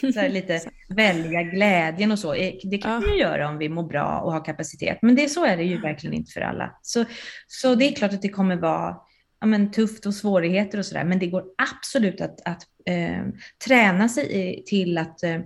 så 0.14 0.28
lite 0.28 0.60
välja 0.88 1.42
glädjen 1.42 2.12
och 2.12 2.18
så. 2.18 2.34
Eh, 2.34 2.54
det 2.62 2.78
kan 2.78 3.00
vi 3.00 3.10
ju 3.10 3.18
göra 3.18 3.48
om 3.48 3.58
vi 3.58 3.68
mår 3.68 3.82
bra 3.82 4.20
och 4.20 4.32
har 4.32 4.44
kapacitet, 4.44 4.98
men 5.02 5.14
det, 5.14 5.28
så 5.28 5.44
är 5.44 5.56
det 5.56 5.64
ju 5.64 5.80
verkligen 5.80 6.14
inte 6.14 6.32
för 6.32 6.40
alla. 6.40 6.78
Så, 6.82 7.04
så 7.46 7.74
det 7.74 7.88
är 7.88 7.92
klart 7.92 8.12
att 8.12 8.22
det 8.22 8.28
kommer 8.28 8.56
vara 8.56 8.96
ja, 9.40 9.46
men, 9.46 9.70
tufft 9.70 10.06
och 10.06 10.14
svårigheter 10.14 10.78
och 10.78 10.86
sådär, 10.86 11.04
men 11.04 11.18
det 11.18 11.26
går 11.26 11.44
absolut 11.58 12.20
att, 12.20 12.40
att 12.44 12.62
eh, 12.86 13.24
träna 13.66 14.08
sig 14.08 14.62
till 14.66 14.98
att 14.98 15.22
eh, 15.22 15.40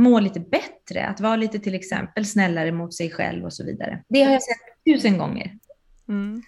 må 0.00 0.20
lite 0.20 0.40
bättre, 0.40 1.06
att 1.06 1.20
vara 1.20 1.36
lite 1.36 1.58
till 1.58 1.74
exempel 1.74 2.26
snällare 2.26 2.72
mot 2.72 2.94
sig 2.94 3.10
själv 3.10 3.44
och 3.44 3.52
så 3.52 3.64
vidare. 3.64 4.02
Det 4.08 4.22
har 4.22 4.32
jag 4.32 4.42
sett 4.42 4.84
tusen 4.84 5.18
gånger. 5.18 5.58
Mm. 6.08 6.42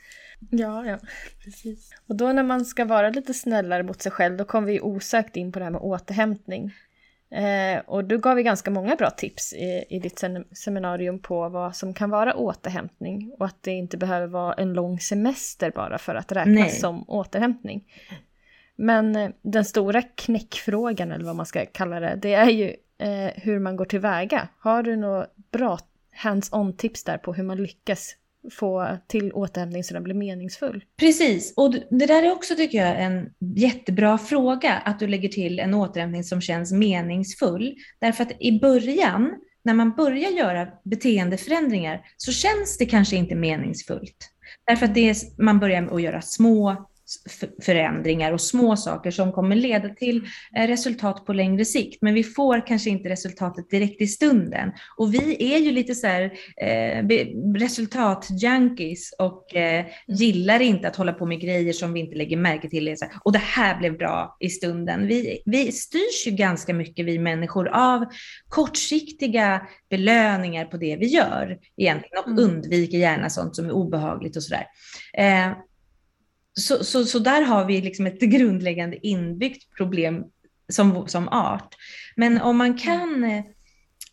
Ja, 0.50 0.86
ja, 0.86 0.98
precis. 1.44 1.90
Och 2.08 2.16
då 2.16 2.32
när 2.32 2.42
man 2.42 2.64
ska 2.64 2.84
vara 2.84 3.10
lite 3.10 3.34
snällare 3.34 3.82
mot 3.82 4.02
sig 4.02 4.12
själv, 4.12 4.36
då 4.36 4.44
kommer 4.44 4.68
vi 4.68 4.80
osökt 4.80 5.36
in 5.36 5.52
på 5.52 5.58
det 5.58 5.64
här 5.64 5.72
med 5.72 5.80
återhämtning. 5.80 6.72
Eh, 7.30 7.82
och 7.86 8.04
du 8.04 8.18
gav 8.18 8.36
vi 8.36 8.42
ganska 8.42 8.70
många 8.70 8.96
bra 8.96 9.10
tips 9.10 9.52
i, 9.52 9.84
i 9.88 9.98
ditt 9.98 10.24
seminarium 10.52 11.18
på 11.18 11.48
vad 11.48 11.76
som 11.76 11.94
kan 11.94 12.10
vara 12.10 12.34
återhämtning 12.34 13.32
och 13.38 13.46
att 13.46 13.62
det 13.62 13.70
inte 13.70 13.96
behöver 13.96 14.26
vara 14.26 14.54
en 14.54 14.72
lång 14.72 15.00
semester 15.00 15.70
bara 15.70 15.98
för 15.98 16.14
att 16.14 16.32
räknas 16.32 16.54
Nej. 16.54 16.70
som 16.70 17.04
återhämtning. 17.08 17.84
Men 18.76 19.16
eh, 19.16 19.30
den 19.42 19.64
stora 19.64 20.02
knäckfrågan, 20.02 21.12
eller 21.12 21.24
vad 21.24 21.36
man 21.36 21.46
ska 21.46 21.66
kalla 21.66 22.00
det, 22.00 22.18
det 22.22 22.34
är 22.34 22.50
ju 22.50 22.76
eh, 23.02 23.30
hur 23.34 23.58
man 23.58 23.76
går 23.76 23.84
tillväga. 23.84 24.48
Har 24.58 24.82
du 24.82 24.96
några 24.96 25.26
bra 25.52 25.78
hands-on 26.16 26.76
tips 26.76 27.04
där 27.04 27.18
på 27.18 27.34
hur 27.34 27.44
man 27.44 27.62
lyckas 27.62 28.16
få 28.50 28.98
till 29.06 29.32
återhämtning 29.32 29.84
så 29.84 29.94
den 29.94 30.02
blir 30.02 30.14
meningsfull? 30.14 30.84
Precis, 30.96 31.54
och 31.56 31.70
det 31.72 32.06
där 32.06 32.22
är 32.22 32.32
också 32.32 32.54
tycker 32.54 32.78
jag 32.78 33.02
en 33.02 33.30
jättebra 33.56 34.18
fråga, 34.18 34.72
att 34.72 34.98
du 34.98 35.06
lägger 35.06 35.28
till 35.28 35.58
en 35.58 35.74
återhämtning 35.74 36.24
som 36.24 36.40
känns 36.40 36.72
meningsfull. 36.72 37.74
Därför 37.98 38.22
att 38.22 38.32
i 38.40 38.60
början, 38.60 39.34
när 39.62 39.74
man 39.74 39.92
börjar 39.92 40.30
göra 40.30 40.68
beteendeförändringar, 40.84 42.04
så 42.16 42.32
känns 42.32 42.78
det 42.78 42.86
kanske 42.86 43.16
inte 43.16 43.34
meningsfullt. 43.34 44.30
Därför 44.66 44.86
att 44.86 44.94
det 44.94 45.10
är, 45.10 45.42
man 45.42 45.60
börjar 45.60 45.80
med 45.80 45.92
att 45.92 46.02
göra 46.02 46.22
små 46.22 46.88
förändringar 47.62 48.33
och 48.33 48.40
små 48.40 48.77
saker 48.77 49.11
som 49.11 49.33
kommer 49.33 49.57
leda 49.57 49.88
till 49.88 50.25
eh, 50.57 50.66
resultat 50.66 51.27
på 51.27 51.33
längre 51.33 51.64
sikt. 51.64 52.03
Men 52.03 52.14
vi 52.14 52.25
får 52.25 52.66
kanske 52.66 52.90
inte 52.90 53.09
resultatet 53.09 53.70
direkt 53.70 54.01
i 54.01 54.07
stunden. 54.07 54.72
Och 54.96 55.14
vi 55.14 55.55
är 55.55 55.59
ju 55.59 55.70
lite 55.70 55.94
så 55.94 56.07
här 56.07 56.33
eh, 56.57 57.05
resultatjunkies 57.59 59.14
och 59.18 59.57
eh, 59.57 59.81
mm. 59.81 59.92
gillar 60.07 60.61
inte 60.61 60.88
att 60.88 60.96
hålla 60.96 61.12
på 61.12 61.27
med 61.27 61.40
grejer 61.40 61.72
som 61.72 61.92
vi 61.92 62.01
inte 62.01 62.16
lägger 62.16 62.37
märke 62.37 62.68
till. 62.68 62.96
Och 63.25 63.33
det 63.33 63.38
här 63.38 63.79
blev 63.79 63.98
bra 63.98 64.37
i 64.40 64.48
stunden. 64.48 65.07
Vi, 65.07 65.42
vi 65.46 65.72
styrs 65.72 66.27
ju 66.27 66.31
ganska 66.31 66.75
mycket, 66.75 67.07
vi 67.07 67.18
människor, 67.18 67.68
av 67.68 68.05
kortsiktiga 68.48 69.62
belöningar 69.90 70.64
på 70.64 70.77
det 70.77 70.96
vi 70.96 71.07
gör 71.07 71.59
egentligen 71.77 72.18
och 72.18 72.27
mm. 72.29 72.44
undviker 72.44 72.98
gärna 72.98 73.31
sånt 73.31 73.57
som 73.57 73.66
är 73.66 73.72
obehagligt 73.72 74.37
och 74.37 74.42
sådär. 74.42 74.66
Eh, 75.18 75.53
så, 76.54 76.84
så, 76.84 77.04
så 77.04 77.18
där 77.18 77.42
har 77.42 77.64
vi 77.64 77.80
liksom 77.80 78.06
ett 78.06 78.20
grundläggande 78.20 79.06
inbyggt 79.06 79.76
problem 79.76 80.24
som, 80.68 81.08
som 81.08 81.28
art. 81.28 81.74
Men 82.16 82.40
om 82.40 82.56
man 82.56 82.78
kan 82.78 83.24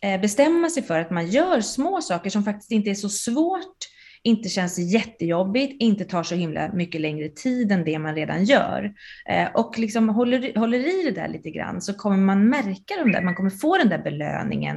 eh, 0.02 0.20
bestämma 0.20 0.70
sig 0.70 0.82
för 0.82 0.98
att 0.98 1.10
man 1.10 1.26
gör 1.26 1.60
små 1.60 2.00
saker 2.00 2.30
som 2.30 2.44
faktiskt 2.44 2.70
inte 2.70 2.90
är 2.90 2.94
så 2.94 3.08
svårt, 3.08 3.76
inte 4.22 4.48
känns 4.48 4.78
jättejobbigt, 4.78 5.82
inte 5.82 6.04
tar 6.04 6.22
så 6.22 6.34
himla 6.34 6.72
mycket 6.72 7.00
längre 7.00 7.28
tid 7.28 7.72
än 7.72 7.84
det 7.84 7.98
man 7.98 8.14
redan 8.14 8.44
gör. 8.44 8.92
Eh, 9.28 9.48
och 9.54 9.78
liksom 9.78 10.08
håller, 10.08 10.58
håller 10.58 11.00
i 11.00 11.04
det 11.04 11.20
där 11.20 11.28
lite 11.28 11.50
grann 11.50 11.80
så 11.80 11.94
kommer 11.94 12.16
man 12.16 12.48
märka 12.48 12.94
de 13.04 13.12
där, 13.12 13.22
man 13.22 13.34
kommer 13.34 13.50
få 13.50 13.76
den 13.76 13.88
där 13.88 14.02
belöningen 14.02 14.76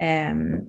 eh, 0.00 0.60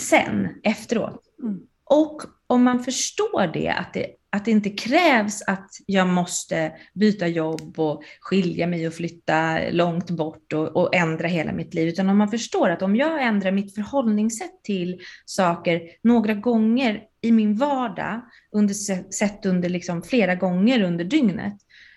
sen, 0.00 0.48
efteråt. 0.62 1.22
Mm. 1.42 1.60
Och 1.86 2.22
om 2.46 2.64
man 2.64 2.84
förstår 2.84 3.52
det, 3.52 3.68
att 3.68 3.94
det 3.94 4.06
att 4.36 4.44
det 4.44 4.50
inte 4.50 4.70
krävs 4.70 5.42
att 5.46 5.70
jag 5.86 6.06
måste 6.06 6.72
byta 6.94 7.26
jobb 7.26 7.78
och 7.78 8.02
skilja 8.20 8.66
mig 8.66 8.86
och 8.86 8.94
flytta 8.94 9.58
långt 9.70 10.10
bort 10.10 10.52
och, 10.52 10.76
och, 10.76 10.94
ändra 10.94 11.28
hela 11.28 11.52
mitt 11.52 11.74
liv, 11.74 11.88
utan 11.88 12.08
om 12.08 12.18
man 12.18 12.28
förstår 12.28 12.70
att 12.70 12.82
om 12.82 12.96
jag 12.96 13.22
ändrar 13.22 13.52
mitt 13.52 13.74
förhållningssätt 13.74 14.62
till 14.62 15.00
saker 15.24 15.82
några 16.02 16.34
gånger 16.34 17.02
i 17.20 17.32
min 17.32 17.56
vardag, 17.56 18.20
under, 18.52 18.74
sett 19.12 19.46
under 19.46 19.68
liksom 19.68 20.02
flera 20.02 20.34
gånger 20.34 20.82
under 20.82 21.04
dygnet, 21.04 21.56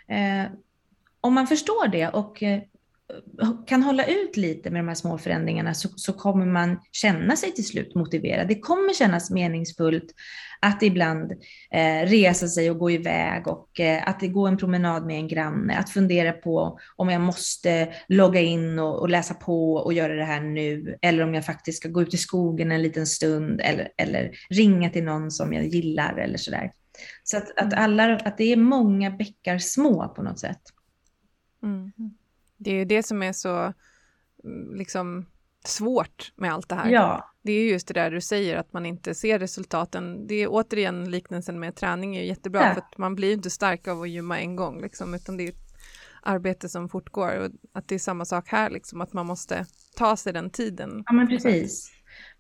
eh, 0.10 0.52
om 1.22 1.34
man 1.34 1.48
förstår 1.48 1.88
det 1.88 2.08
och 2.08 2.44
eh, 2.44 2.62
kan 3.68 3.84
hålla 3.84 4.06
ut 4.06 4.38
lite 4.38 4.70
med 4.70 4.80
de 4.80 4.88
här 4.88 4.96
små 4.96 5.18
förändringarna 5.18 5.74
så, 5.74 5.90
så, 5.96 6.14
kommer 6.14 6.46
man 6.46 6.80
känna 6.92 7.36
sig 7.36 7.52
till 7.52 7.66
slut 7.66 7.96
motiverad. 7.96 8.48
Det 8.48 8.60
kommer 8.60 8.94
kännas 8.94 9.32
meningsfullt 9.32 10.14
att 10.60 10.84
ibland 10.84 11.32
eh, 11.72 12.06
resa 12.06 12.48
sig 12.48 12.72
och 12.72 12.80
gå 12.80 12.92
iväg 12.92 13.48
och 13.48 13.80
eh, 13.80 14.10
att 14.10 14.22
gå 14.22 14.48
en 14.48 14.58
promenad 14.58 15.06
med 15.06 15.16
en 15.16 15.28
granne, 15.28 15.78
att 15.78 15.90
fundera 15.90 16.32
på 16.32 16.80
om 16.96 17.10
jag 17.10 17.22
måste 17.22 17.94
logga 18.08 18.40
in 18.40 18.80
och, 18.80 19.00
och, 19.00 19.10
läsa 19.10 19.34
på 19.34 19.74
och 19.74 19.94
göra 19.94 20.16
det 20.16 20.26
här 20.26 20.42
nu, 20.42 20.98
eller 21.02 21.24
om 21.24 21.34
jag 21.34 21.46
faktiskt 21.46 21.78
ska 21.78 21.90
gå 21.90 22.02
ut 22.02 22.14
i 22.14 22.18
skogen 22.18 22.72
en 22.72 22.82
liten 22.82 23.08
stund 23.08 23.62
eller, 23.62 23.90
eller 23.98 24.32
ringa 24.50 24.90
till 24.90 25.04
någon 25.04 25.32
som 25.32 25.54
jag 25.54 25.66
gillar 25.66 26.18
eller 26.18 26.38
sådär. 26.38 26.72
Så 27.24 27.38
att, 27.38 27.52
att, 27.52 27.74
mm. 27.74 27.84
alla, 27.84 28.16
att 28.16 28.38
det 28.38 28.52
är 28.52 28.58
många 28.58 29.12
bäckar 29.12 29.58
små 29.58 30.08
på 30.08 30.24
något 30.24 30.40
sätt. 30.40 30.62
Mm. 31.64 31.92
Det 32.60 32.72
är 32.72 32.76
ju 32.76 32.86
det 32.86 33.04
som 33.04 33.24
är 33.24 33.34
så 33.34 33.74
mm, 34.44 34.76
liksom 34.76 35.26
svårt 35.66 36.32
med 36.36 36.54
allt 36.54 36.70
det 36.70 36.76
här. 36.76 36.90
Ja. 36.90 37.34
Det 37.42 37.52
är 37.52 37.72
just 37.72 37.88
det 37.88 37.94
där 37.94 38.12
du 38.12 38.22
säger, 38.22 38.58
att 38.58 38.74
man 38.74 38.86
inte 38.86 39.14
ser 39.14 39.40
resultaten. 39.40 40.28
Det 40.28 40.36
är 40.36 40.48
återigen 40.50 41.12
liknelsen 41.12 41.60
med 41.60 41.76
träning 41.76 42.16
är 42.16 42.24
jättebra, 42.24 42.62
ja. 42.62 42.74
för 42.74 42.82
att 42.82 42.98
man 42.98 43.16
blir 43.16 43.34
inte 43.34 43.50
stark 43.50 43.88
av 43.88 44.02
att 44.02 44.10
gymma 44.10 44.40
en 44.40 44.56
gång, 44.56 44.82
liksom, 44.82 45.14
utan 45.14 45.38
det 45.38 45.44
är 45.44 45.50
ett 45.50 45.70
arbete 46.22 46.70
som 46.70 46.90
fortgår. 46.90 47.38
Och 47.38 47.52
att 47.74 47.88
det 47.88 47.96
är 47.96 48.00
samma 48.00 48.26
sak 48.26 48.48
här, 48.48 48.70
liksom, 48.70 49.02
att 49.02 49.14
man 49.14 49.26
måste 49.26 49.66
ta 49.96 50.18
sig 50.18 50.34
den 50.34 50.50
tiden. 50.50 51.04
Ja, 51.06 51.14
men 51.14 51.28
precis. 51.28 51.92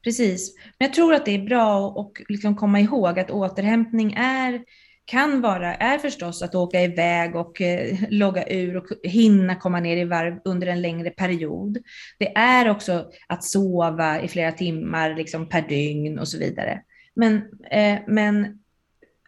Precis. 0.04 0.56
Men 0.78 0.88
jag 0.88 0.94
tror 0.94 1.14
att 1.14 1.26
det 1.26 1.36
är 1.36 1.46
bra 1.46 2.00
att 2.02 2.30
liksom 2.30 2.56
komma 2.56 2.80
ihåg 2.80 3.20
att 3.20 3.32
återhämtning 3.32 4.14
är 4.14 4.64
kan 5.10 5.42
vara, 5.42 5.76
är 5.76 5.98
förstås 5.98 6.42
att 6.42 6.56
åka 6.56 6.82
iväg 6.82 7.36
och 7.36 7.62
eh, 7.62 7.98
logga 8.10 8.48
ur 8.48 8.78
och 8.78 8.86
hinna 9.04 9.56
komma 9.56 9.80
ner 9.80 9.98
i 9.98 10.06
varv 10.06 10.40
under 10.46 10.68
en 10.68 10.82
längre 10.82 11.10
period. 11.10 11.78
Det 12.20 12.38
är 12.38 12.70
också 12.70 13.12
att 13.28 13.44
sova 13.44 14.22
i 14.22 14.28
flera 14.28 14.52
timmar 14.52 15.16
liksom 15.16 15.50
per 15.50 15.62
dygn 15.62 16.20
och 16.20 16.28
så 16.28 16.38
vidare. 16.38 16.82
Men, 17.16 17.36
eh, 17.72 18.00
men 18.08 18.46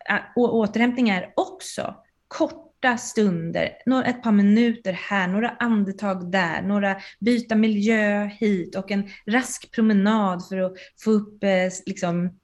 eh, 0.09 0.19
återhämtning 0.35 1.09
är 1.09 1.33
också 1.35 1.95
korta 2.27 2.97
stunder, 2.97 3.71
ett 4.05 4.23
par 4.23 4.31
minuter 4.31 4.93
här, 4.93 5.27
några 5.27 5.49
andetag 5.49 6.31
där, 6.31 6.61
några 6.61 6.95
byta 7.19 7.55
miljö 7.55 8.25
hit 8.25 8.75
och 8.75 8.91
en 8.91 9.09
rask 9.25 9.71
promenad 9.71 10.47
för 10.47 10.57
att 10.57 10.73
få 11.03 11.11
upp 11.11 11.43
eh, 11.43 11.69
liksom, 11.85 12.39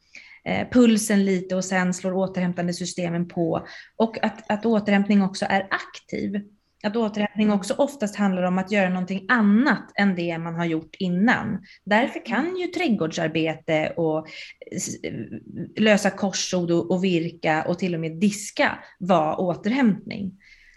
pulsen 0.71 1.25
lite 1.25 1.55
och 1.55 1.65
sen 1.65 1.93
slår 1.93 2.13
återhämtande 2.13 2.73
systemen 2.73 3.27
på. 3.27 3.67
Och 3.95 4.23
att, 4.23 4.52
att 4.52 4.65
återhämtning 4.65 5.21
också 5.21 5.45
är 5.50 5.67
aktiv. 5.69 6.41
att 6.83 6.95
återhämtning 6.95 7.52
också 7.52 7.73
oftast 7.77 8.15
handlar 8.15 8.43
om 8.43 8.58
att 8.58 8.71
göra 8.71 8.89
någonting 8.89 9.25
annat 9.29 9.91
än 9.95 10.15
det 10.15 10.37
man 10.37 10.56
har 10.56 10.65
gjort 10.65 10.95
innan. 11.00 11.65
Därför 11.85 12.25
kan 12.25 12.58
ju 12.58 12.67
trädgårdsarbete 12.67 13.93
och 13.98 14.27
lösa 15.75 16.10
korsord 16.10 16.71
och 16.71 17.04
virka 17.04 17.63
och 17.63 17.79
till 17.79 17.93
och 17.93 18.00
med 18.00 18.19
diska 18.19 18.79
vara 19.00 19.37
återhämtning. 19.37 20.33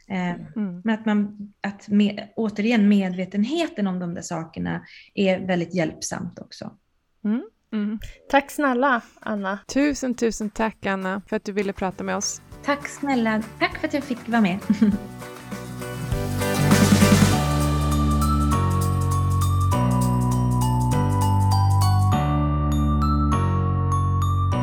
Eh, 0.09 0.31
mm. 0.31 0.81
Men 0.85 0.95
att 0.99 1.07
man, 1.07 1.53
att 1.61 1.89
med, 1.89 2.29
återigen 2.37 2.89
medvetenheten 2.89 3.87
om 3.87 3.99
de 3.99 4.15
där 4.15 4.23
sakerna 4.23 4.87
är 5.15 5.47
väldigt 5.47 5.75
hjälpsamt 5.75 6.39
också. 6.39 6.77
Mm. 7.25 7.43
Mm. 7.73 7.99
Tack 8.31 8.51
snälla 8.51 9.01
Anna. 9.21 9.59
Tusen, 9.67 10.15
tusen 10.15 10.51
tack 10.51 10.87
Anna 10.87 11.23
för 11.27 11.37
att 11.37 11.45
du 11.45 11.53
ville 11.53 11.73
prata 11.73 12.05
med 12.05 12.17
oss. 12.17 12.43
Tack 12.65 12.89
snälla. 12.89 13.43
Tack 13.59 13.79
för 13.79 13.89
att 13.89 13.95
jag 13.95 14.05
fick 14.05 14.29
vara 14.29 14.41
med. 14.41 14.59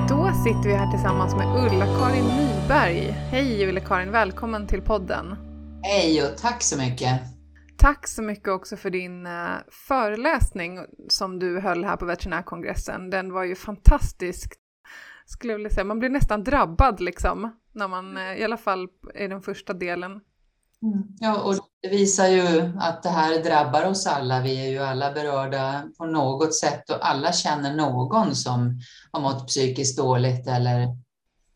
Då 0.10 0.32
sitter 0.43 0.70
vi 0.70 0.74
här 0.74 0.91
tillsammans 0.91 1.36
med 1.36 1.47
Ulla-Karin 1.47 2.26
Nyberg. 2.26 3.12
Hej 3.12 3.68
Ulla-Karin, 3.70 4.12
välkommen 4.12 4.68
till 4.68 4.82
podden. 4.82 5.36
Hej 5.84 6.24
och 6.24 6.38
tack 6.38 6.64
så 6.64 6.78
mycket. 6.78 7.37
Tack 7.78 8.08
så 8.08 8.22
mycket 8.22 8.48
också 8.48 8.78
för 8.78 8.90
din 8.90 9.28
uh, 9.28 9.58
föreläsning 9.88 10.80
som 11.10 11.40
du 11.40 11.60
höll 11.60 11.84
här 11.84 11.98
på 11.98 12.06
veterinärkongressen. 12.06 13.10
Den 13.10 13.34
var 13.34 13.44
ju 13.44 13.56
fantastisk, 13.56 14.54
skulle 15.26 15.54
jag 15.54 15.58
vilja 15.58 15.70
säga. 15.70 15.84
Man 15.84 16.00
blir 16.00 16.10
nästan 16.10 16.44
drabbad 16.44 17.00
liksom, 17.00 17.60
när 17.72 17.88
man, 17.88 18.18
uh, 18.18 18.38
i 18.38 18.44
alla 18.44 18.58
fall 18.58 18.88
i 19.16 19.28
den 19.28 19.42
första 19.42 19.74
delen. 19.74 20.12
Mm. 20.82 21.04
Ja, 21.20 21.42
och 21.42 21.56
det 21.82 21.90
visar 21.90 22.28
ju 22.28 22.72
att 22.80 23.04
det 23.04 23.10
här 23.10 23.44
drabbar 23.44 23.86
oss 23.86 24.08
alla. 24.08 24.42
Vi 24.42 24.66
är 24.66 24.70
ju 24.70 24.80
alla 24.80 25.12
berörda 25.12 25.84
på 25.98 26.06
något 26.06 26.56
sätt 26.56 26.90
och 26.90 27.10
alla 27.10 27.32
känner 27.32 27.76
någon 27.76 28.36
som 28.36 28.80
har 29.12 29.22
mått 29.22 29.48
psykiskt 29.48 29.98
dåligt 29.98 30.48
eller 30.48 30.88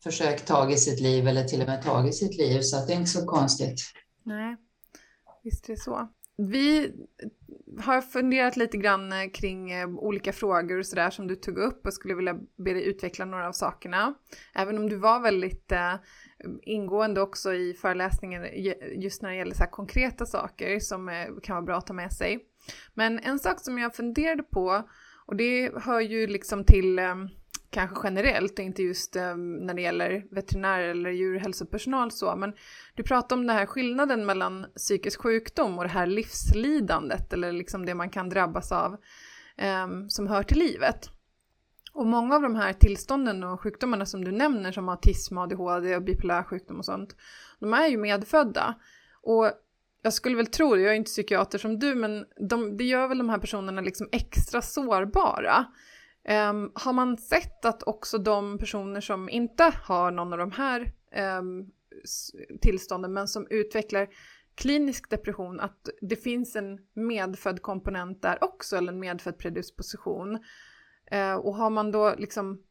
försökt 0.02 0.46
ta 0.46 0.76
sitt 0.76 1.00
liv 1.00 1.28
eller 1.28 1.44
till 1.44 1.60
och 1.60 1.66
med 1.66 1.82
tagit 1.82 2.16
sitt 2.16 2.38
liv, 2.38 2.60
så 2.60 2.76
att 2.76 2.86
det 2.86 2.92
är 2.92 2.96
inte 2.96 3.10
så 3.10 3.26
konstigt. 3.26 3.80
Nej, 4.22 4.56
visst 5.42 5.68
är 5.68 5.72
det 5.72 5.80
så. 5.80 6.08
Vi 6.36 6.92
har 7.80 8.00
funderat 8.00 8.56
lite 8.56 8.76
grann 8.76 9.12
eh, 9.12 9.30
kring 9.30 9.70
eh, 9.70 9.88
olika 9.88 10.32
frågor 10.32 10.78
och 10.78 10.86
sådär 10.86 11.10
som 11.10 11.26
du 11.26 11.36
tog 11.36 11.58
upp 11.58 11.86
och 11.86 11.94
skulle 11.94 12.14
vilja 12.14 12.34
be 12.34 12.72
dig 12.72 12.84
utveckla 12.84 13.24
några 13.24 13.48
av 13.48 13.52
sakerna. 13.52 14.14
Även 14.54 14.78
om 14.78 14.88
du 14.88 14.96
var 14.96 15.20
väldigt 15.20 15.72
eh, 15.72 15.94
ingående 16.62 17.20
också 17.20 17.54
i 17.54 17.74
föreläsningen 17.74 18.46
just 18.96 19.22
när 19.22 19.30
det 19.30 19.36
gäller 19.36 19.54
så 19.54 19.64
konkreta 19.64 20.26
saker 20.26 20.80
som 20.80 21.26
kan 21.42 21.56
vara 21.56 21.66
bra 21.66 21.76
att 21.76 21.86
ta 21.86 21.92
med 21.92 22.12
sig. 22.12 22.38
Men 22.94 23.18
en 23.18 23.38
sak 23.38 23.60
som 23.60 23.78
jag 23.78 23.96
funderade 23.96 24.42
på 24.42 24.88
och 25.26 25.36
det 25.36 25.72
hör 25.82 26.00
ju 26.00 26.26
liksom 26.26 26.64
till 26.64 27.00
kanske 27.72 27.96
generellt 28.04 28.58
och 28.58 28.64
inte 28.64 28.82
just 28.82 29.16
eh, 29.16 29.36
när 29.36 29.74
det 29.74 29.82
gäller 29.82 30.24
veterinärer 30.30 30.88
eller 30.88 31.10
djurhälsopersonal 31.10 32.10
så, 32.10 32.36
men 32.36 32.52
du 32.94 33.02
pratar 33.02 33.36
om 33.36 33.46
den 33.46 33.56
här 33.56 33.66
skillnaden 33.66 34.26
mellan 34.26 34.66
psykisk 34.76 35.22
sjukdom 35.22 35.78
och 35.78 35.84
det 35.84 35.90
här 35.90 36.06
livslidandet 36.06 37.32
eller 37.32 37.52
liksom 37.52 37.86
det 37.86 37.94
man 37.94 38.10
kan 38.10 38.28
drabbas 38.28 38.72
av 38.72 38.96
eh, 39.56 39.86
som 40.08 40.26
hör 40.26 40.42
till 40.42 40.58
livet. 40.58 41.10
Och 41.92 42.06
många 42.06 42.34
av 42.34 42.42
de 42.42 42.56
här 42.56 42.72
tillstånden 42.72 43.44
och 43.44 43.60
sjukdomarna 43.60 44.06
som 44.06 44.24
du 44.24 44.32
nämner 44.32 44.72
som 44.72 44.88
autism, 44.88 45.38
ADHD 45.38 45.96
och 45.96 46.02
bipolär 46.02 46.42
sjukdom 46.42 46.78
och 46.78 46.84
sånt, 46.84 47.16
de 47.60 47.74
är 47.74 47.86
ju 47.86 47.96
medfödda. 47.96 48.74
Och 49.22 49.50
jag 50.02 50.12
skulle 50.12 50.36
väl 50.36 50.46
tro, 50.46 50.76
jag 50.76 50.92
är 50.92 50.96
inte 50.96 51.08
psykiater 51.08 51.58
som 51.58 51.78
du, 51.78 51.94
men 51.94 52.24
de, 52.48 52.76
det 52.76 52.84
gör 52.84 53.08
väl 53.08 53.18
de 53.18 53.28
här 53.28 53.38
personerna 53.38 53.80
liksom 53.80 54.08
extra 54.12 54.62
sårbara. 54.62 55.66
Um, 56.28 56.72
har 56.74 56.92
man 56.92 57.16
sett 57.16 57.64
att 57.64 57.82
också 57.82 58.18
de 58.18 58.58
personer 58.58 59.00
som 59.00 59.28
inte 59.28 59.72
har 59.82 60.10
någon 60.10 60.32
av 60.32 60.38
de 60.38 60.52
här 60.52 60.92
um, 61.38 61.70
tillstånden 62.60 63.12
men 63.12 63.28
som 63.28 63.46
utvecklar 63.50 64.08
klinisk 64.54 65.10
depression, 65.10 65.60
att 65.60 65.88
det 66.00 66.16
finns 66.16 66.56
en 66.56 66.78
medfödd 66.94 67.62
komponent 67.62 68.22
där 68.22 68.44
också, 68.44 68.76
eller 68.76 68.92
en 68.92 69.00
medfödd 69.00 69.38
predisposition. 69.38 70.34
Uh, 71.14 71.34
och 71.34 71.54
har 71.54 71.70
man 71.70 71.92
då 71.92 72.14
liksom, 72.18 72.62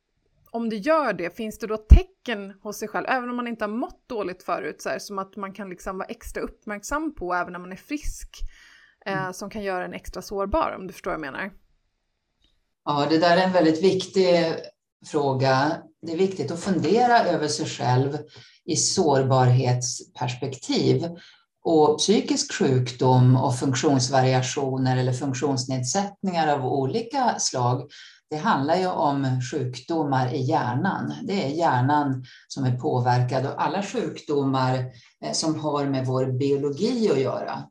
om 0.51 0.69
det 0.69 0.75
gör 0.75 1.13
det, 1.13 1.37
finns 1.37 1.59
det 1.59 1.67
då 1.67 1.77
tecken 1.77 2.51
hos 2.61 2.77
sig 2.77 2.87
själv, 2.87 3.05
även 3.09 3.29
om 3.29 3.35
man 3.35 3.47
inte 3.47 3.63
har 3.65 3.69
mått 3.69 4.07
dåligt 4.07 4.43
förut, 4.43 4.81
så 4.81 4.89
här, 4.89 4.99
som 4.99 5.19
att 5.19 5.35
man 5.35 5.53
kan 5.53 5.69
liksom 5.69 5.97
vara 5.97 6.07
extra 6.07 6.43
uppmärksam 6.43 7.15
på 7.15 7.33
även 7.33 7.53
när 7.53 7.59
man 7.59 7.71
är 7.71 7.75
frisk, 7.75 8.29
uh, 9.07 9.21
mm. 9.21 9.33
som 9.33 9.49
kan 9.49 9.63
göra 9.63 9.85
en 9.85 9.93
extra 9.93 10.21
sårbar, 10.21 10.75
om 10.79 10.87
du 10.87 10.93
förstår 10.93 11.11
vad 11.11 11.15
jag 11.15 11.33
menar? 11.33 11.51
Ja, 12.85 13.07
det 13.09 13.17
där 13.17 13.37
är 13.37 13.41
en 13.41 13.53
väldigt 13.53 13.83
viktig 13.83 14.55
fråga. 15.05 15.77
Det 16.01 16.13
är 16.13 16.17
viktigt 16.17 16.51
att 16.51 16.59
fundera 16.59 17.25
över 17.25 17.47
sig 17.47 17.65
själv 17.65 18.17
i 18.65 18.75
sårbarhetsperspektiv. 18.75 21.09
Och 21.63 21.97
psykisk 21.97 22.53
sjukdom 22.53 23.35
och 23.35 23.59
funktionsvariationer 23.59 24.97
eller 24.97 25.13
funktionsnedsättningar 25.13 26.47
av 26.47 26.65
olika 26.65 27.39
slag, 27.39 27.91
det 28.29 28.37
handlar 28.37 28.75
ju 28.75 28.87
om 28.87 29.41
sjukdomar 29.51 30.33
i 30.33 30.41
hjärnan. 30.41 31.13
Det 31.23 31.45
är 31.45 31.49
hjärnan 31.49 32.25
som 32.47 32.63
är 32.63 32.77
påverkad 32.77 33.45
och 33.45 33.63
alla 33.63 33.83
sjukdomar 33.83 34.85
eh, 35.25 35.31
som 35.33 35.59
har 35.59 35.85
med 35.85 36.05
vår 36.05 36.25
biologi 36.25 37.09
att 37.11 37.19
göra, 37.19 37.63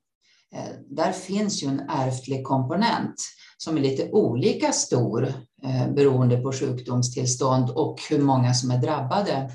eh, 0.54 0.70
där 0.88 1.12
finns 1.12 1.62
ju 1.62 1.68
en 1.68 1.82
ärftlig 1.88 2.44
komponent 2.44 3.16
som 3.62 3.76
är 3.76 3.80
lite 3.80 4.10
olika 4.10 4.72
stor 4.72 5.34
eh, 5.62 5.88
beroende 5.94 6.36
på 6.36 6.52
sjukdomstillstånd 6.52 7.70
och 7.70 8.00
hur 8.10 8.18
många 8.18 8.54
som 8.54 8.70
är 8.70 8.78
drabbade 8.78 9.50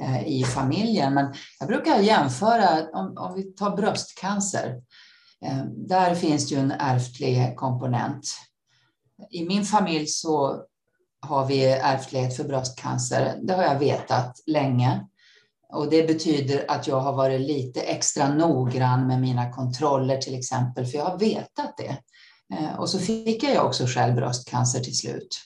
eh, 0.00 0.28
i 0.28 0.44
familjen. 0.44 1.14
Men 1.14 1.34
jag 1.58 1.68
brukar 1.68 1.98
jämföra, 1.98 2.88
om, 2.92 3.16
om 3.18 3.34
vi 3.34 3.42
tar 3.42 3.76
bröstcancer, 3.76 4.82
eh, 5.44 5.64
där 5.66 6.14
finns 6.14 6.52
ju 6.52 6.56
en 6.56 6.70
ärftlig 6.70 7.56
komponent. 7.56 8.26
I 9.30 9.44
min 9.44 9.64
familj 9.64 10.06
så 10.06 10.62
har 11.20 11.46
vi 11.46 11.64
ärftlighet 11.64 12.36
för 12.36 12.44
bröstcancer. 12.44 13.38
Det 13.42 13.54
har 13.54 13.62
jag 13.62 13.78
vetat 13.78 14.40
länge. 14.46 15.06
Och 15.72 15.90
det 15.90 16.06
betyder 16.06 16.70
att 16.70 16.86
jag 16.86 17.00
har 17.00 17.12
varit 17.12 17.40
lite 17.40 17.80
extra 17.80 18.34
noggrann 18.34 19.06
med 19.06 19.20
mina 19.20 19.52
kontroller 19.52 20.16
till 20.16 20.38
exempel, 20.38 20.86
för 20.86 20.98
jag 20.98 21.04
har 21.04 21.18
vetat 21.18 21.76
det. 21.76 21.96
Eh, 22.52 22.74
och 22.78 22.88
så 22.88 22.98
fick 22.98 23.42
jag 23.42 23.66
också 23.66 23.86
själv 23.86 24.14
bröstcancer 24.14 24.80
till 24.80 24.96
slut. 24.98 25.40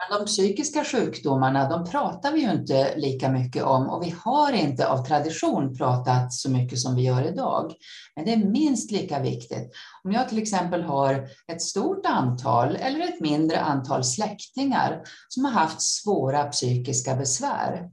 Men 0.00 0.18
de 0.18 0.26
psykiska 0.26 0.84
sjukdomarna, 0.84 1.68
de 1.68 1.90
pratar 1.90 2.32
vi 2.32 2.40
ju 2.40 2.50
inte 2.50 2.96
lika 2.96 3.28
mycket 3.28 3.62
om 3.62 3.88
och 3.88 4.06
vi 4.06 4.14
har 4.24 4.52
inte 4.52 4.88
av 4.88 5.04
tradition 5.04 5.76
pratat 5.76 6.32
så 6.32 6.50
mycket 6.50 6.78
som 6.78 6.94
vi 6.94 7.02
gör 7.02 7.28
idag. 7.28 7.72
Men 8.16 8.24
det 8.24 8.32
är 8.32 8.44
minst 8.44 8.90
lika 8.90 9.18
viktigt. 9.18 9.72
Om 10.04 10.12
jag 10.12 10.28
till 10.28 10.38
exempel 10.38 10.82
har 10.82 11.28
ett 11.52 11.62
stort 11.62 12.06
antal 12.06 12.76
eller 12.76 13.00
ett 13.00 13.20
mindre 13.20 13.60
antal 13.60 14.04
släktingar 14.04 15.02
som 15.28 15.44
har 15.44 15.52
haft 15.52 15.82
svåra 15.82 16.44
psykiska 16.44 17.16
besvär, 17.16 17.88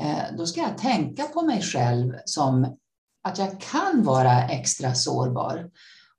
eh, 0.00 0.36
då 0.38 0.46
ska 0.46 0.60
jag 0.60 0.78
tänka 0.78 1.22
på 1.22 1.42
mig 1.42 1.62
själv 1.62 2.14
som 2.24 2.76
att 3.24 3.38
jag 3.38 3.60
kan 3.60 4.02
vara 4.02 4.48
extra 4.48 4.94
sårbar. 4.94 5.70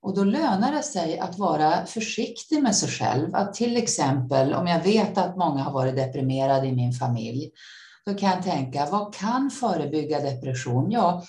Och 0.08 0.14
då 0.14 0.24
lönar 0.24 0.72
det 0.72 0.82
sig 0.82 1.18
att 1.18 1.38
vara 1.38 1.86
försiktig 1.86 2.62
med 2.62 2.76
sig 2.76 2.88
själv. 2.88 3.34
Att 3.34 3.54
till 3.54 3.76
exempel, 3.76 4.54
om 4.54 4.66
jag 4.66 4.82
vet 4.82 5.18
att 5.18 5.36
många 5.36 5.62
har 5.62 5.72
varit 5.72 5.96
deprimerade 5.96 6.66
i 6.66 6.72
min 6.72 6.92
familj, 6.92 7.50
då 8.06 8.14
kan 8.14 8.28
jag 8.28 8.42
tänka, 8.42 8.88
vad 8.90 9.14
kan 9.14 9.50
förebygga 9.50 10.20
depression? 10.20 10.90
Ja, 10.90 11.22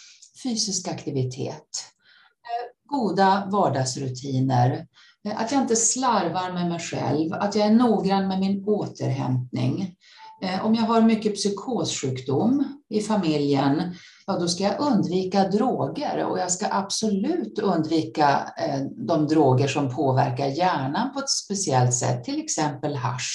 fysisk 0.43 0.87
aktivitet, 0.87 1.53
eh, 1.53 2.97
goda 2.97 3.47
vardagsrutiner, 3.51 4.87
eh, 5.25 5.41
att 5.41 5.51
jag 5.51 5.61
inte 5.61 5.75
slarvar 5.75 6.53
med 6.53 6.69
mig 6.69 6.79
själv, 6.79 7.33
att 7.33 7.55
jag 7.55 7.67
är 7.67 7.71
noggrann 7.71 8.27
med 8.27 8.39
min 8.39 8.63
återhämtning. 8.67 9.95
Eh, 10.43 10.65
om 10.65 10.75
jag 10.75 10.83
har 10.83 11.01
mycket 11.01 11.35
psykossjukdom 11.35 12.81
i 12.89 13.01
familjen, 13.01 13.95
ja 14.29 14.39
då 14.39 14.47
ska 14.47 14.63
jag 14.63 14.79
undvika 14.79 15.47
droger 15.47 16.25
och 16.25 16.39
jag 16.39 16.51
ska 16.51 16.67
absolut 16.71 17.59
undvika 17.59 18.53
eh, 18.57 18.81
de 19.07 19.27
droger 19.27 19.67
som 19.67 19.95
påverkar 19.95 20.47
hjärnan 20.47 21.13
på 21.13 21.19
ett 21.19 21.29
speciellt 21.29 21.93
sätt, 21.93 22.23
till 22.23 22.39
exempel 22.43 22.95
hash 22.95 23.29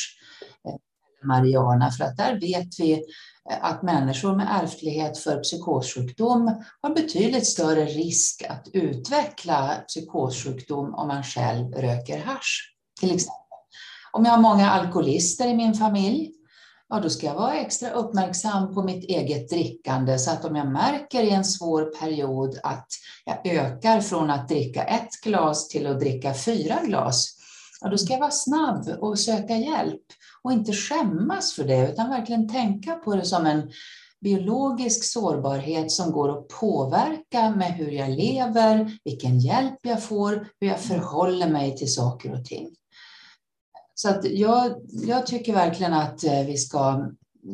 eh, 0.69 0.75
eller 0.75 0.75
eh, 0.75 1.27
marijuana, 1.27 1.91
för 1.91 2.05
att 2.05 2.17
där 2.17 2.41
vet 2.41 2.81
vi 2.81 2.93
eh, 3.51 3.65
att 3.65 3.83
människor 3.83 4.37
med 4.37 4.49
ärftlighet 4.63 5.19
för 5.19 5.41
psykossjukdom 5.41 6.65
har 6.83 6.95
betydligt 6.95 7.47
större 7.47 7.85
risk 7.85 8.45
att 8.49 8.69
utveckla 8.73 9.75
psykossjukdom 9.89 10.95
om 10.95 11.09
man 11.09 11.23
själv 11.23 11.73
röker 11.73 12.19
hash. 12.19 12.73
Till 13.01 13.15
exempel. 13.15 13.41
Om 14.13 14.25
jag 14.25 14.33
har 14.33 14.41
många 14.41 14.71
alkoholister 14.71 15.49
i 15.49 15.55
min 15.55 15.75
familj, 15.75 16.31
ja 16.89 17.01
då 17.01 17.11
ska 17.11 17.27
jag 17.27 17.35
vara 17.35 17.55
extra 17.55 17.91
uppmärksam 17.91 18.75
på 18.75 18.83
mitt 18.83 19.05
eget 19.05 19.49
drickande 19.49 20.19
så 20.19 20.31
att 20.31 20.45
om 20.45 20.57
jag 20.57 20.73
märker 20.73 21.23
i 21.23 21.31
en 21.31 21.45
svår 21.45 21.99
period 22.01 22.59
att 22.63 22.89
jag 23.25 23.47
ökar 23.47 24.01
från 24.01 24.31
att 24.31 24.49
dricka 24.49 24.83
ett 24.83 25.21
glas 25.25 25.69
till 25.69 25.87
att 25.87 26.01
dricka 26.01 26.35
fyra 26.35 26.81
glas, 26.85 27.37
ja 27.81 27.89
då 27.89 27.99
ska 27.99 28.13
jag 28.13 28.21
vara 28.21 28.31
snabb 28.31 28.89
och 29.01 29.19
söka 29.19 29.57
hjälp 29.57 30.03
och 30.43 30.53
inte 30.53 30.73
skämmas 30.73 31.53
för 31.53 31.65
det 31.65 31.91
utan 31.93 32.11
verkligen 32.11 32.49
tänka 32.49 32.95
på 32.95 33.17
det 33.17 33.25
som 33.25 33.47
en 33.47 33.71
biologisk 34.21 35.05
sårbarhet 35.05 35.91
som 35.91 36.13
går 36.13 36.39
att 36.39 36.49
påverka 36.49 37.51
med 37.51 37.73
hur 37.73 37.91
jag 37.91 38.11
lever, 38.11 38.99
vilken 39.05 39.41
hjälp 39.41 39.79
jag 39.83 40.03
får, 40.03 40.49
hur 40.61 40.69
jag 40.69 40.81
förhåller 40.81 41.49
mig 41.49 41.77
till 41.77 41.95
saker 41.95 42.33
och 42.33 42.45
ting. 42.45 42.69
Så 43.95 44.09
att 44.09 44.25
jag, 44.25 44.73
jag 44.89 45.27
tycker 45.27 45.53
verkligen 45.53 45.93
att 45.93 46.25
eh, 46.25 46.47
vi 46.47 46.57
ska 46.57 47.11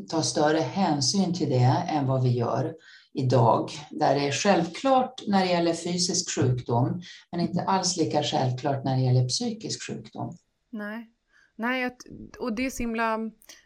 ta 0.09 0.23
större 0.23 0.59
hänsyn 0.59 1.35
till 1.35 1.49
det 1.51 1.87
än 1.89 2.07
vad 2.07 2.23
vi 2.23 2.31
gör 2.31 2.75
idag, 3.13 3.71
där 3.91 4.15
det 4.15 4.29
är 4.29 4.33
självklart 4.33 5.23
när 5.27 5.41
det 5.41 5.51
gäller 5.51 5.75
fysisk 5.75 6.31
sjukdom, 6.31 7.03
men 7.33 7.41
inte 7.41 7.63
alls 7.63 7.97
lika 7.97 8.23
självklart 8.23 8.85
när 8.85 8.97
det 8.97 9.03
gäller 9.03 9.29
psykisk 9.29 9.83
sjukdom. 9.87 10.37
Nej, 10.71 11.11
Nej 11.57 11.97
och 12.39 12.53
det 12.53 12.67
är 12.67 12.71
så 12.71 12.83
himla 12.83 13.19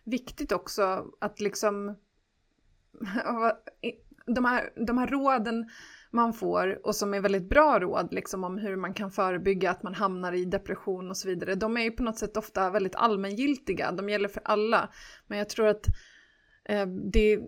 viktigt 0.04 0.52
också 0.52 1.04
att 1.20 1.40
liksom 1.40 1.86
de 4.26 4.44
här, 4.44 4.86
de 4.86 4.98
här 4.98 5.06
råden 5.06 5.70
man 6.14 6.32
får 6.32 6.86
och 6.86 6.96
som 6.96 7.14
är 7.14 7.20
väldigt 7.20 7.48
bra 7.48 7.78
råd 7.80 8.08
liksom 8.10 8.44
om 8.44 8.58
hur 8.58 8.76
man 8.76 8.94
kan 8.94 9.10
förebygga 9.10 9.70
att 9.70 9.82
man 9.82 9.94
hamnar 9.94 10.32
i 10.32 10.44
depression 10.44 11.10
och 11.10 11.16
så 11.16 11.28
vidare. 11.28 11.54
De 11.54 11.76
är 11.76 11.82
ju 11.82 11.90
på 11.90 12.02
något 12.02 12.18
sätt 12.18 12.36
ofta 12.36 12.70
väldigt 12.70 12.94
allmängiltiga, 12.94 13.92
de 13.92 14.08
gäller 14.08 14.28
för 14.28 14.42
alla. 14.44 14.88
Men 15.26 15.38
jag 15.38 15.48
tror 15.48 15.66
att 15.66 15.86
eh, 16.68 16.86
det, 16.86 17.38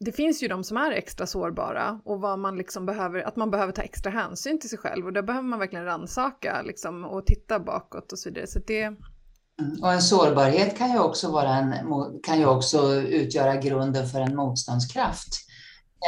det 0.00 0.12
finns 0.12 0.42
ju 0.42 0.48
de 0.48 0.64
som 0.64 0.76
är 0.76 0.90
extra 0.90 1.26
sårbara 1.26 2.00
och 2.04 2.20
vad 2.20 2.38
man 2.38 2.56
liksom 2.56 2.86
behöver, 2.86 3.22
att 3.22 3.36
man 3.36 3.50
behöver 3.50 3.72
ta 3.72 3.82
extra 3.82 4.10
hänsyn 4.10 4.60
till 4.60 4.70
sig 4.70 4.78
själv 4.78 5.06
och 5.06 5.12
där 5.12 5.22
behöver 5.22 5.48
man 5.48 5.58
verkligen 5.58 5.84
rannsaka 5.84 6.62
liksom, 6.62 7.04
och 7.04 7.26
titta 7.26 7.60
bakåt 7.60 8.12
och 8.12 8.18
så 8.18 8.28
vidare. 8.28 8.46
Så 8.46 8.58
det... 8.66 8.82
Mm. 8.82 9.82
Och 9.82 9.92
en 9.92 10.02
sårbarhet 10.02 10.78
kan 10.78 10.92
ju 10.92 10.98
också, 10.98 11.30
vara 11.30 11.54
en, 11.54 11.74
kan 12.22 12.38
ju 12.38 12.46
också 12.46 12.94
utgöra 12.94 13.56
grunden 13.56 14.06
för 14.06 14.20
en 14.20 14.36
motståndskraft 14.36 15.49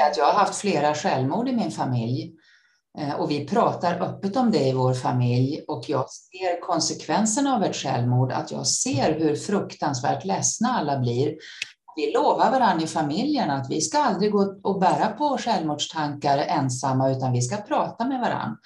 att 0.01 0.16
jag 0.16 0.24
har 0.24 0.32
haft 0.32 0.55
flera 0.55 0.95
självmord 0.95 1.49
i 1.49 1.53
min 1.53 1.70
familj 1.70 2.32
eh, 2.99 3.14
och 3.14 3.30
vi 3.30 3.47
pratar 3.47 4.03
öppet 4.03 4.36
om 4.36 4.51
det 4.51 4.68
i 4.68 4.72
vår 4.72 4.95
familj 4.95 5.64
och 5.68 5.84
jag 5.88 6.11
ser 6.11 6.61
konsekvenserna 6.61 7.55
av 7.55 7.64
ett 7.64 7.76
självmord, 7.76 8.32
att 8.32 8.51
jag 8.51 8.66
ser 8.66 9.18
hur 9.18 9.36
fruktansvärt 9.36 10.24
ledsna 10.24 10.68
alla 10.68 10.99
blir. 10.99 11.34
Vi 11.97 12.12
lovar 12.12 12.51
varandra 12.51 12.84
i 12.84 12.86
familjen 12.86 13.51
att 13.51 13.70
vi 13.70 13.80
ska 13.80 13.99
aldrig 13.99 14.32
gå 14.32 14.61
och 14.62 14.80
bära 14.80 15.09
på 15.09 15.38
självmordstankar 15.38 16.38
ensamma, 16.38 17.11
utan 17.11 17.32
vi 17.32 17.43
ska 17.43 17.57
prata 17.57 18.05
med 18.05 18.20
varandra. 18.20 18.57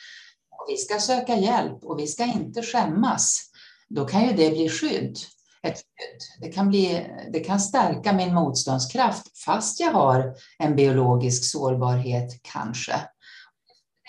Och 0.51 0.67
vi 0.69 0.77
ska 0.77 0.99
söka 0.99 1.37
hjälp 1.37 1.85
och 1.85 1.99
vi 1.99 2.07
ska 2.07 2.25
inte 2.25 2.63
skämmas. 2.63 3.41
Då 3.89 4.05
kan 4.05 4.25
ju 4.25 4.33
det 4.33 4.51
bli 4.51 4.69
skydd 4.69 5.19
ett. 5.67 5.81
Det 6.41 6.49
kan, 6.49 6.69
bli, 6.69 7.07
det 7.33 7.41
kan 7.41 7.61
stärka 7.61 8.13
min 8.13 8.35
motståndskraft 8.35 9.39
fast 9.39 9.81
jag 9.81 9.93
har 9.93 10.35
en 10.59 10.77
biologisk 10.77 11.51
sårbarhet 11.51 12.43
kanske. 12.43 12.93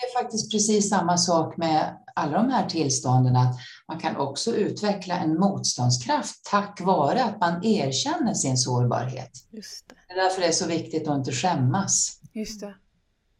Det 0.00 0.06
är 0.06 0.22
faktiskt 0.22 0.52
precis 0.52 0.90
samma 0.90 1.16
sak 1.16 1.56
med 1.56 1.96
alla 2.14 2.36
de 2.36 2.50
här 2.50 2.68
tillstånden, 2.68 3.36
att 3.36 3.56
man 3.88 3.98
kan 3.98 4.16
också 4.16 4.54
utveckla 4.54 5.18
en 5.18 5.40
motståndskraft 5.40 6.44
tack 6.44 6.80
vare 6.80 7.24
att 7.24 7.40
man 7.40 7.64
erkänner 7.64 8.34
sin 8.34 8.56
sårbarhet. 8.56 9.30
Just 9.50 9.88
det. 9.88 9.94
det 10.08 10.14
är 10.14 10.24
därför 10.24 10.40
det 10.40 10.46
är 10.46 10.52
så 10.52 10.66
viktigt 10.66 11.08
att 11.08 11.18
inte 11.18 11.32
skämmas. 11.32 12.20
Just 12.32 12.60
det. 12.60 12.74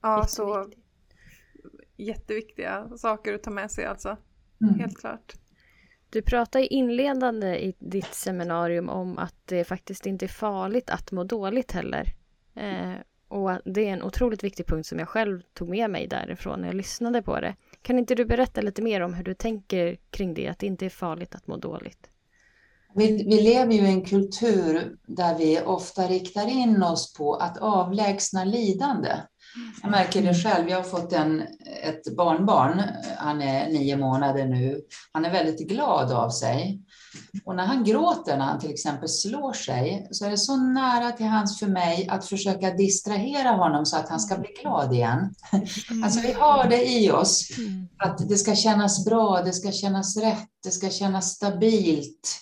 Ja, 0.03 0.27
så 0.29 0.71
jätteviktiga 1.97 2.89
saker 2.97 3.35
att 3.35 3.43
ta 3.43 3.51
med 3.51 3.71
sig 3.71 3.87
alltså. 3.87 4.17
Mm. 4.61 4.81
Helt 4.81 4.99
klart. 4.99 5.35
Du 6.11 6.23
pratar 6.23 6.73
inledande 6.73 7.59
i 7.59 7.75
ditt 7.79 8.15
seminarium 8.15 8.89
om 8.89 9.19
att 9.19 9.35
det 9.45 9.65
faktiskt 9.65 10.07
inte 10.07 10.25
är 10.25 10.29
farligt 10.29 10.91
att 10.91 11.13
må 11.13 11.25
dåligt 11.25 11.73
heller. 11.73 12.15
Eh, 12.55 12.95
och 13.29 13.51
det 13.65 13.89
är 13.89 13.93
en 13.93 14.03
otroligt 14.03 14.45
viktig 14.45 14.67
punkt 14.67 14.87
som 14.87 14.99
jag 14.99 15.09
själv 15.09 15.43
tog 15.55 15.69
med 15.69 15.91
mig 15.91 16.07
därifrån 16.07 16.61
när 16.61 16.69
jag 16.69 16.75
lyssnade 16.75 17.23
på 17.23 17.41
det. 17.41 17.55
Kan 17.83 17.99
inte 17.99 18.15
du 18.15 18.25
berätta 18.25 18.61
lite 18.61 18.83
mer 18.83 19.01
om 19.01 19.15
hur 19.15 19.25
du 19.25 19.35
tänker 19.35 19.97
kring 20.11 20.35
det, 20.35 20.49
att 20.49 20.59
det 20.59 20.67
inte 20.67 20.87
är 20.87 20.91
farligt 20.91 21.35
att 21.35 21.47
må 21.47 21.57
dåligt? 21.57 22.11
Vi, 22.95 23.25
vi 23.25 23.43
lever 23.43 23.73
ju 23.73 23.81
i 23.81 23.93
en 23.93 24.05
kultur 24.05 24.97
där 25.07 25.39
vi 25.39 25.61
ofta 25.61 26.03
riktar 26.03 26.49
in 26.49 26.83
oss 26.83 27.15
på 27.15 27.35
att 27.35 27.59
avlägsna 27.59 28.45
lidande. 28.45 29.09
Jag 29.83 29.91
märker 29.91 30.23
det 30.23 30.35
själv. 30.35 30.69
Jag 30.69 30.77
har 30.77 30.85
fått 30.85 31.13
en, 31.13 31.43
ett 31.83 32.17
barnbarn. 32.17 32.83
Han 33.19 33.43
är 33.43 33.71
nio 33.71 33.97
månader 33.97 34.47
nu. 34.47 34.81
Han 35.13 35.25
är 35.25 35.31
väldigt 35.31 35.69
glad 35.69 36.13
av 36.13 36.31
sig. 36.31 36.81
Och 37.45 37.57
när 37.57 37.67
han 37.67 37.85
gråter, 37.85 38.37
när 38.37 38.45
han 38.45 38.61
till 38.61 38.71
exempel 38.71 39.09
slår 39.09 39.53
sig, 39.53 40.09
så 40.11 40.25
är 40.25 40.31
det 40.31 40.39
så 40.39 40.57
nära 40.57 41.13
till 41.13 41.27
hans 41.27 41.59
för 41.59 41.67
mig 41.67 42.09
att 42.09 42.27
försöka 42.27 42.71
distrahera 42.71 43.51
honom 43.51 43.87
så 43.87 43.97
att 43.97 44.09
han 44.09 44.21
ska 44.21 44.39
bli 44.39 44.49
glad 44.63 44.95
igen. 44.95 45.35
Alltså 46.05 46.21
vi 46.21 46.33
har 46.33 46.69
det 46.69 46.89
i 46.89 47.11
oss, 47.11 47.49
att 47.99 48.29
det 48.29 48.37
ska 48.37 48.55
kännas 48.55 49.05
bra, 49.05 49.43
det 49.43 49.53
ska 49.53 49.73
kännas 49.73 50.17
rätt, 50.17 50.49
det 50.65 50.71
ska 50.71 50.91
kännas 50.91 51.31
stabilt. 51.31 52.41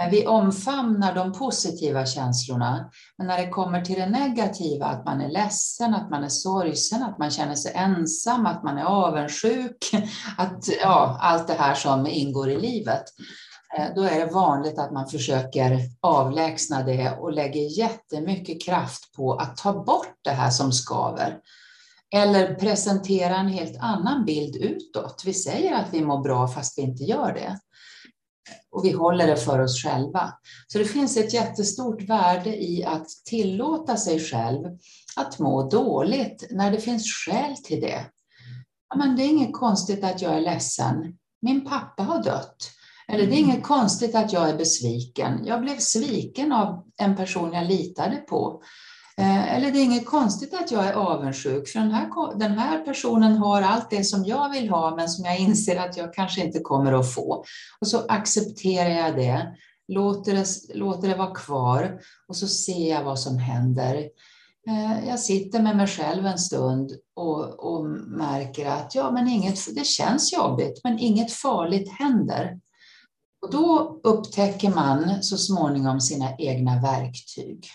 Eh, 0.00 0.10
vi 0.10 0.26
omfamnar 0.26 1.14
de 1.14 1.32
positiva 1.32 2.06
känslorna, 2.06 2.90
men 3.18 3.26
när 3.26 3.38
det 3.38 3.48
kommer 3.48 3.80
till 3.80 3.98
det 3.98 4.06
negativa, 4.06 4.86
att 4.86 5.04
man 5.04 5.20
är 5.20 5.28
ledsen, 5.28 5.94
att 5.94 6.10
man 6.10 6.24
är 6.24 6.28
sorgsen, 6.28 7.02
att 7.02 7.18
man 7.18 7.30
känner 7.30 7.54
sig 7.54 7.72
ensam, 7.74 8.46
att 8.46 8.62
man 8.62 8.78
är 8.78 8.84
avundsjuk, 8.84 9.76
att, 10.38 10.68
ja, 10.82 11.18
allt 11.20 11.46
det 11.46 11.54
här 11.54 11.74
som 11.74 12.06
ingår 12.06 12.50
i 12.50 12.60
livet, 12.60 13.04
eh, 13.78 13.86
då 13.94 14.02
är 14.02 14.18
det 14.18 14.32
vanligt 14.32 14.78
att 14.78 14.92
man 14.92 15.08
försöker 15.08 15.80
avlägsna 16.00 16.82
det 16.82 17.10
och 17.10 17.32
lägger 17.32 17.78
jättemycket 17.78 18.64
kraft 18.64 19.14
på 19.16 19.34
att 19.34 19.56
ta 19.56 19.84
bort 19.84 20.18
det 20.22 20.30
här 20.30 20.50
som 20.50 20.72
skaver. 20.72 21.38
Eller 22.14 22.54
presentera 22.54 23.36
en 23.36 23.48
helt 23.48 23.78
annan 23.80 24.24
bild 24.24 24.56
utåt. 24.56 25.22
Vi 25.24 25.34
säger 25.34 25.74
att 25.74 25.88
vi 25.92 26.04
mår 26.04 26.22
bra 26.22 26.48
fast 26.48 26.78
vi 26.78 26.82
inte 26.82 27.04
gör 27.04 27.32
det 27.32 27.58
och 28.70 28.84
vi 28.84 28.92
håller 28.92 29.26
det 29.26 29.36
för 29.36 29.60
oss 29.60 29.82
själva. 29.82 30.32
Så 30.66 30.78
det 30.78 30.84
finns 30.84 31.16
ett 31.16 31.34
jättestort 31.34 32.02
värde 32.02 32.62
i 32.62 32.84
att 32.84 33.06
tillåta 33.24 33.96
sig 33.96 34.20
själv 34.20 34.64
att 35.16 35.38
må 35.38 35.68
dåligt 35.68 36.46
när 36.50 36.70
det 36.70 36.80
finns 36.80 37.12
skäl 37.12 37.56
till 37.56 37.80
det. 37.80 38.06
Men 38.96 39.16
det 39.16 39.22
är 39.22 39.28
inget 39.28 39.52
konstigt 39.52 40.04
att 40.04 40.22
jag 40.22 40.34
är 40.34 40.40
ledsen. 40.40 41.18
Min 41.42 41.64
pappa 41.64 42.02
har 42.02 42.22
dött. 42.22 42.70
Eller 43.08 43.26
det 43.26 43.34
är 43.34 43.40
inget 43.40 43.62
konstigt 43.62 44.14
att 44.14 44.32
jag 44.32 44.48
är 44.48 44.56
besviken. 44.56 45.44
Jag 45.44 45.60
blev 45.60 45.78
sviken 45.78 46.52
av 46.52 46.84
en 46.96 47.16
person 47.16 47.52
jag 47.52 47.66
litade 47.66 48.16
på. 48.16 48.62
Eh, 49.16 49.54
eller 49.54 49.70
det 49.70 49.78
är 49.78 49.84
inget 49.84 50.06
konstigt 50.06 50.54
att 50.54 50.70
jag 50.70 50.86
är 50.86 50.92
avundsjuk, 50.92 51.68
för 51.68 51.78
den 51.78 51.90
här, 51.90 52.38
den 52.38 52.58
här 52.58 52.78
personen 52.78 53.36
har 53.36 53.62
allt 53.62 53.90
det 53.90 54.04
som 54.04 54.24
jag 54.24 54.50
vill 54.50 54.70
ha, 54.70 54.96
men 54.96 55.08
som 55.08 55.24
jag 55.24 55.38
inser 55.38 55.76
att 55.76 55.96
jag 55.96 56.14
kanske 56.14 56.44
inte 56.44 56.60
kommer 56.60 56.92
att 56.92 57.14
få. 57.14 57.44
Och 57.80 57.88
så 57.88 58.06
accepterar 58.08 58.90
jag 58.90 59.16
det, 59.16 59.56
låter 59.88 60.34
det, 60.34 60.74
låter 60.74 61.08
det 61.08 61.14
vara 61.14 61.34
kvar 61.34 62.00
och 62.28 62.36
så 62.36 62.48
ser 62.48 62.90
jag 62.90 63.04
vad 63.04 63.18
som 63.18 63.38
händer. 63.38 63.94
Eh, 64.68 65.08
jag 65.08 65.20
sitter 65.20 65.62
med 65.62 65.76
mig 65.76 65.86
själv 65.86 66.26
en 66.26 66.38
stund 66.38 66.92
och, 67.16 67.74
och 67.74 67.84
märker 68.08 68.66
att 68.66 68.94
ja, 68.94 69.10
men 69.10 69.28
inget, 69.28 69.74
det 69.74 69.86
känns 69.86 70.32
jobbigt, 70.32 70.80
men 70.84 70.98
inget 70.98 71.32
farligt 71.32 71.92
händer. 71.92 72.60
Och 73.42 73.50
då 73.50 74.00
upptäcker 74.02 74.70
man 74.70 75.22
så 75.22 75.38
småningom 75.38 76.00
sina 76.00 76.36
egna 76.38 76.80
verktyg 76.80 77.66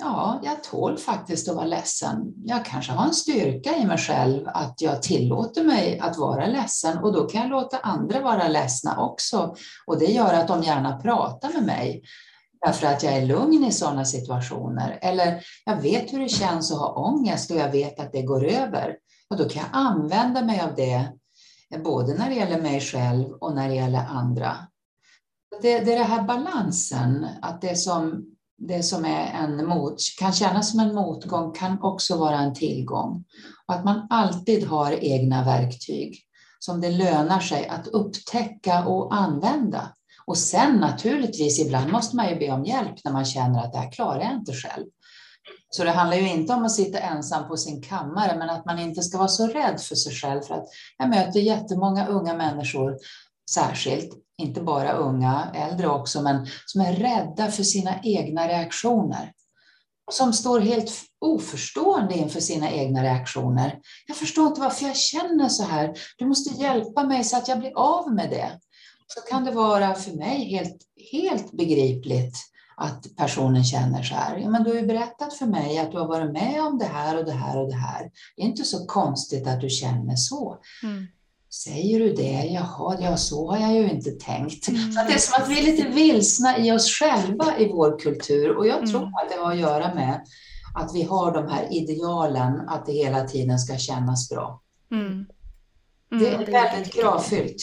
ja, 0.00 0.40
jag 0.42 0.64
tål 0.64 0.98
faktiskt 0.98 1.48
att 1.48 1.56
vara 1.56 1.66
ledsen. 1.66 2.34
Jag 2.44 2.64
kanske 2.64 2.92
har 2.92 3.06
en 3.06 3.14
styrka 3.14 3.76
i 3.76 3.86
mig 3.86 3.98
själv 3.98 4.48
att 4.48 4.80
jag 4.80 5.02
tillåter 5.02 5.64
mig 5.64 5.98
att 5.98 6.18
vara 6.18 6.46
ledsen 6.46 6.98
och 6.98 7.12
då 7.12 7.24
kan 7.24 7.40
jag 7.40 7.50
låta 7.50 7.78
andra 7.78 8.20
vara 8.20 8.48
ledsna 8.48 8.98
också. 8.98 9.54
Och 9.86 9.98
det 9.98 10.06
gör 10.12 10.34
att 10.34 10.48
de 10.48 10.62
gärna 10.62 10.96
pratar 10.96 11.52
med 11.52 11.62
mig 11.62 12.02
därför 12.66 12.86
att 12.86 13.02
jag 13.02 13.12
är 13.12 13.26
lugn 13.26 13.64
i 13.64 13.72
sådana 13.72 14.04
situationer. 14.04 14.98
Eller 15.02 15.44
jag 15.64 15.76
vet 15.76 16.12
hur 16.12 16.20
det 16.20 16.28
känns 16.28 16.72
att 16.72 16.78
ha 16.78 16.92
ångest 16.92 17.50
och 17.50 17.56
jag 17.56 17.72
vet 17.72 18.00
att 18.00 18.12
det 18.12 18.22
går 18.22 18.44
över. 18.44 18.96
Och 19.30 19.36
då 19.36 19.48
kan 19.48 19.62
jag 19.62 19.80
använda 19.80 20.44
mig 20.44 20.60
av 20.60 20.74
det 20.74 21.12
både 21.84 22.14
när 22.14 22.28
det 22.28 22.34
gäller 22.34 22.62
mig 22.62 22.80
själv 22.80 23.32
och 23.32 23.54
när 23.54 23.68
det 23.68 23.74
gäller 23.74 24.06
andra. 24.08 24.56
Det, 25.62 25.80
det 25.80 25.92
är 25.92 25.98
den 25.98 26.10
här 26.10 26.22
balansen, 26.22 27.26
att 27.42 27.60
det 27.60 27.76
som 27.76 28.33
det 28.58 28.82
som 28.82 29.04
är 29.04 29.32
en 29.32 29.66
mot, 29.66 29.96
kan 30.18 30.32
kännas 30.32 30.70
som 30.70 30.80
en 30.80 30.94
motgång 30.94 31.52
kan 31.52 31.82
också 31.82 32.16
vara 32.16 32.38
en 32.38 32.54
tillgång. 32.54 33.24
Och 33.68 33.74
att 33.74 33.84
man 33.84 34.06
alltid 34.10 34.66
har 34.66 34.92
egna 34.92 35.44
verktyg 35.44 36.20
som 36.58 36.80
det 36.80 36.90
lönar 36.90 37.40
sig 37.40 37.68
att 37.68 37.86
upptäcka 37.86 38.84
och 38.84 39.14
använda. 39.14 39.92
Och 40.26 40.38
sen 40.38 40.76
naturligtvis, 40.76 41.60
ibland 41.60 41.92
måste 41.92 42.16
man 42.16 42.28
ju 42.28 42.38
be 42.38 42.50
om 42.50 42.64
hjälp 42.64 42.94
när 43.04 43.12
man 43.12 43.24
känner 43.24 43.64
att 43.64 43.72
det 43.72 43.78
här 43.78 43.92
klarar 43.92 44.20
jag 44.20 44.32
inte 44.32 44.52
själv. 44.52 44.84
Så 45.70 45.84
det 45.84 45.90
handlar 45.90 46.16
ju 46.16 46.28
inte 46.28 46.52
om 46.52 46.64
att 46.64 46.72
sitta 46.72 46.98
ensam 46.98 47.48
på 47.48 47.56
sin 47.56 47.82
kammare, 47.82 48.38
men 48.38 48.50
att 48.50 48.64
man 48.64 48.78
inte 48.78 49.02
ska 49.02 49.18
vara 49.18 49.28
så 49.28 49.46
rädd 49.46 49.80
för 49.80 49.94
sig 49.94 50.12
själv. 50.12 50.40
För 50.42 50.54
att 50.54 50.66
jag 50.98 51.08
möter 51.08 51.40
jättemånga 51.40 52.06
unga 52.06 52.34
människor, 52.34 52.96
särskilt, 53.50 54.23
inte 54.38 54.60
bara 54.60 54.92
unga, 54.92 55.50
äldre 55.54 55.88
också, 55.88 56.22
men 56.22 56.46
som 56.66 56.80
är 56.80 56.92
rädda 56.92 57.50
för 57.50 57.62
sina 57.62 58.00
egna 58.02 58.48
reaktioner. 58.48 59.32
Som 60.10 60.32
står 60.32 60.60
helt 60.60 60.92
oförstående 61.20 62.14
inför 62.14 62.40
sina 62.40 62.70
egna 62.70 63.02
reaktioner. 63.02 63.78
Jag 64.06 64.16
förstår 64.16 64.46
inte 64.46 64.60
varför 64.60 64.86
jag 64.86 64.96
känner 64.96 65.48
så 65.48 65.62
här. 65.62 65.94
Du 66.18 66.26
måste 66.26 66.62
hjälpa 66.62 67.04
mig 67.04 67.24
så 67.24 67.36
att 67.36 67.48
jag 67.48 67.58
blir 67.58 67.72
av 67.78 68.14
med 68.14 68.30
det. 68.30 68.60
Så 69.06 69.20
kan 69.20 69.44
det 69.44 69.50
vara 69.50 69.94
för 69.94 70.12
mig 70.12 70.44
helt, 70.50 70.76
helt 71.12 71.52
begripligt 71.52 72.36
att 72.76 73.16
personen 73.16 73.64
känner 73.64 74.02
så 74.02 74.14
här. 74.14 74.38
Ja, 74.38 74.50
men 74.50 74.64
du 74.64 74.70
har 74.70 74.76
ju 74.76 74.86
berättat 74.86 75.34
för 75.34 75.46
mig 75.46 75.78
att 75.78 75.92
du 75.92 75.98
har 75.98 76.08
varit 76.08 76.32
med 76.32 76.60
om 76.60 76.78
det 76.78 76.84
här 76.84 77.18
och 77.18 77.24
det 77.24 77.32
här 77.32 77.60
och 77.60 77.68
det 77.68 77.76
här. 77.76 78.10
Det 78.36 78.42
är 78.42 78.46
inte 78.46 78.64
så 78.64 78.86
konstigt 78.86 79.46
att 79.46 79.60
du 79.60 79.68
känner 79.68 80.16
så. 80.16 80.58
Mm. 80.82 81.06
Säger 81.62 82.00
du 82.00 82.12
det? 82.12 82.48
Jaha, 82.52 82.96
ja, 83.00 83.16
så 83.16 83.50
har 83.50 83.58
jag 83.58 83.72
ju 83.72 83.90
inte 83.90 84.10
tänkt. 84.10 84.68
Mm. 84.68 84.92
Så 84.92 85.04
det 85.06 85.12
är 85.12 85.18
som 85.18 85.42
att 85.42 85.48
vi 85.48 85.58
är 85.58 85.62
lite 85.62 85.88
vilsna 85.88 86.58
i 86.58 86.72
oss 86.72 86.90
själva 86.90 87.58
i 87.58 87.68
vår 87.68 87.98
kultur 87.98 88.56
och 88.56 88.66
jag 88.66 88.78
mm. 88.78 88.90
tror 88.90 89.02
att 89.02 89.30
det 89.30 89.36
har 89.36 89.52
att 89.52 89.58
göra 89.58 89.94
med 89.94 90.24
att 90.74 90.94
vi 90.94 91.02
har 91.02 91.32
de 91.32 91.48
här 91.48 91.72
idealen 91.72 92.68
att 92.68 92.86
det 92.86 92.92
hela 92.92 93.24
tiden 93.28 93.58
ska 93.58 93.78
kännas 93.78 94.28
bra. 94.28 94.62
Mm. 94.90 95.06
mm. 95.06 95.26
Det 96.08 96.28
är 96.28 96.52
väldigt 96.52 96.94
kravfyllt. 96.94 97.62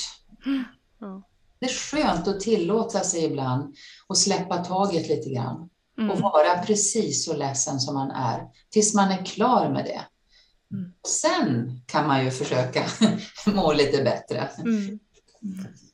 Det 1.60 1.66
är 1.66 1.74
skönt 1.74 2.28
att 2.28 2.40
tillåta 2.40 3.00
sig 3.00 3.26
ibland 3.26 3.76
och 4.08 4.18
släppa 4.18 4.58
taget 4.58 5.10
lite 5.10 5.30
grann 5.30 5.70
och 6.12 6.20
vara 6.20 6.58
precis 6.66 7.26
så 7.26 7.38
ledsen 7.38 7.80
som 7.80 7.94
man 7.94 8.12
är 8.12 8.44
tills 8.70 8.94
man 8.94 9.12
är 9.12 9.26
klar 9.26 9.70
med 9.70 9.86
det. 9.86 10.02
Mm. 10.72 10.92
Sen 11.08 11.82
kan 11.86 12.08
man 12.08 12.26
ju 12.26 12.32
försöka 12.32 12.84
må 13.46 13.74
lite 13.74 14.04
bättre. 14.04 14.50
Mm. 14.60 15.00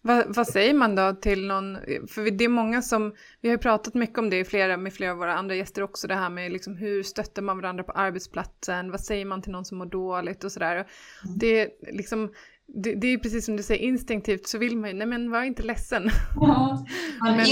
Vad, 0.01 0.35
vad, 0.35 0.47
säger 0.47 0.73
man 0.73 0.95
då 0.95 1.13
till 1.13 1.47
någon, 1.47 1.77
för 2.07 2.31
det 2.31 2.43
är 2.43 2.49
många 2.49 2.81
som, 2.81 3.15
vi 3.41 3.49
har 3.49 3.53
ju 3.53 3.61
pratat 3.61 3.93
mycket 3.93 4.17
om 4.17 4.29
det 4.29 4.45
flera, 4.45 4.77
med 4.77 4.93
flera 4.93 5.11
av 5.11 5.17
våra 5.17 5.35
andra 5.35 5.55
gäster 5.55 5.81
också, 5.81 6.07
det 6.07 6.15
här 6.15 6.29
med 6.29 6.51
liksom 6.51 6.77
hur 6.77 7.03
stöttar 7.03 7.41
man 7.41 7.57
varandra 7.57 7.83
på 7.83 7.91
arbetsplatsen, 7.91 8.91
vad 8.91 9.01
säger 9.01 9.25
man 9.25 9.41
till 9.41 9.51
någon 9.51 9.65
som 9.65 9.77
mår 9.77 9.85
dåligt 9.85 10.43
och 10.43 10.51
sådär. 10.51 10.75
Mm. 10.75 11.37
Det 11.37 11.69
liksom, 11.91 12.33
det, 12.73 12.95
det, 12.95 13.07
är 13.07 13.17
precis 13.17 13.45
som 13.45 13.57
du 13.57 13.63
säger, 13.63 13.83
instinktivt 13.83 14.47
så 14.47 14.57
vill 14.57 14.77
man 14.77 14.89
ju, 14.89 14.95
nej 14.95 15.07
men 15.07 15.31
var 15.31 15.43
inte 15.43 15.63
ledsen. 15.63 16.09
Ja, 16.35 16.85
men, 17.21 17.45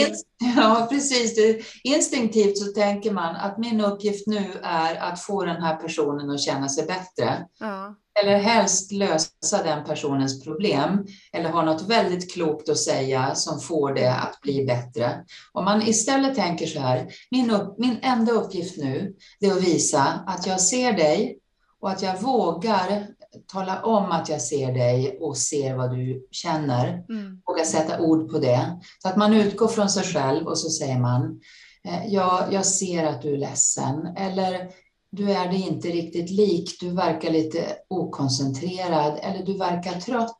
ja 0.55 0.87
precis. 0.91 1.39
Instinktivt 1.83 2.57
så 2.57 2.65
tänker 2.65 3.11
man 3.11 3.35
att 3.35 3.57
min 3.57 3.81
uppgift 3.81 4.27
nu 4.27 4.45
är 4.63 4.95
att 4.95 5.21
få 5.21 5.45
den 5.45 5.61
här 5.61 5.75
personen 5.75 6.29
att 6.29 6.41
känna 6.41 6.69
sig 6.69 6.85
bättre. 6.85 7.45
Ja. 7.59 7.95
Eller 8.23 8.37
helst 8.37 8.91
lösa 8.91 9.63
den 9.63 9.85
personens 9.85 10.43
problem. 10.43 11.05
Eller 11.33 11.49
ha 11.49 11.65
något 11.65 11.89
väldigt 11.89 12.33
klokt 12.33 12.69
att 12.69 12.77
säga 12.77 13.35
som 13.35 13.59
får 13.59 13.93
det 13.93 14.13
att 14.13 14.41
bli 14.41 14.65
bättre. 14.65 15.23
Om 15.53 15.65
man 15.65 15.81
istället 15.81 16.35
tänker 16.35 16.67
så 16.67 16.79
här, 16.79 17.07
min, 17.31 17.51
upp, 17.51 17.75
min 17.77 17.97
enda 18.01 18.31
uppgift 18.31 18.77
nu 18.77 19.15
är 19.39 19.51
att 19.51 19.63
visa 19.63 20.03
att 20.27 20.47
jag 20.47 20.61
ser 20.61 20.93
dig 20.93 21.39
och 21.85 21.91
att 21.91 22.01
jag 22.01 22.21
vågar 22.21 23.07
tala 23.47 23.83
om 23.83 24.11
att 24.11 24.29
jag 24.29 24.41
ser 24.41 24.73
dig 24.73 25.17
och 25.21 25.37
ser 25.37 25.75
vad 25.75 25.91
du 25.91 26.27
känner. 26.31 27.03
Mm. 27.09 27.41
Våga 27.45 27.65
sätta 27.65 27.99
ord 27.99 28.31
på 28.31 28.39
det. 28.39 28.79
Så 29.01 29.09
att 29.09 29.17
man 29.17 29.33
utgår 29.33 29.67
från 29.67 29.89
sig 29.89 30.03
själv 30.03 30.47
och 30.47 30.57
så 30.57 30.69
säger 30.69 30.99
man, 30.99 31.41
eh, 31.87 32.07
ja, 32.07 32.47
jag 32.51 32.65
ser 32.65 33.05
att 33.05 33.21
du 33.21 33.33
är 33.33 33.37
ledsen. 33.37 34.07
Eller 34.17 34.69
du 35.09 35.31
är 35.31 35.51
det 35.51 35.57
inte 35.57 35.87
riktigt 35.87 36.29
lik, 36.29 36.77
du 36.79 36.91
verkar 36.91 37.31
lite 37.31 37.77
okoncentrerad 37.89 39.19
eller 39.21 39.45
du 39.45 39.57
verkar 39.57 39.99
trött. 39.99 40.37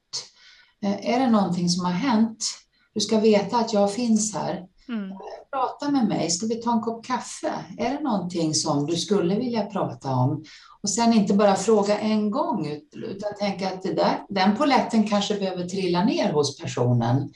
Eh, 0.84 1.10
är 1.10 1.20
det 1.20 1.30
någonting 1.30 1.70
som 1.70 1.86
har 1.86 1.92
hänt? 1.92 2.46
Du 2.94 3.00
ska 3.00 3.20
veta 3.20 3.58
att 3.58 3.74
jag 3.74 3.94
finns 3.94 4.34
här. 4.34 4.66
Mm. 4.90 5.18
Prata 5.52 5.92
med 5.92 6.08
mig, 6.08 6.30
ska 6.30 6.48
vi 6.48 6.56
ta 6.56 6.74
en 6.74 6.82
kopp 6.82 7.06
kaffe? 7.06 7.54
Är 7.78 7.90
det 7.90 8.04
någonting 8.04 8.54
som 8.54 8.86
du 8.86 8.96
skulle 8.96 9.36
vilja 9.36 9.66
prata 9.66 10.16
om? 10.16 10.44
Och 10.84 10.90
sen 10.90 11.14
inte 11.14 11.34
bara 11.34 11.56
fråga 11.56 12.00
en 12.00 12.32
gång, 12.32 12.68
utan 12.94 13.36
tänka 13.40 13.68
att 13.68 13.84
det 13.84 13.94
där, 13.94 14.26
den 14.30 14.56
poletten 14.56 15.08
kanske 15.08 15.40
behöver 15.40 15.64
trilla 15.64 16.06
ner 16.06 16.34
hos 16.34 16.60
personen. 16.60 17.30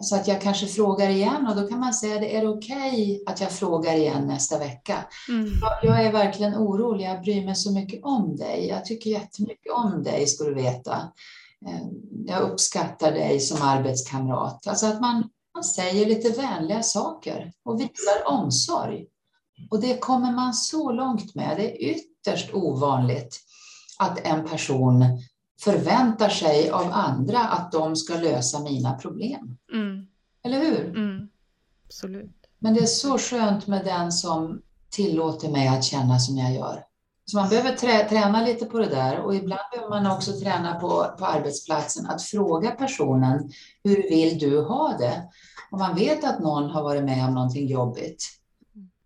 Så 0.00 0.16
att 0.16 0.28
jag 0.28 0.42
kanske 0.42 0.66
frågar 0.66 1.08
igen 1.08 1.46
och 1.46 1.56
då 1.56 1.68
kan 1.68 1.80
man 1.80 1.94
säga, 1.94 2.20
det 2.20 2.36
är 2.36 2.48
okej 2.48 2.92
okay 2.92 3.20
att 3.26 3.40
jag 3.40 3.50
frågar 3.52 3.94
igen 3.94 4.26
nästa 4.26 4.58
vecka? 4.58 5.04
Mm. 5.28 5.50
Jag 5.82 6.04
är 6.04 6.12
verkligen 6.12 6.54
orolig, 6.54 7.04
jag 7.04 7.22
bryr 7.22 7.44
mig 7.44 7.54
så 7.54 7.72
mycket 7.72 8.04
om 8.04 8.36
dig. 8.36 8.66
Jag 8.68 8.84
tycker 8.84 9.10
jättemycket 9.10 9.72
om 9.72 10.02
dig, 10.02 10.26
ska 10.26 10.44
du 10.44 10.54
veta. 10.54 10.96
Eh, 11.66 11.86
jag 12.26 12.42
uppskattar 12.42 13.12
dig 13.12 13.40
som 13.40 13.62
arbetskamrat. 13.62 14.66
Alltså 14.66 14.86
att 14.86 15.00
man, 15.00 15.28
man 15.56 15.64
säger 15.64 16.06
lite 16.06 16.30
vänliga 16.30 16.82
saker 16.82 17.52
och 17.64 17.80
visar 17.80 18.26
omsorg. 18.26 19.06
Och 19.70 19.80
det 19.80 19.98
kommer 19.98 20.32
man 20.32 20.54
så 20.54 20.92
långt 20.92 21.34
med. 21.34 21.56
Det 21.56 21.84
är 21.84 21.90
ytterst 21.90 22.54
ovanligt 22.54 23.40
att 23.98 24.26
en 24.26 24.48
person 24.48 25.04
förväntar 25.60 26.28
sig 26.28 26.70
av 26.70 26.92
andra 26.92 27.38
att 27.38 27.72
de 27.72 27.96
ska 27.96 28.16
lösa 28.16 28.60
mina 28.60 28.94
problem. 28.94 29.56
Mm. 29.72 30.06
Eller 30.42 30.58
hur? 30.58 30.88
Mm. 30.88 31.28
Absolut. 31.86 32.46
Men 32.58 32.74
det 32.74 32.80
är 32.80 32.86
så 32.86 33.18
skönt 33.18 33.66
med 33.66 33.84
den 33.84 34.12
som 34.12 34.62
tillåter 34.90 35.48
mig 35.48 35.68
att 35.68 35.84
känna 35.84 36.18
som 36.18 36.36
jag 36.36 36.54
gör. 36.54 36.84
Så 37.30 37.36
man 37.36 37.48
behöver 37.48 37.72
trä, 37.72 38.08
träna 38.08 38.44
lite 38.44 38.66
på 38.66 38.78
det 38.78 38.86
där 38.86 39.20
och 39.20 39.34
ibland 39.34 39.60
behöver 39.72 39.90
man 39.90 40.12
också 40.16 40.32
träna 40.32 40.74
på, 40.74 40.88
på 41.18 41.26
arbetsplatsen 41.26 42.06
att 42.06 42.22
fråga 42.22 42.70
personen 42.70 43.50
hur 43.84 43.96
vill 43.96 44.38
du 44.38 44.62
ha 44.62 44.96
det? 44.98 45.28
Om 45.70 45.78
man 45.78 45.94
vet 45.94 46.24
att 46.24 46.40
någon 46.40 46.70
har 46.70 46.82
varit 46.82 47.04
med 47.04 47.28
om 47.28 47.34
någonting 47.34 47.66
jobbigt 47.66 48.24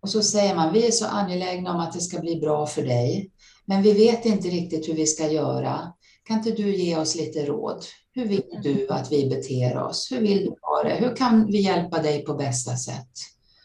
och 0.01 0.09
så 0.09 0.23
säger 0.23 0.55
man 0.55 0.73
vi 0.73 0.87
är 0.87 0.91
så 0.91 1.05
angelägna 1.05 1.73
om 1.73 1.79
att 1.79 1.93
det 1.93 2.01
ska 2.01 2.19
bli 2.19 2.39
bra 2.39 2.67
för 2.67 2.81
dig 2.81 3.31
men 3.65 3.81
vi 3.81 3.93
vet 3.93 4.25
inte 4.25 4.47
riktigt 4.47 4.89
hur 4.89 4.93
vi 4.93 5.05
ska 5.05 5.27
göra. 5.27 5.93
Kan 6.23 6.37
inte 6.37 6.51
du 6.51 6.75
ge 6.75 6.97
oss 6.97 7.15
lite 7.15 7.45
råd? 7.45 7.85
Hur 8.13 8.25
vill 8.25 8.43
du 8.63 8.87
att 8.89 9.11
vi 9.11 9.29
beter 9.29 9.77
oss? 9.77 10.11
Hur 10.11 10.21
vill 10.21 10.45
du 10.45 10.55
ha 10.61 10.83
det? 10.83 10.95
Hur 10.95 11.15
kan 11.15 11.45
vi 11.45 11.61
hjälpa 11.61 12.01
dig 12.01 12.25
på 12.25 12.33
bästa 12.33 12.75
sätt? 12.75 13.11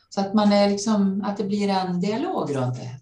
Så 0.09 0.20
att, 0.20 0.34
man 0.34 0.52
är 0.52 0.70
liksom, 0.70 1.24
att 1.26 1.36
det 1.36 1.44
blir 1.44 1.68
en 1.68 2.00
dialog 2.00 2.57
runt 2.57 2.74
det, 2.74 3.00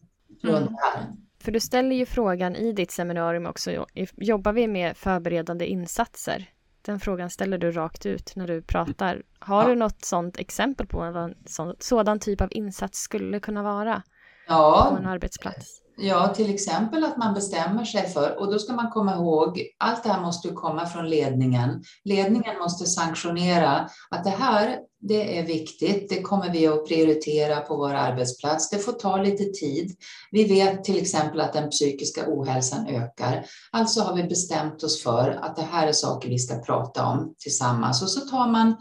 runt 0.48 0.68
mm. 0.68 0.72
det 0.72 0.78
här. 0.82 1.23
För 1.44 1.52
du 1.52 1.60
ställer 1.60 1.96
ju 1.96 2.06
frågan 2.06 2.56
i 2.56 2.72
ditt 2.72 2.90
seminarium 2.90 3.46
också, 3.46 3.86
jobbar 4.16 4.52
vi 4.52 4.68
med 4.68 4.96
förberedande 4.96 5.66
insatser? 5.66 6.50
Den 6.82 7.00
frågan 7.00 7.30
ställer 7.30 7.58
du 7.58 7.70
rakt 7.70 8.06
ut 8.06 8.36
när 8.36 8.46
du 8.46 8.62
pratar. 8.62 9.22
Har 9.38 9.62
ja. 9.62 9.68
du 9.68 9.74
något 9.74 10.04
sådant 10.04 10.38
exempel 10.38 10.86
på 10.86 10.98
vad 10.98 11.16
en 11.16 11.34
sån, 11.46 11.76
sådan 11.78 12.18
typ 12.18 12.40
av 12.40 12.48
insats 12.50 12.98
skulle 12.98 13.40
kunna 13.40 13.62
vara 13.62 14.02
ja. 14.48 14.86
på 14.90 14.96
en 14.96 15.06
arbetsplats? 15.06 15.80
Ja, 15.96 16.28
till 16.28 16.54
exempel 16.54 17.04
att 17.04 17.16
man 17.16 17.34
bestämmer 17.34 17.84
sig 17.84 18.08
för, 18.08 18.40
och 18.40 18.52
då 18.52 18.58
ska 18.58 18.72
man 18.72 18.90
komma 18.90 19.14
ihåg, 19.14 19.62
allt 19.78 20.02
det 20.02 20.08
här 20.08 20.20
måste 20.20 20.48
ju 20.48 20.54
komma 20.54 20.86
från 20.86 21.08
ledningen. 21.08 21.82
Ledningen 22.04 22.58
måste 22.58 22.86
sanktionera 22.86 23.88
att 24.10 24.24
det 24.24 24.30
här, 24.30 24.78
det 25.00 25.38
är 25.38 25.46
viktigt, 25.46 26.08
det 26.08 26.22
kommer 26.22 26.52
vi 26.52 26.66
att 26.66 26.88
prioritera 26.88 27.60
på 27.60 27.76
vår 27.76 27.94
arbetsplats. 27.94 28.70
Det 28.70 28.78
får 28.78 28.92
ta 28.92 29.16
lite 29.16 29.44
tid. 29.44 29.96
Vi 30.30 30.44
vet 30.44 30.84
till 30.84 30.98
exempel 30.98 31.40
att 31.40 31.52
den 31.52 31.70
psykiska 31.70 32.24
ohälsan 32.26 32.86
ökar. 32.86 33.44
Alltså 33.70 34.00
har 34.00 34.16
vi 34.16 34.24
bestämt 34.24 34.82
oss 34.82 35.02
för 35.02 35.38
att 35.42 35.56
det 35.56 35.66
här 35.72 35.86
är 35.86 35.92
saker 35.92 36.28
vi 36.28 36.38
ska 36.38 36.58
prata 36.58 37.06
om 37.06 37.34
tillsammans. 37.38 38.02
Och 38.02 38.10
så 38.10 38.20
tar 38.20 38.48
man 38.48 38.76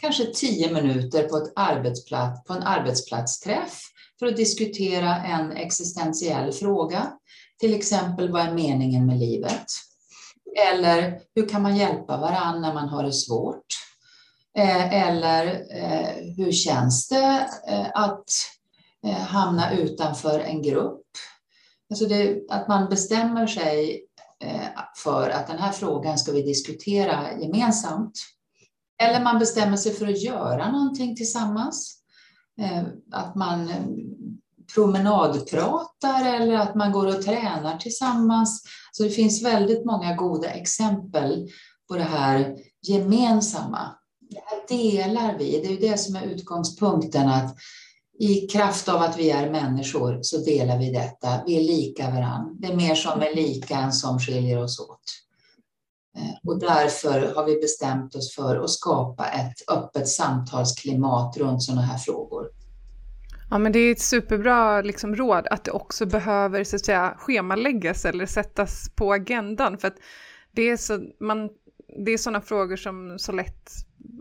kanske 0.00 0.24
tio 0.24 0.72
minuter 0.72 1.22
på, 1.22 1.36
ett 1.36 1.52
arbetsplats, 1.56 2.44
på 2.44 2.52
en 2.52 2.62
arbetsplatsträff 2.62 3.82
för 4.18 4.26
att 4.26 4.36
diskutera 4.36 5.16
en 5.16 5.52
existentiell 5.52 6.52
fråga. 6.52 7.12
Till 7.60 7.74
exempel, 7.74 8.32
vad 8.32 8.42
är 8.42 8.54
meningen 8.54 9.06
med 9.06 9.18
livet? 9.18 9.66
Eller 10.72 11.20
hur 11.34 11.48
kan 11.48 11.62
man 11.62 11.76
hjälpa 11.76 12.16
varandra 12.16 12.60
när 12.60 12.74
man 12.74 12.88
har 12.88 13.02
det 13.02 13.12
svårt? 13.12 13.66
Eh, 14.58 15.08
eller 15.08 15.46
eh, 15.70 16.34
hur 16.36 16.52
känns 16.52 17.08
det 17.08 17.48
eh, 17.68 17.86
att 17.94 18.30
hamna 19.28 19.72
utanför 19.72 20.40
en 20.40 20.62
grupp? 20.62 21.06
Alltså 21.90 22.06
det, 22.06 22.38
att 22.50 22.68
man 22.68 22.88
bestämmer 22.88 23.46
sig 23.46 24.04
för 24.96 25.30
att 25.30 25.46
den 25.46 25.58
här 25.58 25.72
frågan 25.72 26.18
ska 26.18 26.32
vi 26.32 26.42
diskutera 26.42 27.38
gemensamt. 27.38 28.12
Eller 29.02 29.24
man 29.24 29.38
bestämmer 29.38 29.76
sig 29.76 29.94
för 29.94 30.06
att 30.06 30.22
göra 30.22 30.72
någonting 30.72 31.16
tillsammans. 31.16 31.98
Eh, 32.60 32.82
att 33.12 33.34
man 33.34 33.68
eh, 33.68 33.84
promenadpratar 34.74 36.34
eller 36.34 36.54
att 36.54 36.74
man 36.74 36.92
går 36.92 37.06
och 37.06 37.22
tränar 37.22 37.76
tillsammans. 37.76 38.62
Så 38.92 39.02
det 39.02 39.10
finns 39.10 39.44
väldigt 39.44 39.84
många 39.84 40.14
goda 40.14 40.50
exempel 40.50 41.48
på 41.88 41.96
det 41.96 42.02
här 42.02 42.56
gemensamma. 42.82 43.94
Det 44.30 44.40
här 44.46 44.78
delar 44.78 45.38
vi. 45.38 45.50
Det 45.50 45.66
är 45.66 45.70
ju 45.70 45.90
det 45.90 45.98
som 45.98 46.16
är 46.16 46.22
utgångspunkten, 46.22 47.28
att 47.28 47.56
i 48.18 48.46
kraft 48.46 48.88
av 48.88 49.02
att 49.02 49.18
vi 49.18 49.30
är 49.30 49.50
människor 49.50 50.18
så 50.22 50.38
delar 50.38 50.78
vi 50.78 50.90
detta. 50.92 51.40
Vi 51.46 51.56
är 51.56 51.60
lika 51.60 52.10
varann. 52.10 52.56
Det 52.60 52.68
är 52.68 52.76
mer 52.76 52.94
som 52.94 53.22
är 53.22 53.34
lika 53.34 53.76
än 53.76 53.92
som 53.92 54.18
skiljer 54.18 54.62
oss 54.62 54.80
åt. 54.80 55.00
Eh, 56.18 56.50
och 56.50 56.58
därför 56.60 57.34
har 57.34 57.44
vi 57.44 57.60
bestämt 57.60 58.14
oss 58.14 58.34
för 58.34 58.64
att 58.64 58.70
skapa 58.70 59.26
ett 59.26 59.70
öppet 59.70 60.08
samtalsklimat 60.08 61.36
runt 61.36 61.62
sådana 61.62 61.82
här 61.82 61.98
frågor. 61.98 62.50
Ja, 63.50 63.58
men 63.58 63.72
det 63.72 63.78
är 63.78 63.92
ett 63.92 64.00
superbra 64.00 64.82
liksom, 64.82 65.16
råd 65.16 65.46
att 65.46 65.64
det 65.64 65.70
också 65.70 66.06
behöver 66.06 66.64
så 66.64 66.76
att 66.76 66.84
säga, 66.84 67.14
schemaläggas 67.18 68.04
eller 68.04 68.26
sättas 68.26 68.90
på 68.94 69.12
agendan. 69.12 69.78
För 69.78 69.88
att 69.88 69.96
det 70.52 70.62
är, 70.62 70.76
så, 70.76 71.00
man, 71.20 71.50
det 72.04 72.10
är 72.12 72.18
sådana 72.18 72.40
frågor 72.40 72.76
som 72.76 73.18
så 73.18 73.32
lätt 73.32 73.70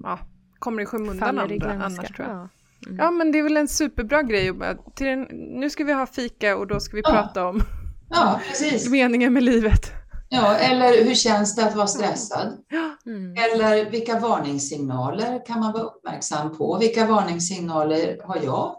ja, 0.03 0.19
kommer 0.59 0.83
i 0.83 0.85
skymundan 0.85 1.39
andra, 1.39 1.71
annars 1.71 2.07
tror 2.07 2.27
jag. 2.27 2.37
Ja. 2.37 2.49
Mm. 2.85 2.97
ja. 2.97 3.11
men 3.11 3.31
det 3.31 3.39
är 3.39 3.43
väl 3.43 3.57
en 3.57 3.67
superbra 3.67 4.23
grej. 4.23 4.53
Till 4.95 5.07
en, 5.07 5.21
nu 5.59 5.69
ska 5.69 5.83
vi 5.83 5.93
ha 5.93 6.05
fika 6.05 6.57
och 6.57 6.67
då 6.67 6.79
ska 6.79 6.95
vi 6.95 7.01
ja. 7.05 7.11
prata 7.11 7.45
om 7.45 7.61
ja, 8.09 8.41
meningen 8.89 9.33
med 9.33 9.43
livet. 9.43 9.91
Ja, 10.29 10.55
eller 10.55 11.03
hur 11.03 11.15
känns 11.15 11.55
det 11.55 11.65
att 11.65 11.75
vara 11.75 11.87
stressad? 11.87 12.57
Mm. 13.05 13.35
Eller 13.35 13.89
vilka 13.89 14.19
varningssignaler 14.19 15.45
kan 15.45 15.59
man 15.59 15.73
vara 15.73 15.83
uppmärksam 15.83 16.57
på? 16.57 16.77
Vilka 16.77 17.05
varningssignaler 17.05 18.21
har 18.23 18.39
jag 18.43 18.75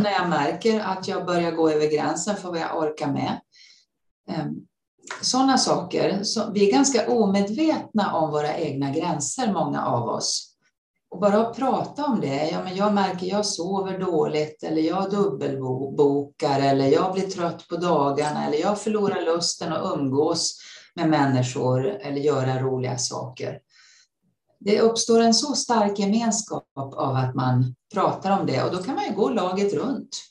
när 0.00 0.10
jag 0.10 0.28
märker 0.28 0.80
att 0.80 1.08
jag 1.08 1.26
börjar 1.26 1.52
gå 1.52 1.70
över 1.70 1.86
gränsen 1.86 2.36
för 2.36 2.48
vad 2.48 2.58
jag 2.58 2.78
orkar 2.78 3.12
med? 3.12 3.40
Ehm, 4.30 4.54
Sådana 5.22 5.58
saker. 5.58 6.22
Så 6.22 6.50
vi 6.52 6.68
är 6.68 6.72
ganska 6.72 7.10
omedvetna 7.10 8.14
om 8.14 8.30
våra 8.30 8.56
egna 8.56 8.90
gränser, 8.90 9.52
många 9.52 9.86
av 9.86 10.08
oss. 10.08 10.54
Och 11.10 11.20
bara 11.20 11.46
att 11.46 11.56
prata 11.56 12.04
om 12.04 12.20
det, 12.20 12.50
ja, 12.52 12.64
men 12.64 12.76
jag 12.76 12.94
märker 12.94 13.26
jag 13.26 13.46
sover 13.46 13.98
dåligt 13.98 14.62
eller 14.62 14.82
jag 14.82 15.10
dubbelbokar 15.10 16.60
eller 16.60 16.86
jag 16.86 17.12
blir 17.12 17.26
trött 17.26 17.68
på 17.68 17.76
dagarna 17.76 18.46
eller 18.46 18.58
jag 18.58 18.80
förlorar 18.80 19.34
lusten 19.34 19.72
att 19.72 19.98
umgås 19.98 20.58
med 20.98 21.08
människor 21.08 21.86
eller 21.86 22.20
göra 22.20 22.60
roliga 22.60 22.98
saker. 22.98 23.58
Det 24.60 24.80
uppstår 24.80 25.20
en 25.20 25.34
så 25.34 25.54
stark 25.54 25.98
gemenskap 25.98 26.68
av 26.76 27.16
att 27.16 27.34
man 27.34 27.74
pratar 27.94 28.40
om 28.40 28.46
det 28.46 28.62
och 28.62 28.76
då 28.76 28.82
kan 28.82 28.94
man 28.94 29.04
ju 29.04 29.14
gå 29.14 29.30
laget 29.30 29.74
runt. 29.74 30.22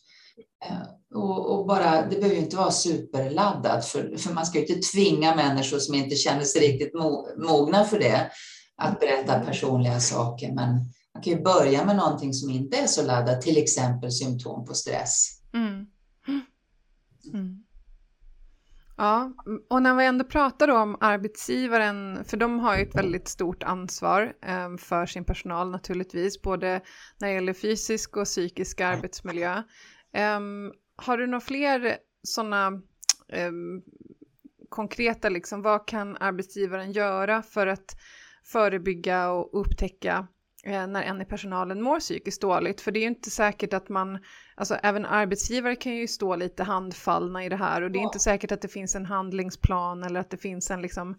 Eh, 0.65 1.17
och, 1.17 1.59
och, 1.59 1.67
bara, 1.67 2.01
det 2.01 2.15
behöver 2.15 2.35
ju 2.35 2.41
inte 2.41 2.55
vara 2.55 2.71
superladdat, 2.71 3.85
för, 3.85 4.17
för 4.17 4.33
man 4.33 4.45
ska 4.45 4.59
ju 4.59 4.65
inte 4.65 4.89
tvinga 4.89 5.35
människor 5.35 5.79
som 5.79 5.95
inte 5.95 6.15
känner 6.15 6.43
sig 6.43 6.61
riktigt 6.61 6.93
mo, 6.93 7.27
mogna 7.37 7.85
för 7.85 7.99
det 7.99 8.31
att 8.77 8.99
berätta 8.99 9.39
personliga 9.39 9.99
saker. 9.99 10.51
Men 10.51 10.69
man 11.13 11.23
kan 11.23 11.33
ju 11.33 11.43
börja 11.43 11.85
med 11.85 11.95
någonting 11.95 12.33
som 12.33 12.49
inte 12.49 12.77
är 12.77 12.87
så 12.87 13.05
laddat, 13.05 13.41
till 13.41 13.57
exempel 13.57 14.11
symptom 14.11 14.65
på 14.65 14.73
stress. 14.73 15.41
Mm. 15.53 15.85
Mm. 17.33 17.63
Ja, 18.97 19.33
och 19.69 19.81
när 19.81 19.95
vi 19.95 20.05
ändå 20.05 20.25
pratar 20.25 20.67
om 20.67 20.97
arbetsgivaren, 20.99 22.23
för 22.25 22.37
de 22.37 22.59
har 22.59 22.77
ju 22.77 22.83
ett 22.83 22.95
väldigt 22.95 23.27
stort 23.27 23.63
ansvar 23.63 24.33
ehm, 24.41 24.77
för 24.77 25.05
sin 25.05 25.25
personal 25.25 25.71
naturligtvis, 25.71 26.41
både 26.41 26.81
när 27.17 27.27
det 27.27 27.33
gäller 27.33 27.53
fysisk 27.53 28.17
och 28.17 28.25
psykisk 28.25 28.81
arbetsmiljö. 28.81 29.63
Ehm, 30.13 30.71
har 30.95 31.17
du 31.17 31.27
några 31.27 31.39
fler 31.41 31.97
sådana 32.23 32.81
ehm, 33.29 33.81
konkreta, 34.69 35.29
liksom, 35.29 35.61
vad 35.61 35.87
kan 35.87 36.17
arbetsgivaren 36.17 36.91
göra 36.91 37.41
för 37.41 37.67
att 37.67 37.95
förebygga 38.43 39.29
och 39.29 39.61
upptäcka 39.61 40.27
eh, 40.63 40.87
när 40.87 41.03
en 41.03 41.21
i 41.21 41.25
personalen 41.25 41.81
mår 41.81 41.99
psykiskt 41.99 42.41
dåligt. 42.41 42.81
För 42.81 42.91
det 42.91 42.99
är 42.99 43.01
ju 43.01 43.07
inte 43.07 43.29
säkert 43.29 43.73
att 43.73 43.89
man, 43.89 44.19
alltså 44.57 44.75
även 44.75 45.05
arbetsgivare 45.05 45.75
kan 45.75 45.95
ju 45.95 46.07
stå 46.07 46.35
lite 46.35 46.63
handfallna 46.63 47.45
i 47.45 47.49
det 47.49 47.55
här 47.55 47.81
och 47.81 47.91
det 47.91 47.99
är 47.99 48.03
inte 48.03 48.19
säkert 48.19 48.51
att 48.51 48.61
det 48.61 48.67
finns 48.67 48.95
en 48.95 49.05
handlingsplan 49.05 50.03
eller 50.03 50.19
att 50.19 50.29
det 50.29 50.37
finns 50.37 50.71
en 50.71 50.81
liksom 50.81 51.15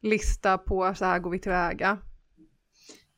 lista 0.00 0.58
på 0.58 0.94
så 0.94 1.04
här 1.04 1.18
går 1.18 1.30
vi 1.30 1.38
tillväga. 1.38 1.98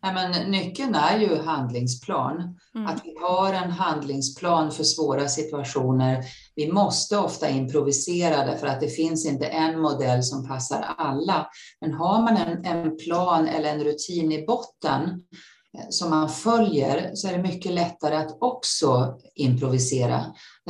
Nej, 0.03 0.15
men 0.15 0.51
nyckeln 0.51 0.95
är 0.95 1.19
ju 1.19 1.43
handlingsplan. 1.43 2.59
Mm. 2.75 2.87
Att 2.87 3.01
vi 3.05 3.15
har 3.21 3.53
en 3.53 3.71
handlingsplan 3.71 4.71
för 4.71 4.85
svåra 4.85 5.29
situationer. 5.29 6.25
Vi 6.55 6.73
måste 6.73 7.19
ofta 7.19 7.49
improvisera 7.49 8.45
därför 8.45 8.67
att 8.67 8.81
det 8.81 8.89
finns 8.89 9.27
inte 9.27 9.47
en 9.47 9.81
modell 9.81 10.23
som 10.23 10.49
passar 10.49 10.85
alla. 10.99 11.47
Men 11.81 11.93
har 11.93 12.23
man 12.23 12.37
en, 12.37 12.65
en 12.65 12.97
plan 12.97 13.49
eller 13.49 13.73
en 13.73 13.85
rutin 13.85 14.33
i 14.33 14.47
botten 14.47 15.23
Eh, 15.79 15.87
som 15.89 16.11
man 16.11 16.29
följer 16.29 17.11
så 17.15 17.29
är 17.29 17.33
det 17.33 17.43
mycket 17.43 17.73
lättare 17.73 18.17
att 18.17 18.37
också 18.41 19.19
improvisera. 19.35 20.17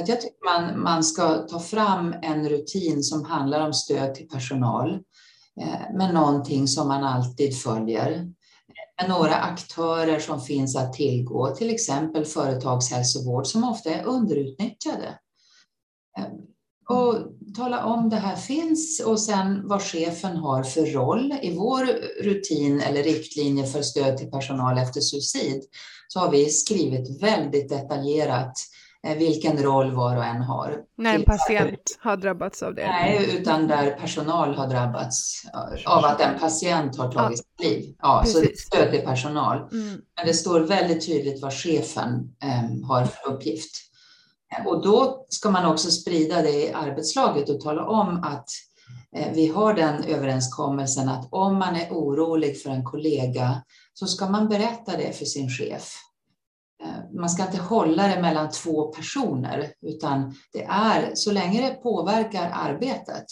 Att 0.00 0.08
jag 0.08 0.20
tycker 0.20 0.44
man, 0.44 0.82
man 0.82 1.04
ska 1.04 1.34
ta 1.34 1.60
fram 1.60 2.14
en 2.22 2.48
rutin 2.48 3.02
som 3.02 3.24
handlar 3.24 3.66
om 3.66 3.72
stöd 3.72 4.14
till 4.14 4.28
personal 4.28 4.94
eh, 5.60 5.96
med 5.96 6.14
någonting 6.14 6.68
som 6.68 6.88
man 6.88 7.04
alltid 7.04 7.58
följer 7.58 8.32
med 9.00 9.08
några 9.08 9.34
aktörer 9.34 10.18
som 10.18 10.40
finns 10.40 10.76
att 10.76 10.92
tillgå, 10.92 11.54
till 11.54 11.70
exempel 11.70 12.24
företagshälsovård 12.24 13.46
som 13.46 13.64
ofta 13.64 13.90
är 13.90 14.04
underutnyttjade. 14.04 15.18
Eh, 16.18 16.24
och 16.88 17.14
tala 17.56 17.84
om 17.84 18.08
det 18.08 18.16
här 18.16 18.36
finns 18.36 19.00
och 19.00 19.20
sen 19.20 19.68
vad 19.68 19.82
chefen 19.82 20.36
har 20.36 20.62
för 20.62 20.86
roll. 20.86 21.34
I 21.42 21.56
vår 21.56 21.84
rutin 22.22 22.80
eller 22.80 23.02
riktlinje 23.02 23.66
för 23.66 23.82
stöd 23.82 24.16
till 24.16 24.30
personal 24.30 24.78
efter 24.78 25.00
suicid 25.00 25.62
så 26.08 26.20
har 26.20 26.30
vi 26.30 26.46
skrivit 26.46 27.22
väldigt 27.22 27.68
detaljerat 27.68 28.58
Eh, 29.06 29.16
vilken 29.16 29.62
roll 29.62 29.94
var 29.94 30.16
och 30.16 30.24
en 30.24 30.42
har. 30.42 30.76
När 30.96 31.14
en 31.14 31.24
patient 31.24 31.98
har 32.00 32.16
drabbats 32.16 32.62
av 32.62 32.74
det? 32.74 32.86
Nej, 32.86 33.38
utan 33.38 33.66
där 33.66 33.90
personal 33.90 34.54
har 34.54 34.66
drabbats 34.66 35.42
av 35.86 36.04
att 36.04 36.20
en 36.20 36.38
patient 36.38 36.96
har 36.96 37.12
tagit 37.12 37.38
sitt 37.38 37.60
liv. 37.60 37.94
Ja, 38.02 38.24
så 38.26 38.40
det 38.40 38.58
stöd 38.58 38.90
till 38.90 39.00
personal. 39.00 39.56
Mm. 39.56 40.00
Men 40.16 40.26
det 40.26 40.34
står 40.34 40.60
väldigt 40.60 41.06
tydligt 41.06 41.42
vad 41.42 41.52
chefen 41.52 42.10
um, 42.14 42.82
har 42.82 43.04
för 43.04 43.32
uppgift. 43.32 43.85
Och 44.66 44.82
då 44.82 45.26
ska 45.28 45.50
man 45.50 45.66
också 45.66 45.90
sprida 45.90 46.42
det 46.42 46.68
i 46.68 46.72
arbetslaget 46.72 47.48
och 47.48 47.60
tala 47.60 47.86
om 47.86 48.22
att 48.24 48.48
eh, 49.16 49.32
vi 49.32 49.46
har 49.46 49.74
den 49.74 50.04
överenskommelsen 50.04 51.08
att 51.08 51.28
om 51.30 51.58
man 51.58 51.76
är 51.76 51.90
orolig 51.90 52.62
för 52.62 52.70
en 52.70 52.84
kollega 52.84 53.62
så 53.94 54.06
ska 54.06 54.28
man 54.28 54.48
berätta 54.48 54.96
det 54.96 55.12
för 55.18 55.24
sin 55.24 55.50
chef. 55.50 55.92
Eh, 56.82 57.18
man 57.20 57.30
ska 57.30 57.46
inte 57.46 57.62
hålla 57.62 58.08
det 58.08 58.22
mellan 58.22 58.50
två 58.50 58.86
personer, 58.86 59.72
utan 59.82 60.34
det 60.52 60.64
är 60.64 61.10
så 61.14 61.32
länge 61.32 61.68
det 61.68 61.74
påverkar 61.74 62.50
arbetet, 62.54 63.24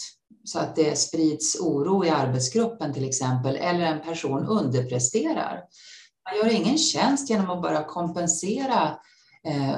så 0.43 0.59
att 0.59 0.75
det 0.75 0.99
sprids 0.99 1.59
oro 1.59 2.05
i 2.05 2.09
arbetsgruppen 2.09 2.93
till 2.93 3.07
exempel, 3.07 3.55
eller 3.55 3.85
en 3.85 4.01
person 4.01 4.45
underpresterar. 4.45 5.63
Man 6.29 6.37
gör 6.37 6.55
ingen 6.55 6.77
tjänst 6.77 7.29
genom 7.29 7.49
att 7.49 7.61
bara 7.61 7.83
kompensera 7.83 8.97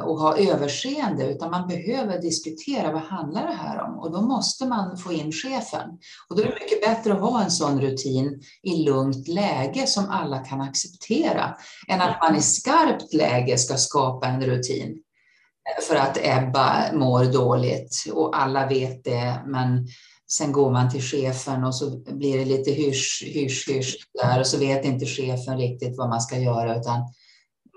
och 0.04 0.20
ha 0.20 0.38
överseende, 0.38 1.26
utan 1.26 1.52
man 1.52 1.68
behöver 1.68 2.22
diskutera 2.22 2.92
vad 2.92 3.02
handlar 3.02 3.48
det 3.48 3.54
här 3.54 3.82
om? 3.82 4.00
Och 4.00 4.12
då 4.12 4.22
måste 4.22 4.66
man 4.66 4.98
få 4.98 5.14
in 5.14 5.32
chefen. 5.32 5.90
Och 6.30 6.36
då 6.36 6.42
är 6.42 6.46
det 6.46 6.60
mycket 6.64 6.82
bättre 6.82 7.14
att 7.14 7.20
ha 7.20 7.44
en 7.44 7.52
sån 7.52 7.82
rutin 7.82 8.42
i 8.64 8.84
lugnt 8.84 9.28
läge 9.28 9.88
som 9.88 10.10
alla 10.10 10.40
kan 10.40 10.62
acceptera, 10.62 11.56
än 11.88 12.02
att 12.02 12.18
man 12.22 12.36
i 12.36 12.42
skarpt 12.42 13.14
läge 13.14 13.58
ska 13.58 13.78
skapa 13.78 14.28
en 14.28 14.42
rutin 14.42 14.90
eh, 14.90 15.84
för 15.84 15.96
att 15.96 16.18
Ebba 16.22 16.94
mår 16.94 17.26
dåligt 17.26 18.06
och 18.14 18.42
alla 18.42 18.68
vet 18.68 19.04
det, 19.04 19.44
men 19.46 19.88
sen 20.32 20.52
går 20.52 20.72
man 20.72 20.90
till 20.90 21.02
chefen 21.02 21.64
och 21.64 21.76
så 21.76 22.00
blir 22.00 22.38
det 22.38 22.46
lite 22.46 22.72
hysch, 22.72 23.24
hysch, 23.26 23.70
hysch 23.70 23.96
där 24.24 24.40
och 24.40 24.48
så 24.48 24.58
vet 24.58 24.86
inte 24.86 25.06
chefen 25.06 25.58
riktigt 25.58 25.98
vad 25.98 26.10
man 26.10 26.22
ska 26.22 26.38
göra, 26.38 26.80
utan 26.80 27.14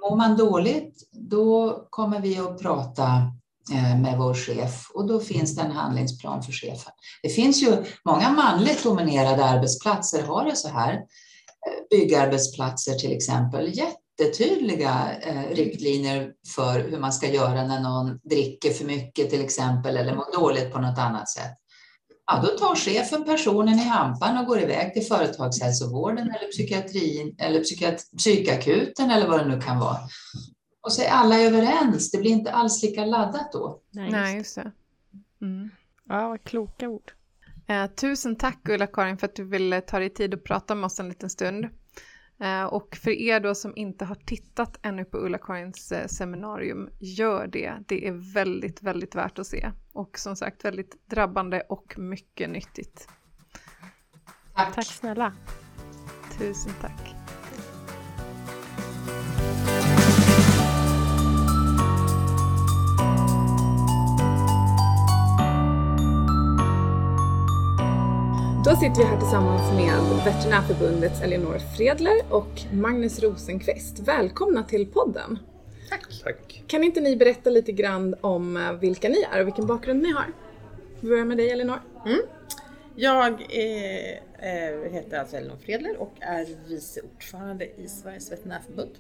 Mår 0.01 0.16
man 0.16 0.36
dåligt, 0.36 1.09
då 1.12 1.86
kommer 1.90 2.20
vi 2.20 2.38
att 2.38 2.62
prata 2.62 3.05
eh, 3.72 4.01
med 4.01 4.18
vår 4.18 4.34
chef 4.34 4.90
och 4.94 5.07
då 5.07 5.20
finns 5.20 5.57
det 5.57 5.62
en 5.62 5.70
handlingsplan 5.70 6.42
för 6.42 6.53
chefen. 6.53 6.92
Det 7.22 7.28
finns 7.28 7.62
ju 7.62 7.84
många 8.05 8.30
manligt 8.30 8.84
dominerade 8.84 9.44
arbetsplatser 9.44 10.22
har 10.22 10.44
det 10.44 10.57
så 10.57 10.68
här. 10.68 10.92
Eh, 10.92 11.01
byggarbetsplatser 11.90 12.94
till 12.94 13.12
exempel, 13.12 13.72
jättetydliga 13.78 15.16
eh, 15.20 15.55
riktlinjer 15.55 16.32
för 16.55 16.80
hur 16.90 16.98
man 16.98 17.12
ska 17.12 17.28
göra 17.28 17.66
när 17.66 17.80
någon 17.80 18.18
dricker 18.22 18.70
för 18.70 18.84
mycket 18.84 19.30
till 19.30 19.44
exempel 19.44 19.96
eller 19.96 20.14
mår 20.16 20.40
dåligt 20.40 20.72
på 20.72 20.80
något 20.80 20.98
annat 20.98 21.28
sätt. 21.28 21.59
Ja, 22.33 22.41
då 22.43 22.49
tar 22.49 22.74
chefen 22.76 23.24
personen 23.24 23.78
i 23.78 23.85
hampan 23.85 24.39
och 24.39 24.47
går 24.47 24.61
iväg 24.61 24.95
till 24.95 25.03
företagshälsovården 25.03 26.31
eller 26.31 26.51
psykiatrin 26.51 27.35
eller 27.39 27.61
psykiat 27.61 28.05
psykakuten 28.16 29.11
eller 29.11 29.28
vad 29.28 29.41
det 29.41 29.49
nu 29.49 29.61
kan 29.61 29.78
vara. 29.78 29.99
Och 30.83 30.93
så 30.93 31.03
är 31.03 31.09
alla 31.09 31.41
överens. 31.41 32.11
Det 32.11 32.18
blir 32.18 32.31
inte 32.31 32.53
alls 32.53 32.83
lika 32.83 33.05
laddat 33.05 33.53
då. 33.53 33.81
Nej, 33.91 34.37
just 34.37 34.55
det. 34.55 34.72
Mm. 35.43 35.70
Ja, 36.09 36.28
vad 36.28 36.45
kloka 36.45 36.89
ord. 36.89 37.12
Eh, 37.66 37.87
tusen 37.87 38.37
tack 38.37 38.68
Ulla-Karin 38.68 39.18
för 39.18 39.26
att 39.26 39.37
du 39.37 39.45
ville 39.45 39.81
ta 39.81 39.99
dig 39.99 40.11
tid 40.11 40.35
att 40.35 40.45
prata 40.45 40.74
med 40.74 40.85
oss 40.85 41.01
en 41.01 41.09
liten 41.09 41.31
stund. 41.31 41.66
Eh, 42.41 42.64
och 42.64 42.97
för 42.97 43.11
er 43.11 43.41
då 43.41 43.55
som 43.55 43.72
inte 43.76 44.05
har 44.05 44.14
tittat 44.14 44.78
ännu 44.82 45.05
på 45.05 45.18
Ulla-Karins 45.18 45.93
eh, 45.93 46.07
seminarium, 46.07 46.88
gör 46.99 47.47
det. 47.47 47.74
Det 47.88 48.09
är 48.09 48.34
väldigt, 48.34 48.82
väldigt 48.82 49.14
värt 49.14 49.38
att 49.38 49.47
se. 49.47 49.72
Och 49.93 50.18
som 50.18 50.36
sagt 50.36 50.64
väldigt 50.64 51.09
drabbande 51.09 51.61
och 51.61 51.99
mycket 51.99 52.51
nyttigt. 52.51 53.09
Tack, 54.55 54.74
tack 54.74 54.86
snälla. 54.86 55.32
Tusen 56.38 56.72
tack. 56.80 57.20
Då 68.64 68.76
sitter 68.76 68.96
vi 68.96 69.04
här 69.04 69.18
tillsammans 69.18 69.72
med 69.72 70.24
Veterinärförbundets 70.24 71.22
Elinor 71.22 71.58
Fredler 71.76 72.16
och 72.30 72.61
Magnus 72.72 73.22
Rosenqvist. 73.22 73.98
Välkomna 73.98 74.62
till 74.62 74.86
podden! 74.86 75.38
Tack! 75.88 76.22
Tack. 76.24 76.64
Kan 76.66 76.84
inte 76.84 77.00
ni 77.00 77.16
berätta 77.16 77.50
lite 77.50 77.72
grann 77.72 78.14
om 78.20 78.56
eh, 78.56 78.72
vilka 78.72 79.08
ni 79.08 79.22
är 79.32 79.40
och 79.40 79.46
vilken 79.46 79.66
bakgrund 79.66 80.02
ni 80.02 80.12
har? 80.12 80.26
Vi 81.00 81.08
börjar 81.08 81.24
med 81.24 81.36
dig 81.36 81.50
Elinor. 81.50 81.80
Mm. 82.06 82.20
Jag 82.94 83.54
är, 83.54 84.20
äh, 84.38 84.92
heter 84.92 85.18
alltså 85.18 85.36
Elinor 85.36 85.56
Fredler 85.56 85.96
och 85.96 86.14
är 86.20 86.46
vice 86.68 87.00
ordförande 87.00 87.64
i 87.64 87.88
Sveriges 87.88 88.32
veterinärförbund. 88.32 88.92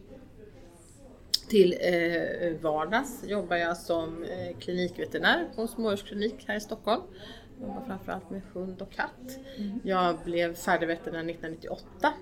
Till 1.50 1.76
eh, 1.80 2.60
vardags 2.60 3.24
jobbar 3.24 3.56
jag 3.56 3.76
som 3.76 4.22
eh, 4.22 4.58
klinikveterinär 4.58 5.48
på 5.54 5.62
en 5.62 5.68
smådjursklinik 5.68 6.44
här 6.46 6.56
i 6.56 6.60
Stockholm 6.60 7.02
jobbar 7.60 7.84
framförallt 7.86 8.30
med 8.30 8.42
hund 8.52 8.82
och 8.82 8.92
katt. 8.92 9.38
Mm. 9.56 9.80
Jag 9.84 10.18
blev 10.24 10.54
färdig 10.54 10.86
veterinär 10.86 11.30
1998 11.30 12.12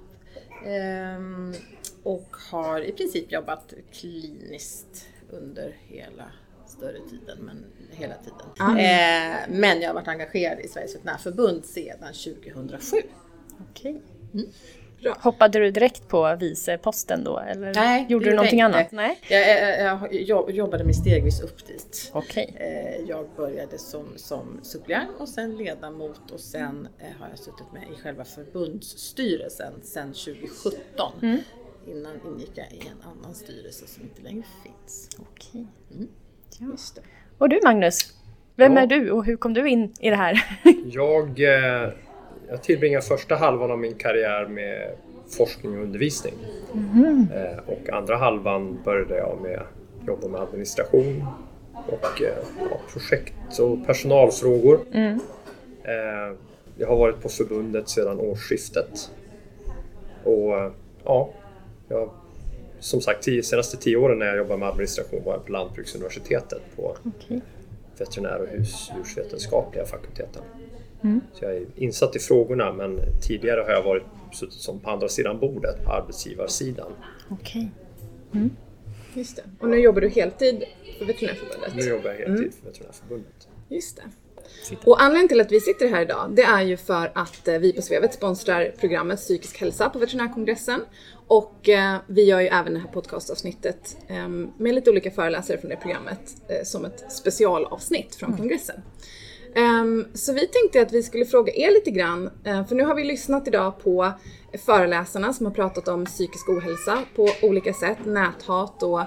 ehm, 0.66 1.54
och 2.02 2.36
har 2.50 2.80
i 2.80 2.92
princip 2.92 3.32
jobbat 3.32 3.74
kliniskt 3.92 5.06
under 5.30 5.76
hela 5.86 6.32
större 6.66 6.98
tiden, 7.10 7.38
men 7.38 7.64
hela 7.90 8.14
tiden. 8.14 8.70
Mm. 8.70 8.76
Eh, 8.76 9.60
men 9.60 9.80
jag 9.80 9.88
har 9.88 9.94
varit 9.94 10.08
engagerad 10.08 10.60
i 10.60 10.68
Sveriges 10.68 10.94
veterinärförbund 10.94 11.64
sedan 11.64 12.12
2007. 12.12 12.96
Okej. 13.70 14.02
Mm. 14.34 14.46
Bra. 15.02 15.16
Hoppade 15.20 15.58
du 15.58 15.70
direkt 15.70 16.08
på 16.08 16.36
viceposten 16.40 17.24
då 17.24 17.38
eller 17.38 17.74
Nej, 17.74 18.06
gjorde 18.08 18.24
du 18.24 18.36
någonting 18.36 18.62
annat? 18.62 18.92
Nej, 18.92 19.18
jag, 19.28 20.14
jag, 20.14 20.50
jobbade 20.50 20.84
mig 20.84 20.94
stegvis 20.94 21.40
upp 21.40 21.66
dit. 21.66 22.10
Okay. 22.14 22.46
Eh, 22.56 23.00
jag 23.08 23.26
började 23.36 23.78
som, 23.78 24.06
som 24.16 24.60
suppleant 24.62 25.10
och 25.18 25.28
sen 25.28 25.56
ledamot 25.56 26.30
och 26.32 26.40
sen 26.40 26.88
eh, 26.98 27.20
har 27.20 27.28
jag 27.28 27.38
suttit 27.38 27.72
med 27.72 27.82
i 27.82 28.02
själva 28.02 28.24
förbundsstyrelsen 28.24 29.72
sedan 29.82 30.12
2017. 30.12 31.12
Mm. 31.22 31.38
Innan 31.86 32.20
ingick 32.26 32.52
jag 32.54 32.66
i 32.72 32.80
en 32.80 33.10
annan 33.10 33.34
styrelse 33.34 33.86
som 33.86 34.02
inte 34.02 34.22
längre 34.22 34.44
finns. 34.64 35.08
Okej. 35.18 35.66
Mm. 35.94 36.08
Ja. 36.58 37.02
Och 37.38 37.48
du 37.48 37.60
Magnus, 37.64 38.12
vem 38.56 38.76
ja. 38.76 38.82
är 38.82 38.86
du 38.86 39.10
och 39.10 39.24
hur 39.24 39.36
kom 39.36 39.54
du 39.54 39.68
in 39.68 39.94
i 40.00 40.10
det 40.10 40.16
här? 40.16 40.60
jag 40.92 41.40
eh 41.40 41.92
jag 42.50 42.62
tillbringade 42.62 43.04
första 43.04 43.36
halvan 43.36 43.70
av 43.70 43.78
min 43.78 43.94
karriär 43.94 44.46
med 44.46 44.90
forskning 45.36 45.76
och 45.76 45.82
undervisning. 45.82 46.34
Mm. 46.94 47.26
och 47.66 47.90
andra 47.90 48.16
halvan 48.16 48.78
började 48.84 49.16
jag 49.16 49.38
med 49.42 49.62
jobba 50.06 50.28
med 50.28 50.40
administration 50.40 51.24
och 51.86 52.22
eh, 52.22 52.36
ja, 52.70 52.80
projekt 52.92 53.58
och 53.60 53.86
personalfrågor. 53.86 54.80
Mm. 54.92 55.20
Eh, 55.82 56.36
jag 56.76 56.88
har 56.88 56.96
varit 56.96 57.22
på 57.22 57.28
förbundet 57.28 57.88
sedan 57.88 58.20
årsskiftet. 58.20 59.10
Och 60.24 60.72
ja, 61.04 61.30
jag, 61.88 62.10
som 62.80 63.00
sagt, 63.00 63.24
de 63.24 63.42
senaste 63.42 63.76
tio 63.76 63.96
åren 63.96 64.18
när 64.18 64.26
jag 64.26 64.36
jobbade 64.36 64.58
med 64.58 64.68
administration 64.68 65.24
var 65.24 65.32
jag 65.32 65.46
på 65.46 65.52
Lantbruksuniversitetet 65.52 66.62
på 66.76 66.96
okay. 67.04 67.40
veterinär 67.98 68.40
och 68.40 68.48
husdjursvetenskapliga 68.48 69.86
fakulteten. 69.86 70.42
Mm. 71.02 71.20
Så 71.32 71.44
jag 71.44 71.54
är 71.54 71.66
insatt 71.76 72.16
i 72.16 72.18
frågorna 72.18 72.72
men 72.72 73.00
tidigare 73.22 73.60
har 73.60 73.70
jag 73.70 73.82
varit 73.82 74.02
suttit 74.32 74.60
som 74.60 74.80
på 74.80 74.90
andra 74.90 75.08
sidan 75.08 75.40
bordet, 75.40 75.84
på 75.84 75.92
arbetsgivarsidan. 75.92 76.92
Okej. 77.28 77.70
Okay. 78.30 78.40
Mm. 78.40 78.56
Just 79.14 79.36
det. 79.36 79.42
Och 79.60 79.68
nu 79.68 79.76
jobbar 79.76 80.00
du 80.00 80.08
heltid 80.08 80.64
för 80.98 81.04
Veterinärförbundet? 81.04 81.74
Nu 81.76 81.82
jobbar 81.82 82.10
jag 82.10 82.16
heltid 82.16 82.38
mm. 82.38 82.52
för 82.52 82.66
Veterinärförbundet. 82.66 83.48
Just 83.68 83.96
det. 83.96 84.02
Och 84.84 85.02
anledningen 85.02 85.28
till 85.28 85.40
att 85.40 85.52
vi 85.52 85.60
sitter 85.60 85.88
här 85.88 86.02
idag, 86.02 86.32
det 86.36 86.42
är 86.42 86.62
ju 86.62 86.76
för 86.76 87.12
att 87.14 87.48
eh, 87.48 87.58
vi 87.58 87.72
på 87.72 87.82
Svevet 87.82 88.14
sponsrar 88.14 88.74
programmet 88.80 89.18
Psykisk 89.18 89.60
hälsa 89.60 89.90
på 89.90 89.98
Veterinärkongressen. 89.98 90.80
Och 91.26 91.68
eh, 91.68 91.96
vi 92.06 92.24
gör 92.24 92.40
ju 92.40 92.46
även 92.46 92.74
det 92.74 92.80
här 92.80 92.88
podcastavsnittet 92.88 93.96
eh, 94.08 94.28
med 94.58 94.74
lite 94.74 94.90
olika 94.90 95.10
föreläsare 95.10 95.58
från 95.58 95.70
det 95.70 95.76
programmet 95.76 96.20
eh, 96.48 96.64
som 96.64 96.84
ett 96.84 97.12
specialavsnitt 97.12 98.14
från 98.14 98.28
mm. 98.28 98.38
kongressen. 98.38 98.76
Um, 98.76 98.82
Ehm, 99.54 100.06
så 100.14 100.32
vi 100.32 100.46
tänkte 100.46 100.82
att 100.82 100.92
vi 100.92 101.02
skulle 101.02 101.24
fråga 101.24 101.52
er 101.52 101.70
lite 101.70 101.90
grann, 101.90 102.30
uh, 102.46 102.66
för 102.66 102.74
nu 102.74 102.84
har 102.84 102.94
vi 102.94 103.04
lyssnat 103.04 103.48
idag 103.48 103.82
på 103.82 104.12
föreläsarna 104.66 105.32
som 105.32 105.46
har 105.46 105.52
pratat 105.52 105.88
om 105.88 106.04
psykisk 106.04 106.48
ohälsa 106.48 106.98
på 107.16 107.28
olika 107.42 107.72
sätt, 107.72 107.98
näthat 108.04 108.82
och 108.82 109.00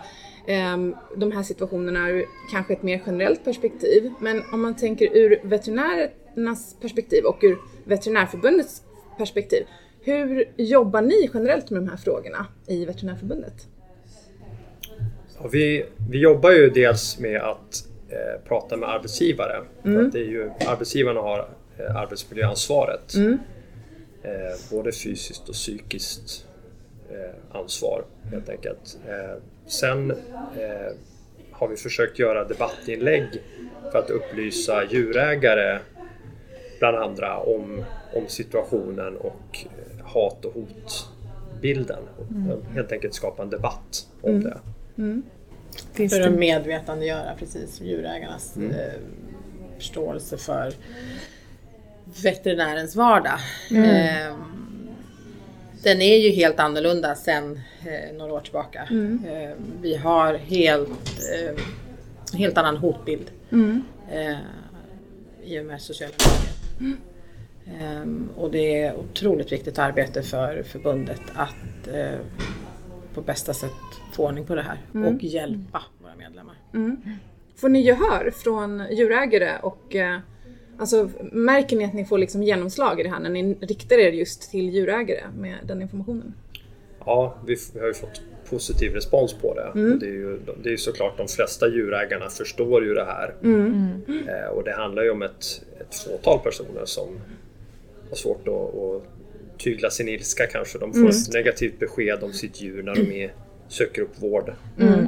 um, 0.74 0.96
de 1.16 1.32
här 1.32 1.44
situationerna 1.44 2.10
ur 2.10 2.26
kanske 2.52 2.74
ett 2.74 2.84
mer 2.84 3.02
generellt 3.06 3.44
perspektiv. 3.44 4.12
Men 4.20 4.44
om 4.54 4.62
man 4.62 4.76
tänker 4.76 5.18
ur 5.18 5.39
veterinärernas 5.44 6.76
perspektiv 6.82 7.26
och 7.26 7.39
ur 7.42 7.58
Veterinärförbundets 7.84 8.82
perspektiv, 9.18 9.66
hur 10.02 10.52
jobbar 10.58 11.02
ni 11.02 11.30
generellt 11.34 11.70
med 11.70 11.82
de 11.82 11.89
här 11.89 11.98
frågorna 11.98 12.46
i 12.68 12.86
Veterinärförbundet? 12.86 13.68
Ja, 15.39 15.48
vi, 15.52 15.86
vi 16.12 16.20
jobbar 16.20 16.52
ju 16.52 16.70
dels 16.70 17.20
med 17.20 17.42
att 17.42 17.91
eh, 18.12 18.41
prata 18.47 18.78
med 18.78 18.89
arbetsgivare. 18.89 19.62
Mm. 19.84 19.97
För 19.97 20.05
att 20.05 20.12
det 20.12 20.20
är 20.20 20.30
ju, 20.30 20.51
arbetsgivarna 20.68 21.20
har 21.20 21.49
eh, 21.78 21.95
arbetsmiljöansvaret. 21.95 23.14
Mm. 23.14 23.38
Eh, 24.24 24.32
både 24.72 24.91
fysiskt 24.91 25.49
och 25.49 25.55
psykiskt 25.55 26.47
eh, 27.09 27.57
ansvar 27.59 28.03
helt 28.32 28.49
enkelt. 28.49 28.97
Eh, 29.07 29.41
sen 29.66 30.12
eh, 30.12 30.93
har 31.51 31.68
vi 31.68 31.76
försökt 31.76 32.20
göra 32.20 32.43
debattinlägg 32.43 33.28
för 33.91 33.99
att 33.99 34.09
upplysa 34.09 34.84
djurägare 34.84 35.80
bland 36.80 36.97
andra 36.97 37.38
om, 37.38 37.84
om 38.14 38.28
situationen 38.28 39.18
och 39.18 39.66
hat 40.03 40.45
och 40.45 40.53
hotbilden. 40.53 42.03
Mm. 42.32 42.62
Helt 42.74 42.91
enkelt 42.91 43.14
skapa 43.14 43.43
en 43.43 43.49
debatt 43.49 44.07
om 44.22 44.30
mm. 44.30 44.43
det. 44.43 44.57
Mm. 44.97 45.24
Finns 45.93 46.13
för 46.13 46.22
att 46.22 46.34
medvetandegöra 46.34 47.36
precis 47.39 47.82
djurägarnas 47.82 48.55
mm. 48.55 48.72
eh, 48.72 48.78
förståelse 49.78 50.38
för 50.38 50.74
veterinärens 52.24 52.95
vardag. 52.95 53.39
Mm. 53.72 53.84
Eh, 53.84 54.36
den 55.84 56.01
är 56.01 56.17
ju 56.17 56.30
helt 56.30 56.59
annorlunda 56.59 57.15
sedan 57.15 57.59
eh, 57.86 58.15
några 58.17 58.34
år 58.34 58.41
tillbaka. 58.41 58.88
Mm. 58.89 59.26
Eh, 59.26 59.49
vi 59.82 59.95
har 59.95 60.34
helt, 60.34 60.89
eh, 61.34 61.63
helt 62.38 62.57
annan 62.57 62.78
hotbild 62.78 63.32
mm. 63.51 63.84
eh, 64.11 64.38
i 65.43 65.59
och 65.59 65.65
med 65.65 65.82
sociala 65.82 66.13
medier. 66.80 66.97
Um, 68.01 68.30
och 68.36 68.51
det 68.51 68.82
är 68.82 68.95
otroligt 68.95 69.51
viktigt 69.51 69.80
arbete 69.80 70.24
för 70.24 70.63
förbundet 70.63 71.22
att 71.36 71.88
uh, 71.88 72.19
på 73.13 73.22
bästa 73.22 73.53
sätt 73.53 73.72
få 74.16 74.28
ordning 74.28 74.45
på 74.45 74.55
det 74.55 74.62
här 74.62 74.78
mm. 74.93 75.16
och 75.16 75.24
hjälpa 75.24 75.84
våra 76.01 76.16
medlemmar. 76.16 76.55
Mm. 76.74 76.97
Får 77.55 77.70
ni 77.70 77.82
gehör 77.82 78.32
från 78.32 78.84
djurägare 78.91 79.51
och 79.62 79.95
eh, 79.95 80.20
alltså, 80.78 81.09
märker 81.32 81.78
ni 81.78 81.86
att 81.86 81.93
ni 81.93 82.05
får 82.05 82.18
liksom 82.18 82.43
genomslag 82.43 82.99
i 82.99 83.03
det 83.03 83.09
här 83.09 83.20
när 83.20 83.30
ni 83.30 83.53
riktar 83.53 83.97
er 83.97 84.12
just 84.12 84.51
till 84.51 84.70
djurägare 84.70 85.24
med 85.38 85.57
den 85.64 85.82
informationen? 85.82 86.34
Ja, 87.05 87.36
vi, 87.45 87.57
vi 87.74 87.80
har 87.80 87.88
ju 87.88 87.93
fått 87.93 88.22
positiv 88.49 88.93
respons 88.93 89.34
på 89.34 89.53
det. 89.53 89.80
Mm. 89.80 89.99
Det, 89.99 90.05
är 90.05 90.14
ju, 90.14 90.39
det 90.64 90.70
är 90.70 90.72
ju 90.72 90.78
såklart 90.78 91.18
de 91.18 91.28
flesta 91.28 91.68
djurägarna 91.68 92.30
förstår 92.30 92.86
ju 92.86 92.93
det 92.93 93.05
här. 93.05 93.36
Mm. 93.43 94.01
Eh, 94.07 94.49
och 94.49 94.64
det 94.64 94.74
handlar 94.74 95.03
ju 95.03 95.09
om 95.09 95.22
ett, 95.22 95.64
ett 95.80 95.95
fåtal 95.95 96.39
personer 96.39 96.86
som 96.86 97.07
har 98.09 98.16
svårt 98.16 98.47
att, 98.47 98.53
att 98.53 99.03
tygla 99.57 99.89
sin 99.89 100.09
ilska 100.09 100.45
kanske. 100.45 100.78
De 100.78 100.93
får 100.93 100.99
mm. 100.99 101.09
ett 101.09 101.34
negativt 101.34 101.80
besked 101.80 102.24
om 102.24 102.34
sitt 102.34 102.62
djur 102.62 102.84
när 102.84 102.95
de 102.95 103.24
är 103.24 103.34
söker 103.72 104.01
upp 104.01 104.22
vård. 104.24 104.53
Mm. 104.80 105.07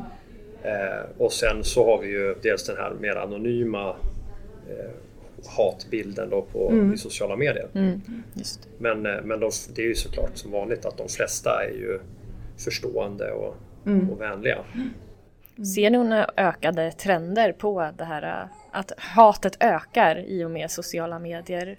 Eh, 0.63 1.05
och 1.17 1.33
sen 1.33 1.63
så 1.63 1.85
har 1.85 2.01
vi 2.01 2.07
ju 2.07 2.35
dels 2.41 2.65
den 2.65 2.77
här 2.77 2.93
mer 2.99 3.15
anonyma 3.15 3.95
eh, 4.69 4.91
hatbilden 5.57 6.29
då 6.29 6.41
på, 6.41 6.69
mm. 6.69 6.93
i 6.93 6.97
sociala 6.97 7.35
medier. 7.35 7.67
Mm. 7.73 8.01
Men, 8.77 9.05
eh, 9.05 9.21
men 9.23 9.39
de, 9.39 9.51
det 9.75 9.81
är 9.81 9.87
ju 9.87 9.95
såklart 9.95 10.37
som 10.37 10.51
vanligt 10.51 10.85
att 10.85 10.97
de 10.97 11.09
flesta 11.09 11.63
är 11.65 11.69
ju 11.69 11.99
förstående 12.57 13.31
och, 13.31 13.55
mm. 13.85 14.09
och 14.09 14.21
vänliga. 14.21 14.57
Ser 15.75 15.89
ni 15.89 15.97
några 15.97 16.29
ökade 16.37 16.91
trender 16.91 17.51
på 17.51 17.89
det 17.97 18.03
här 18.03 18.41
eh, 18.41 18.47
att 18.71 18.91
hatet 18.97 19.57
ökar 19.59 20.19
i 20.27 20.43
och 20.43 20.51
med 20.51 20.71
sociala 20.71 21.19
medier 21.19 21.77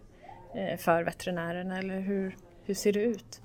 eh, 0.55 0.79
för 0.79 1.03
veterinärerna 1.03 1.79
eller 1.79 2.01
hur, 2.01 2.37
hur 2.65 2.75
ser 2.75 2.93
det 2.93 3.03
ut? 3.03 3.41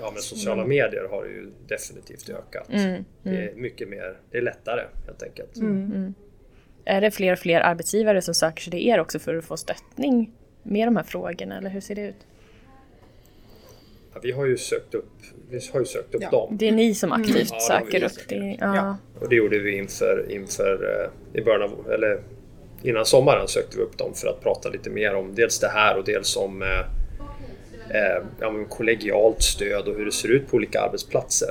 Ja, 0.00 0.10
men 0.14 0.22
sociala 0.22 0.64
medier 0.66 1.08
har 1.10 1.24
ju 1.24 1.50
definitivt 1.68 2.28
ökat. 2.30 2.68
Mm, 2.72 3.04
Det 3.22 3.30
är 3.30 3.54
mycket 3.54 3.88
mer, 3.88 4.16
det 4.30 4.38
är 4.38 4.42
lättare 4.42 4.82
helt 5.06 5.22
enkelt. 5.22 5.50
Är 6.84 7.00
det 7.00 7.10
fler 7.10 7.32
och 7.32 7.38
fler 7.38 7.60
arbetsgivare 7.60 8.22
som 8.22 8.34
söker 8.34 8.62
sig 8.62 8.70
till 8.70 8.88
er 8.88 9.00
också 9.00 9.18
för 9.18 9.34
att 9.36 9.44
få 9.44 9.56
stöttning 9.56 10.32
med 10.62 10.88
de 10.88 10.96
här 10.96 11.02
frågorna 11.04 11.58
eller 11.58 11.70
hur 11.70 11.80
ser 11.80 11.94
det 11.94 12.02
ut? 12.08 12.26
Ja, 14.14 14.20
vi 14.22 14.32
har 14.32 14.46
ju 14.46 14.56
sökt 14.56 14.94
upp, 14.94 15.10
vi 15.50 15.60
har 15.72 15.80
ju 15.80 15.86
sökt 15.86 16.14
upp 16.14 16.22
Ja. 16.22 16.30
dem. 16.30 16.56
Det 16.58 16.68
är 16.68 16.72
ni 16.72 16.94
som 16.94 17.12
aktivt 17.12 17.50
Ja, 17.50 17.56
vi 17.56 17.60
söker 17.60 18.00
gjort. 18.00 18.12
upp 18.12 18.28
det? 18.28 18.56
Ja. 18.60 18.76
Ja. 18.76 18.96
Och 19.20 19.28
det 19.28 19.36
gjorde 19.36 19.58
vi 19.58 19.76
inför, 19.78 20.26
inför 20.30 21.10
eh, 21.34 21.40
i 21.40 21.44
början 21.44 21.62
av, 21.62 21.90
eller 21.92 22.22
innan 22.82 23.04
sommaren 23.06 23.48
sökte 23.48 23.76
vi 23.76 23.82
upp 23.82 23.98
dem 23.98 24.14
för 24.14 24.28
att 24.28 24.40
prata 24.42 24.68
lite 24.68 24.90
mer 24.90 25.14
om 25.14 25.34
dels 25.34 25.58
det 25.60 25.68
här 25.68 25.98
och 25.98 26.04
dels 26.04 26.36
om 26.36 26.62
eh, 27.94 28.24
ja, 28.40 28.50
men 28.50 28.64
kollegialt 28.64 29.42
stöd 29.42 29.88
och 29.88 29.96
hur 29.96 30.04
det 30.04 30.12
ser 30.12 30.28
ut 30.28 30.48
på 30.50 30.56
olika 30.56 30.80
arbetsplatser. 30.80 31.48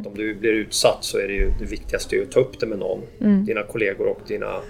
Att 0.00 0.06
om 0.06 0.14
du 0.14 0.34
blir 0.34 0.52
utsatt 0.52 0.98
så 1.00 1.18
är 1.18 1.28
det 1.28 1.34
ju 1.34 1.50
det 1.58 1.64
viktigaste 1.64 2.22
att 2.22 2.30
ta 2.32 2.40
upp 2.40 2.60
det 2.60 2.66
med 2.66 2.78
någon, 2.78 3.00
dina 3.44 3.62
kollegor 3.62 4.06
och 4.06 4.20
dina, 4.26 4.60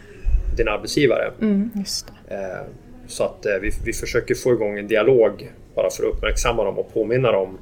dina 0.57 0.71
arbetsgivare. 0.71 1.33
Just 1.75 2.13
det. 2.29 2.35
Eh, 2.35 2.61
Så 3.07 3.25
att 3.25 3.47
eh, 3.47 3.53
vi, 3.63 3.71
vi 3.85 3.93
försöker 3.93 4.35
få 4.35 4.53
igång 4.53 4.79
en 4.79 4.87
dialog 4.89 5.53
bara 5.75 5.91
för 5.91 6.05
att 6.05 6.15
uppmärksamma 6.15 6.65
dem 6.65 6.79
och 6.79 6.95
påminna 6.95 7.33
dem 7.33 7.59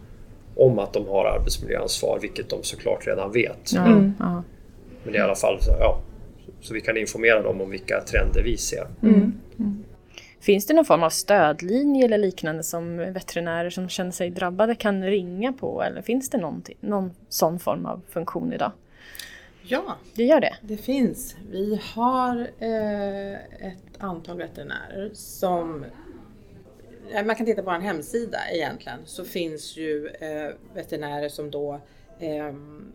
om 0.57 0.79
att 0.79 0.93
de 0.93 1.07
har 1.09 1.25
arbetsmiljöansvar, 1.25 2.19
vilket 2.23 2.49
de 2.51 2.63
såklart 2.63 3.07
redan 3.07 3.33
vet. 3.33 3.73
Ja. 3.73 3.85
Men 5.05 5.13
det 5.13 5.19
är 5.19 5.21
i 5.21 5.25
alla 5.25 5.35
fall 5.35 5.59
så, 5.61 5.71
ja, 5.81 6.01
så 6.61 6.75
vi 6.75 6.81
kan 6.81 6.97
informera 6.97 7.43
dem 7.43 7.61
om 7.61 7.71
vilka 7.71 8.01
trender 8.01 8.43
vi 8.43 8.57
ser. 8.57 8.87
Finns 10.41 10.67
det 10.67 10.75
någon 10.75 10.85
form 10.85 11.03
av 11.03 11.11
stödlinje 11.11 12.05
eller 12.05 12.19
liknande 12.19 12.63
som 12.63 12.97
veterinärer 12.97 13.71
som 13.71 13.89
känner 13.89 14.11
sig 14.11 14.31
drabbade 14.31 14.75
kan 14.75 15.05
ringa 15.05 15.53
på? 15.53 15.83
Eller 15.83 16.03
finns 16.03 16.31
det 16.31 16.39
någonting, 16.39 16.77
någon 16.81 17.11
sån 17.29 17.59
form 17.59 17.87
av 17.87 18.03
funktion 18.09 18.53
idag? 18.53 18.73
Ja, 19.63 19.97
Det 20.15 20.25
gör 20.25 20.41
det? 20.41 20.57
det 20.63 20.77
finns. 20.77 21.37
Vi 21.51 21.81
har 21.95 22.41
eh, 22.59 23.33
ett 23.69 23.77
antal 23.99 24.37
veterinärer 24.39 25.11
som 25.13 25.85
Ja, 27.13 27.23
Man 27.25 27.37
kan 27.37 27.47
titta 27.47 27.63
på 27.63 27.71
en 27.71 27.83
hemsida 27.83 28.39
egentligen 28.53 28.99
så 29.05 29.25
finns 29.25 29.77
ju 29.77 30.07
eh, 30.07 30.55
veterinärer 30.75 31.29
som 31.29 31.51
då 31.51 31.81
ehm, 32.21 32.93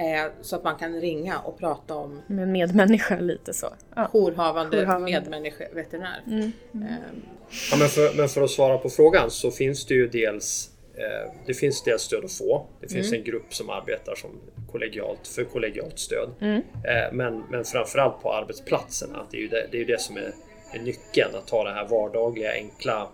är 0.00 0.30
så 0.40 0.56
att 0.56 0.64
man 0.64 0.76
kan 0.76 1.00
ringa 1.00 1.38
och 1.38 1.58
prata 1.58 1.94
om 1.94 2.22
Med 2.26 2.48
medmänniska 2.48 3.16
lite 3.20 3.52
så? 3.54 3.66
Ja. 3.94 4.10
jourhavande 4.12 4.76
Jourhavande. 4.76 5.10
medmänniskoveterinär. 5.20 6.22
Mm. 6.26 6.52
Ehm, 6.74 7.22
Ja, 7.70 7.76
men, 7.78 7.88
för, 7.88 8.16
men 8.16 8.28
för 8.28 8.42
att 8.42 8.50
svara 8.50 8.78
på 8.78 8.90
frågan 8.90 9.30
så 9.30 9.50
finns 9.50 9.86
det 9.86 9.94
ju 9.94 10.08
dels 10.08 10.70
eh, 10.94 11.32
det 11.46 11.54
finns 11.54 11.82
dels 11.82 12.02
stöd 12.02 12.24
att 12.24 12.32
få. 12.32 12.66
Det 12.80 12.88
finns 12.88 13.12
en 13.12 13.24
grupp 13.24 13.54
som 13.54 13.70
arbetar 13.70 14.14
som 14.14 14.30
kollegialt, 14.72 15.28
för 15.28 15.44
kollegialt 15.44 15.98
stöd. 15.98 16.30
Eh, 16.40 17.12
men, 17.12 17.42
men 17.50 17.64
framförallt 17.64 18.22
på 18.22 18.32
arbetsplatserna. 18.32 19.26
Det 19.30 19.36
är 19.36 19.40
ju 19.40 19.48
det, 19.48 19.66
det, 19.72 19.80
är 19.80 19.84
det 19.84 20.00
som 20.00 20.16
är, 20.16 20.32
är 20.72 20.78
nyckeln, 20.78 21.34
att 21.34 21.50
ha 21.50 21.64
det 21.64 21.72
här 21.72 21.88
vardagliga 21.88 22.52
enkla, 22.52 23.08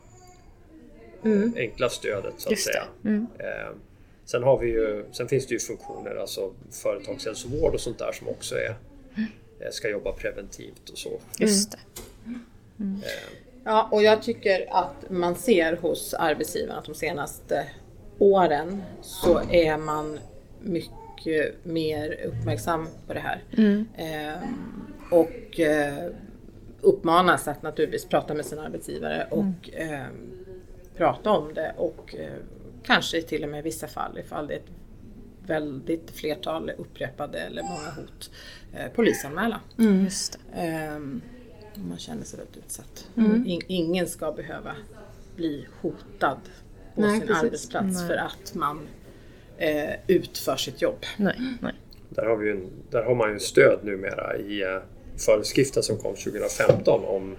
enkla 1.57 1.89
stödet 1.89 2.35
så 2.37 2.49
att 2.49 2.53
Just 2.53 2.65
säga. 2.65 2.85
Mm. 4.27 4.43
Sen, 4.43 4.43
har 4.43 4.59
vi 4.59 4.67
ju, 4.67 5.05
sen 5.13 5.29
finns 5.29 5.47
det 5.47 5.55
ju 5.55 5.59
funktioner, 5.61 6.17
alltså 6.17 6.53
företagshälsovård 6.71 7.75
och 7.75 7.81
sånt 7.81 7.99
där 7.99 8.13
som 8.13 8.29
också 8.29 8.55
är, 8.55 8.77
eh, 9.61 9.71
ska 9.71 9.89
jobba 9.89 10.13
preventivt 10.13 10.89
och 10.93 10.99
så. 10.99 11.11
Just 11.39 11.71
det. 11.73 11.79
Eh, 12.85 13.11
Ja, 13.69 13.89
och 13.93 14.03
jag 14.03 14.23
tycker 14.23 14.67
att 14.71 15.11
man 15.11 15.35
ser 15.35 15.77
hos 15.77 16.15
arbetsgivarna 16.15 16.79
att 16.79 16.85
de 16.85 16.95
senaste 16.95 17.67
åren 18.19 18.83
så 19.03 19.41
är 19.51 19.77
man 19.79 20.19
mycket 20.61 21.55
mer 21.65 22.21
uppmärksam 22.27 22.89
på 23.07 23.15
det 23.15 23.21
här. 23.21 23.43
Och 25.11 25.61
eh, 25.61 26.11
uppmanas 26.81 27.49
att 27.49 27.63
naturligtvis 27.63 28.05
prata 28.05 28.35
med 28.35 28.45
sin 28.47 28.59
arbetsgivare 28.59 29.27
och 29.31 29.71
ehm, 29.73 30.45
prata 30.97 31.31
om 31.31 31.55
det 31.55 31.75
och 31.77 32.15
eh, 32.15 32.33
kanske 32.87 33.23
till 33.23 33.45
och 33.45 33.49
med 33.51 33.59
i 33.59 33.63
vissa 33.63 33.89
fall, 33.89 34.19
ifall 34.19 34.47
det 34.47 34.55
är 34.55 34.59
ett 34.59 34.71
väldigt 35.47 36.11
flertal 36.11 36.71
upprepade 36.79 37.39
eller 37.39 37.63
många 37.63 37.91
hot, 37.97 38.31
eh, 38.75 38.93
polisanmäla. 38.93 39.61
Just 39.77 40.39
det. 40.53 40.61
Ehm, 40.61 41.21
om 41.75 41.89
man 41.89 41.99
känner 41.99 42.25
sig 42.25 42.39
väldigt 42.39 42.57
utsatt. 42.57 43.09
In, 43.17 43.61
ingen 43.67 44.07
ska 44.07 44.33
behöva 44.33 44.77
bli 45.37 45.67
hotad 45.81 46.39
på 46.95 47.01
Nej, 47.01 47.19
sin 47.19 47.29
precis. 47.29 47.43
arbetsplats 47.43 48.07
för 48.07 48.17
att 48.17 48.55
man 48.55 48.81
eh, 49.59 49.95
utför 50.07 50.57
sitt 50.57 50.83
jobb. 50.83 51.05
Nej, 51.17 51.41
nej. 51.61 51.75
Där 52.09 52.27
har, 52.27 52.37
vi 52.37 52.51
en, 52.51 52.71
där 52.91 53.03
har 53.03 53.15
man 53.15 53.33
ju 53.33 53.39
stöd 53.39 53.79
numera 53.83 54.37
i 54.37 54.63
eh, 54.63 54.83
föreskriften 55.27 55.83
som 55.83 55.97
kom 55.97 56.15
2015 56.15 57.05
om 57.05 57.37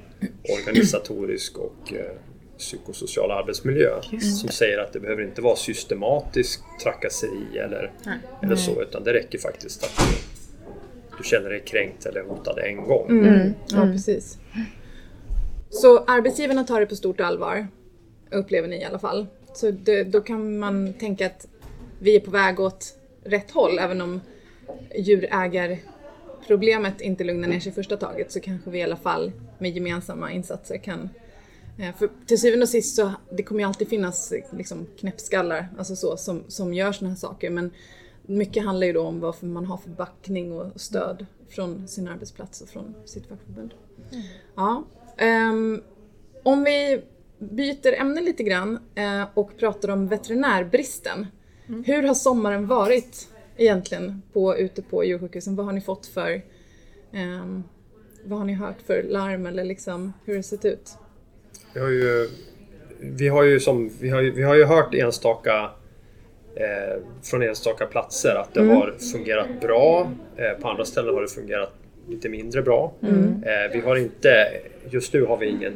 organisatorisk 0.59 1.57
och 1.57 1.93
eh, 1.93 2.11
psykosocial 2.57 3.31
arbetsmiljö. 3.31 4.01
Som 4.41 4.49
säger 4.49 4.77
att 4.77 4.93
det 4.93 4.99
behöver 4.99 5.23
inte 5.23 5.41
vara 5.41 5.55
systematisk 5.55 6.61
trakasseri 6.83 7.57
eller, 7.57 7.91
Nej. 8.05 8.17
eller 8.43 8.55
så 8.55 8.81
utan 8.81 9.03
det 9.03 9.13
räcker 9.13 9.37
faktiskt 9.37 9.83
att 9.83 9.97
du, 9.97 10.03
du 11.17 11.23
känner 11.23 11.49
dig 11.49 11.63
kränkt 11.65 12.05
eller 12.05 12.23
hotad 12.23 12.59
en 12.59 12.83
gång. 12.83 13.09
Mm. 13.09 13.53
Ja, 13.67 13.81
precis. 13.81 14.37
Så 15.69 16.03
arbetsgivarna 16.03 16.63
tar 16.63 16.79
det 16.79 16.85
på 16.85 16.95
stort 16.95 17.19
allvar, 17.19 17.67
upplever 18.31 18.67
ni 18.67 18.81
i 18.81 18.83
alla 18.83 18.99
fall. 18.99 19.27
Så 19.53 19.71
det, 19.71 20.03
då 20.03 20.21
kan 20.21 20.59
man 20.59 20.93
tänka 20.93 21.25
att 21.25 21.47
vi 21.99 22.15
är 22.15 22.19
på 22.19 22.31
väg 22.31 22.59
åt 22.59 22.93
rätt 23.23 23.51
håll, 23.51 23.79
även 23.79 24.01
om 24.01 24.21
djurägarproblemet 24.95 27.01
inte 27.01 27.23
lugnar 27.23 27.47
ner 27.47 27.59
sig 27.59 27.71
första 27.71 27.97
taget 27.97 28.31
så 28.31 28.39
kanske 28.39 28.69
vi 28.69 28.79
i 28.79 28.83
alla 28.83 28.95
fall 28.95 29.31
med 29.57 29.71
gemensamma 29.71 30.31
insatser 30.31 30.77
kan 30.77 31.09
för 31.97 32.09
till 32.25 32.41
syvende 32.41 32.63
och 32.63 32.69
sist 32.69 32.95
så 32.95 33.11
det 33.31 33.43
kommer 33.43 33.61
ju 33.61 33.67
alltid 33.67 33.87
finnas 33.87 34.31
eh, 34.31 34.43
liksom, 34.51 34.87
knäppskallar 34.99 35.67
alltså 35.77 35.95
så, 35.95 36.17
som, 36.17 36.43
som 36.47 36.73
gör 36.73 36.91
sådana 36.91 37.09
här 37.09 37.19
saker 37.19 37.49
men 37.49 37.71
mycket 38.21 38.65
handlar 38.65 38.87
ju 38.87 38.93
då 38.93 39.01
om 39.01 39.19
vad 39.19 39.43
man 39.43 39.65
har 39.65 39.77
för 39.77 39.89
backning 39.89 40.51
och 40.53 40.81
stöd 40.81 41.25
från 41.49 41.87
sin 41.87 42.07
arbetsplats 42.07 42.61
och 42.61 42.69
från 42.69 42.95
sitt 43.05 43.27
fackförbund. 43.27 43.73
Ja. 44.55 44.83
ehm, 45.17 45.81
om 46.43 46.63
vi 46.63 47.01
byter 47.39 47.93
ämne 47.93 48.21
lite 48.21 48.43
grann 48.43 48.79
eh, 48.95 49.23
och 49.33 49.57
pratar 49.57 49.89
om 49.89 50.07
veterinärbristen. 50.07 51.27
Hur 51.85 52.03
har 52.03 52.13
sommaren 52.13 52.67
varit 52.67 53.27
egentligen 53.57 54.21
på, 54.33 54.57
ute 54.57 54.81
på 54.81 55.03
djursjukhusen? 55.03 55.55
Vad 55.55 55.65
har 55.65 55.73
ni 55.73 55.81
fått 55.81 56.05
för 56.05 56.41
ehm, 57.11 57.63
vad 58.23 58.39
har 58.39 58.45
ni 58.45 58.53
hört 58.53 58.81
för 58.81 59.03
larm 59.03 59.45
eller 59.45 59.63
liksom 59.63 60.13
hur 60.25 60.33
har 60.33 60.37
det 60.37 60.43
sett 60.43 60.65
ut? 60.65 60.97
Vi 61.77 61.81
har 61.83 61.89
ju, 61.89 62.29
vi 62.99 63.27
har 63.27 63.43
ju, 63.43 63.59
som, 63.59 63.91
vi 63.99 64.09
har, 64.09 64.21
ju- 64.21 64.31
vi 64.31 64.43
har 64.43 64.55
ju 64.55 64.63
hört 64.65 64.93
enstaka 64.93 65.69
eh, 66.55 67.01
från 67.23 67.41
enstaka 67.43 67.85
platser 67.85 68.35
att 68.35 68.53
det 68.53 68.61
har 68.61 68.93
fungerat 69.11 69.47
bra. 69.61 70.11
Eh, 70.37 70.51
på 70.61 70.67
andra 70.67 70.85
ställen 70.85 71.13
har 71.13 71.21
det 71.21 71.27
fungerat 71.27 71.73
lite 72.09 72.29
mindre 72.29 72.61
bra. 72.61 72.93
Eh, 73.45 73.71
vi 73.73 73.79
har 73.79 73.95
inte, 73.95 74.47
just 74.89 75.13
nu 75.13 75.25
har 75.25 75.37
vi 75.37 75.45
ingen, 75.49 75.73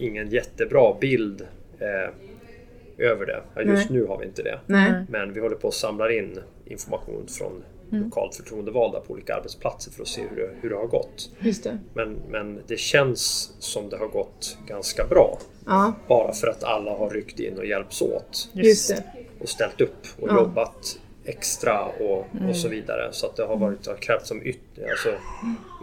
ingen 0.00 0.28
jättebra 0.28 0.94
bild 1.00 1.46
eh, 1.78 3.06
över 3.06 3.26
det. 3.26 3.40
Ja, 3.54 3.62
just 3.62 3.90
nu 3.90 4.04
har 4.04 4.18
vi 4.18 4.24
inte 4.26 4.42
det. 4.42 4.58
Nej. 4.66 4.92
Men 5.08 5.32
vi 5.32 5.40
håller 5.40 5.56
på 5.56 5.68
att 5.68 5.74
samla 5.74 6.12
in 6.12 6.38
information 6.64 7.26
från 7.38 7.62
lokalt 7.90 8.34
förtroendevalda 8.34 9.00
på 9.00 9.12
olika 9.12 9.34
arbetsplatser 9.34 9.90
för 9.92 10.02
att 10.02 10.08
se 10.08 10.22
hur 10.30 10.36
det, 10.36 10.50
hur 10.60 10.70
det 10.70 10.76
har 10.76 10.86
gått. 10.86 11.30
Just 11.40 11.64
det. 11.64 11.78
Men, 11.94 12.16
men 12.28 12.60
det 12.66 12.76
känns 12.78 13.52
som 13.58 13.88
det 13.88 13.96
har 13.96 14.08
gått 14.08 14.58
ganska 14.66 15.04
bra. 15.04 15.38
Ja, 15.66 15.92
Bara 16.08 16.32
för 16.32 16.46
att 16.48 16.64
alla 16.64 16.90
har 16.96 17.10
ryckt 17.10 17.40
in 17.40 17.58
och 17.58 17.66
hjälps 17.66 18.02
åt 18.02 18.48
just 18.52 18.88
det. 18.88 19.02
och 19.40 19.48
ställt 19.48 19.80
upp 19.80 20.06
och 20.20 20.28
Ja. 20.28 20.34
jobbat 20.34 20.98
extra 21.24 21.84
och, 21.84 22.26
och 22.48 22.56
så 22.56 22.68
vidare. 22.68 23.08
Så 23.12 23.26
att 23.26 23.36
det 23.36 23.44
har, 23.44 23.56
varit, 23.56 23.84
det 23.84 23.90
har 23.90 23.96
krävts 23.98 24.28
som 24.28 24.42
yt, 24.42 24.58
alltså, 24.90 25.08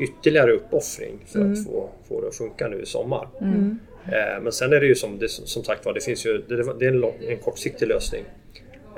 ytterligare 0.01 0.51
uppoffring 0.51 1.20
för 1.26 1.51
att 1.51 1.66
få, 1.66 1.89
få 2.08 2.22
det 2.22 2.28
att 2.28 2.36
funka 2.36 2.68
nu 2.68 2.82
i 2.82 2.86
sommar. 2.86 3.28
Eh, 4.06 4.41
men 4.41 4.51
sen 4.51 4.74
är 4.74 4.80
det 4.80 4.86
ju 4.88 4.95
som, 4.95 5.20
det, 5.20 5.30
som 5.30 5.64
sagt 5.64 5.86
var, 5.86 5.93
det 5.93 6.01
finns 6.01 6.26
ju 6.26 6.38
det, 6.38 6.74
det 6.80 6.86
är 6.86 6.89
en, 6.89 6.99
lång, 6.99 7.14
en 7.28 7.38
kortsiktig 7.38 7.88
lösning. 7.88 8.24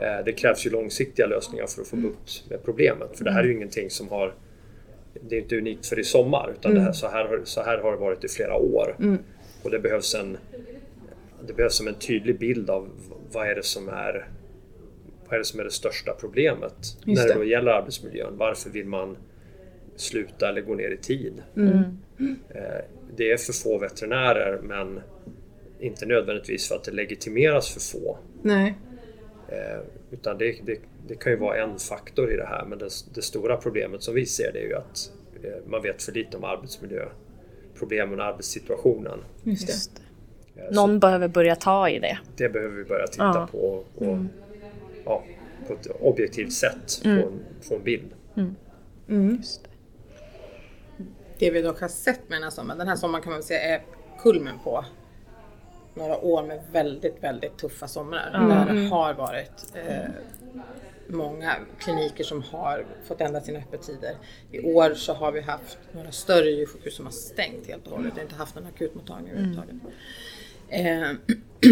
Eh, 0.01 0.25
det 0.25 0.31
krävs 0.33 0.65
ju 0.65 0.69
långsiktiga 0.69 1.25
lösningar 1.27 1.67
för 1.67 1.81
att 1.81 1.87
få 1.87 1.95
bukt 1.95 2.43
med 2.49 2.63
problemet. 2.63 3.17
För 3.17 3.25
det 3.25 3.31
här 3.31 3.39
är 3.43 3.47
ju 3.47 3.53
ingenting 3.53 3.89
som 3.89 4.09
har 4.09 4.33
det 5.29 5.35
är 5.35 5.41
inte 5.41 5.57
unikt 5.57 5.85
för 5.85 5.99
i 5.99 6.03
sommar 6.03 6.53
utan 6.59 6.73
det 6.73 6.81
här, 6.81 6.91
så, 6.91 7.07
här, 7.07 7.25
har- 7.25 7.41
så 7.43 7.61
här 7.63 7.77
har 7.77 7.91
det 7.91 7.97
varit 7.97 8.23
i 8.23 8.27
flera 8.27 8.55
år. 8.55 8.95
Och 9.63 9.71
det 9.71 9.79
behövs 9.79 10.15
en 10.15 10.37
det 11.47 11.53
behövs 11.53 11.81
en 11.81 11.93
tydlig 11.95 12.39
bild 12.39 12.69
av 12.69 12.89
vad 13.31 13.47
är 13.47 13.55
det 13.55 13.63
som 13.63 13.89
är 13.89 14.27
vad 15.25 15.33
är 15.33 15.37
det 15.37 15.45
som 15.45 15.59
är 15.59 15.63
det 15.63 15.71
största 15.71 16.13
problemet 16.19 16.73
när 17.05 17.15
det 17.15 17.21
det. 17.27 17.33
då 17.39 17.43
gäller 17.43 17.71
arbetsmiljön. 17.71 18.37
Varför 18.37 18.69
vill 18.69 18.85
man 18.85 19.17
sluta 19.95 20.49
eller 20.49 20.61
gå 20.61 20.73
ner 20.75 20.89
i 20.89 20.97
tid? 20.97 21.43
Eh, 22.55 22.61
Det 23.15 23.31
är 23.31 23.37
för 23.37 23.53
få 23.53 23.77
veterinärer 23.77 24.59
men 24.63 24.99
inte 25.79 26.05
nödvändigtvis 26.05 26.67
för 26.67 26.75
att 26.75 26.83
det 26.83 26.91
legitimeras 26.91 27.69
för 27.73 27.79
få. 27.99 28.17
Nej. 28.41 28.73
Eh, 29.49 29.79
utan 30.11 30.37
det, 30.37 30.55
det, 30.65 30.79
det, 31.07 31.15
kan 31.15 31.31
ju 31.31 31.37
vara 31.37 31.63
en 31.63 31.79
faktor 31.79 32.33
i 32.33 32.35
det 32.35 32.45
här 32.45 32.65
men 32.65 32.79
det, 32.79 32.89
det 33.13 33.21
stora 33.21 33.57
problemet 33.57 34.03
som 34.03 34.15
vi 34.15 34.25
ser 34.25 34.51
det 34.53 34.59
är 34.59 34.67
ju 34.67 34.75
att 34.75 35.11
eh, 35.43 35.67
man 35.67 35.81
vet 35.81 36.03
för 36.03 36.11
lite 36.11 36.37
om 36.37 36.43
arbetsmiljöproblemen 36.43 38.19
och 38.19 38.25
arbetssituationen. 38.25 39.19
Just 39.43 39.95
det. 39.95 40.61
Eh, 40.61 40.71
Någon 40.71 40.99
behöver 40.99 41.27
börja 41.27 41.55
ta 41.55 41.89
i 41.89 41.99
det. 41.99 42.17
Det 42.35 42.49
behöver 42.49 42.75
vi 42.75 42.83
börja 42.83 43.07
titta 43.07 43.23
ja. 43.23 43.47
på 43.51 43.85
och, 43.95 44.01
mm. 44.01 44.29
ja, 45.05 45.23
på 45.67 45.73
ett 45.73 45.87
objektivt 45.99 46.53
sätt 46.53 47.01
mm. 47.03 47.21
få, 47.21 47.27
en, 47.27 47.39
få 47.61 47.75
en 47.75 47.83
bild. 47.83 48.13
Mm. 48.35 48.55
mm. 49.09 49.41
Det. 50.97 51.05
det. 51.39 51.51
vi 51.51 51.61
dock 51.61 51.81
har 51.81 51.87
sett 51.87 52.29
med 52.29 52.35
den 52.35 52.43
här 52.43 52.49
sommaren, 52.49 52.77
den 52.77 52.87
här 52.87 52.95
sommaren 52.95 53.23
kan 53.23 53.31
man 53.31 53.39
väl 53.39 53.47
säga 53.47 53.75
är 53.75 53.81
kulmen 54.19 54.55
på 54.63 54.85
några 55.95 56.17
år 56.17 56.43
med 56.43 56.59
väldigt, 56.71 57.23
väldigt 57.23 57.57
tuffa 57.57 57.87
somrar. 57.87 58.31
Mm. 58.35 58.49
Där 58.49 58.73
det 58.73 58.89
har 58.89 59.13
varit 59.13 59.73
eh, 59.73 60.09
många 61.07 61.55
kliniker 61.79 62.23
som 62.23 62.43
har 62.43 62.85
fått 63.07 63.21
ändra 63.21 63.41
sina 63.41 63.59
öppettider. 63.59 64.15
I 64.51 64.73
år 64.73 64.93
så 64.93 65.13
har 65.13 65.31
vi 65.31 65.41
haft 65.41 65.77
några 65.91 66.11
större 66.11 66.49
djursjukhus 66.49 66.95
som 66.95 67.05
har 67.05 67.11
stängt 67.11 67.67
helt 67.67 67.87
och 67.87 67.91
hållet. 67.91 68.13
Vi 68.13 68.19
har 68.19 68.23
inte 68.23 68.35
haft 68.35 68.55
någon 68.55 68.65
akutmottagning 68.65 69.31
överhuvudtaget. 69.31 69.75
Eh, 70.69 71.11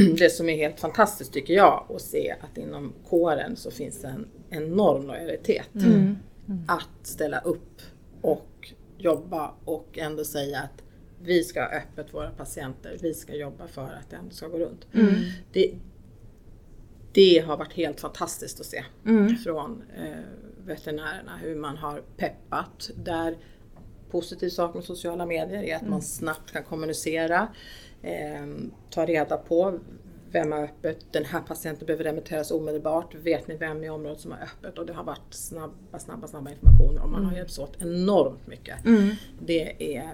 det 0.17 0.29
som 0.29 0.49
är 0.49 0.55
helt 0.55 0.79
fantastiskt 0.79 1.33
tycker 1.33 1.53
jag 1.53 1.85
att 1.89 2.01
se 2.01 2.35
att 2.41 2.57
inom 2.57 2.93
kåren 3.09 3.55
så 3.55 3.71
finns 3.71 4.03
en 4.03 4.27
enorm 4.49 5.07
lojalitet. 5.07 5.75
Mm. 5.75 6.17
Mm. 6.47 6.63
Att 6.67 7.07
ställa 7.07 7.39
upp 7.39 7.81
och 8.21 8.73
jobba 8.97 9.51
och 9.65 9.97
ändå 9.97 10.23
säga 10.25 10.59
att 10.59 10.82
vi 11.23 11.43
ska 11.43 11.61
ha 11.61 11.67
öppet 11.67 12.13
våra 12.13 12.31
patienter, 12.31 12.97
vi 13.01 13.13
ska 13.13 13.35
jobba 13.35 13.67
för 13.67 13.81
att 13.83 14.09
det 14.09 14.15
ändå 14.15 14.31
ska 14.31 14.47
gå 14.47 14.57
runt. 14.57 14.87
Mm. 14.93 15.13
Det, 15.51 15.73
det 17.11 17.39
har 17.39 17.57
varit 17.57 17.73
helt 17.73 17.99
fantastiskt 17.99 18.59
att 18.59 18.65
se 18.65 18.83
mm. 19.05 19.35
från 19.35 19.83
eh, 19.97 20.17
veterinärerna 20.65 21.37
hur 21.37 21.55
man 21.55 21.77
har 21.77 22.01
peppat. 22.17 22.89
Där 22.95 23.37
positiv 24.11 24.49
sak 24.49 24.75
med 24.75 24.83
sociala 24.83 25.25
medier 25.25 25.63
är 25.63 25.75
att 25.75 25.81
mm. 25.81 25.91
man 25.91 26.01
snabbt 26.01 26.51
kan 26.51 26.63
kommunicera, 26.63 27.47
eh, 28.01 28.47
ta 28.89 29.05
reda 29.05 29.37
på 29.37 29.79
vem 30.33 30.51
har 30.51 30.63
öppet, 30.63 30.97
den 31.11 31.25
här 31.25 31.41
patienten 31.41 31.85
behöver 31.85 32.03
remitteras 32.03 32.51
omedelbart, 32.51 33.15
vet 33.15 33.47
ni 33.47 33.57
vem 33.57 33.83
i 33.83 33.89
området 33.89 34.19
som 34.19 34.31
har 34.31 34.39
öppet? 34.39 34.79
Och 34.79 34.85
det 34.85 34.93
har 34.93 35.03
varit 35.03 35.33
snabba, 35.33 35.99
snabba, 35.99 36.27
snabba 36.27 36.51
informationer 36.51 37.01
och 37.01 37.09
man 37.09 37.19
mm. 37.19 37.29
har 37.29 37.37
hjälpts 37.37 37.59
åt 37.59 37.81
enormt 37.81 38.47
mycket. 38.47 38.85
Mm. 38.85 39.09
Det 39.39 39.95
är 39.97 40.13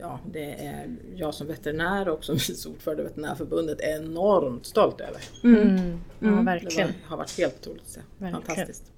ja, 0.00 0.18
det 0.32 0.66
är 0.66 0.96
jag 1.14 1.34
som 1.34 1.46
veterinär 1.46 2.08
och 2.08 2.24
som 2.24 2.34
vice 2.48 2.68
ordförande 2.68 3.02
i 3.02 3.06
Veterinärförbundet 3.06 3.80
är 3.80 3.96
enormt 3.96 4.66
stolt 4.66 5.00
över. 5.00 5.20
Mm. 5.44 5.60
Mm. 5.62 6.00
Ja, 6.18 6.28
mm. 6.28 6.44
verkligen. 6.44 6.88
Det 6.88 6.94
har 7.06 7.16
varit 7.16 7.38
helt 7.38 7.60
otroligt 7.60 7.82
att 7.82 7.88
se. 7.88 8.00
Fantastiskt. 8.30 8.92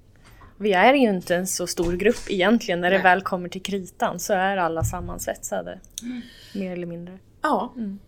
Vi 0.57 0.73
är 0.73 0.93
ju 0.93 1.09
inte 1.09 1.35
en 1.35 1.47
så 1.47 1.67
stor 1.67 1.93
grupp 1.93 2.29
egentligen. 2.29 2.81
När 2.81 2.89
Nej. 2.89 2.97
det 2.97 3.03
väl 3.03 3.21
kommer 3.21 3.49
till 3.49 3.63
kritan 3.63 4.19
så 4.19 4.33
är 4.33 4.57
alla 4.57 4.83
sammansvetsade. 4.83 5.79
Mm. 6.01 6.21
Mer 6.55 6.71
eller 6.71 6.87
mindre. 6.87 7.19
Ja. 7.41 7.73
Mm. 7.77 7.99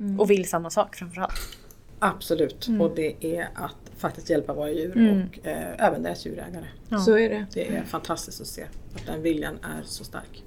Mm. 0.00 0.20
Och 0.20 0.30
vill 0.30 0.48
samma 0.48 0.70
sak 0.70 0.96
framförallt. 0.96 1.58
Absolut. 1.98 2.68
Och 2.80 2.94
det 2.94 3.24
är 3.24 3.48
att 3.54 3.76
faktiskt 3.96 4.30
hjälpa 4.30 4.52
våra 4.52 4.70
djur 4.70 4.90
och 4.90 5.46
eh, 5.46 5.86
även 5.86 6.02
deras 6.02 6.26
djurägare. 6.26 6.64
Ja. 6.88 6.98
Så 6.98 7.18
är 7.18 7.28
det. 7.28 7.46
Det 7.54 7.68
är 7.68 7.84
fantastiskt 7.84 8.40
att 8.40 8.46
se 8.46 8.62
att 8.94 9.06
den 9.06 9.22
viljan 9.22 9.58
är 9.62 9.82
så 9.84 10.04
stark. 10.04 10.44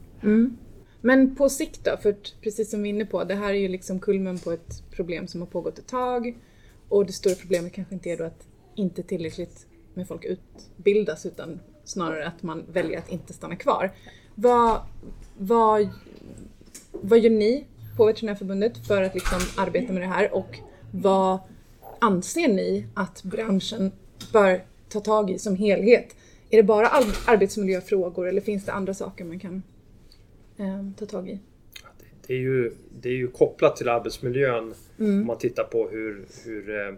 Men 1.01 1.35
på 1.35 1.49
sikt 1.49 1.83
då? 1.83 1.97
För 1.97 2.15
precis 2.41 2.71
som 2.71 2.83
vi 2.83 2.89
är 2.89 2.93
inne 2.93 3.05
på, 3.05 3.23
det 3.23 3.35
här 3.35 3.49
är 3.49 3.59
ju 3.59 3.67
liksom 3.67 3.99
kulmen 3.99 4.39
på 4.39 4.51
ett 4.51 4.83
problem 4.91 5.27
som 5.27 5.41
har 5.41 5.47
pågått 5.47 5.79
ett 5.79 5.87
tag. 5.87 6.37
Och 6.89 7.05
det 7.05 7.13
stora 7.13 7.35
problemet 7.35 7.73
kanske 7.73 7.93
inte 7.93 8.09
är 8.09 8.17
då 8.17 8.23
att 8.23 8.47
inte 8.75 9.03
tillräckligt 9.03 9.65
med 9.93 10.07
folk 10.07 10.25
utbildas 10.25 11.25
utan 11.25 11.59
snarare 11.83 12.27
att 12.27 12.43
man 12.43 12.63
väljer 12.71 12.97
att 12.97 13.11
inte 13.11 13.33
stanna 13.33 13.55
kvar. 13.55 13.91
Vad, 14.35 14.81
vad, 15.37 15.89
vad 16.91 17.19
gör 17.19 17.29
ni 17.29 17.65
på 17.97 18.05
Veterinärförbundet 18.05 18.87
för 18.87 19.03
att 19.03 19.13
liksom 19.13 19.39
arbeta 19.57 19.93
med 19.93 20.01
det 20.01 20.07
här 20.07 20.35
och 20.35 20.59
vad 20.91 21.39
anser 21.99 22.47
ni 22.47 22.85
att 22.93 23.23
branschen 23.23 23.91
bör 24.33 24.63
ta 24.89 24.99
tag 24.99 25.31
i 25.31 25.39
som 25.39 25.55
helhet? 25.55 26.15
Är 26.49 26.57
det 26.57 26.63
bara 26.63 26.87
arbetsmiljöfrågor 27.27 28.27
eller 28.27 28.41
finns 28.41 28.65
det 28.65 28.71
andra 28.71 28.93
saker 28.93 29.25
man 29.25 29.39
kan 29.39 29.63
ta 30.97 31.05
tag 31.05 31.29
i? 31.29 31.39
Det 32.27 32.33
är 32.33 32.39
ju, 32.39 32.71
det 33.01 33.09
är 33.09 33.13
ju 33.13 33.27
kopplat 33.27 33.75
till 33.75 33.89
arbetsmiljön 33.89 34.73
mm. 34.99 35.21
om 35.21 35.27
man 35.27 35.37
tittar 35.37 35.63
på 35.63 35.89
hur, 35.89 36.25
hur, 36.45 36.69
eh, 36.69 36.93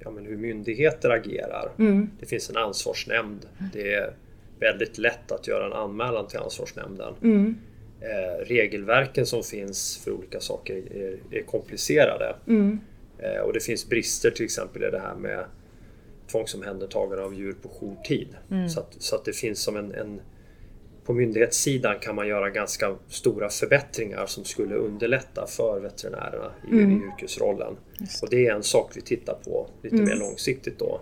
ja, 0.00 0.10
men 0.10 0.26
hur 0.26 0.36
myndigheter 0.36 1.10
agerar. 1.10 1.70
Mm. 1.78 2.10
Det 2.20 2.26
finns 2.26 2.50
en 2.50 2.56
ansvarsnämnd. 2.56 3.46
Det 3.72 3.94
är 3.94 4.14
väldigt 4.60 4.98
lätt 4.98 5.32
att 5.32 5.48
göra 5.48 5.66
en 5.66 5.72
anmälan 5.72 6.26
till 6.26 6.38
ansvarsnämnden. 6.38 7.14
Mm. 7.22 7.56
Eh, 8.00 8.44
regelverken 8.46 9.26
som 9.26 9.42
finns 9.42 9.96
för 10.04 10.10
olika 10.10 10.40
saker 10.40 10.76
är, 10.76 11.18
är 11.30 11.42
komplicerade. 11.42 12.36
Mm. 12.46 12.80
Eh, 13.18 13.40
och 13.40 13.52
det 13.52 13.60
finns 13.60 13.88
brister 13.88 14.30
till 14.30 14.44
exempel 14.44 14.82
i 14.82 14.90
det 14.90 15.00
här 15.00 15.14
med 15.14 15.44
tvångsomhändertagande 16.30 17.24
av 17.24 17.34
djur 17.34 17.54
på 17.62 17.68
jourtid. 17.68 18.28
Mm. 18.50 18.68
Så, 18.68 18.80
att, 18.80 18.94
så 18.98 19.16
att 19.16 19.24
det 19.24 19.32
finns 19.32 19.62
som 19.62 19.76
en, 19.76 19.94
en 19.94 20.20
på 21.04 21.12
myndighetssidan 21.12 21.98
kan 22.00 22.14
man 22.14 22.28
göra 22.28 22.50
ganska 22.50 22.96
stora 23.08 23.48
förbättringar 23.48 24.26
som 24.26 24.44
skulle 24.44 24.74
underlätta 24.74 25.46
för 25.46 25.80
veterinärerna 25.80 26.52
i, 26.68 26.82
mm. 26.82 27.02
yrkesrollen. 27.02 27.76
Och 28.22 28.30
det 28.30 28.46
är 28.46 28.54
en 28.54 28.62
sak 28.62 28.92
vi 28.94 29.00
tittar 29.00 29.34
på 29.44 29.66
lite 29.82 29.96
mm. 29.96 30.08
mer 30.08 30.16
långsiktigt 30.16 30.78
då. 30.78 31.00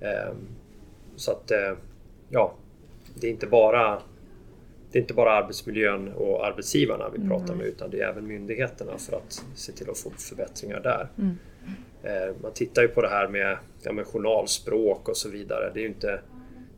Ehm, 0.00 0.36
så 1.16 1.30
att 1.30 1.50
eh, 1.50 1.72
ja, 2.28 2.54
det 3.14 3.26
är 3.26 3.30
inte 3.30 3.46
bara 3.46 4.02
det 4.92 4.98
är 4.98 5.00
inte 5.00 5.14
bara 5.14 5.32
arbetsmiljön 5.32 6.12
och 6.12 6.46
arbetsgivarna 6.46 7.10
vi 7.16 7.28
pratar 7.28 7.44
mm. 7.44 7.58
med 7.58 7.66
utan 7.66 7.90
det 7.90 8.00
är 8.00 8.08
även 8.08 8.26
myndigheterna 8.26 8.98
för 8.98 9.16
att 9.16 9.44
se 9.54 9.72
till 9.72 9.90
att 9.90 9.98
få 9.98 10.10
förbättringar 10.10 10.80
där. 10.80 11.08
Mm. 11.18 11.38
Ehm, 12.02 12.34
man 12.42 12.52
tittar 12.52 12.82
ju 12.82 12.88
på 12.88 13.02
det 13.02 13.08
här 13.08 13.28
med, 13.28 13.58
ja, 13.82 13.92
med 13.92 14.06
journalspråk 14.06 15.08
och 15.08 15.16
så 15.16 15.28
vidare. 15.28 15.70
Det 15.74 15.80
är 15.80 15.86
inte 15.86 16.20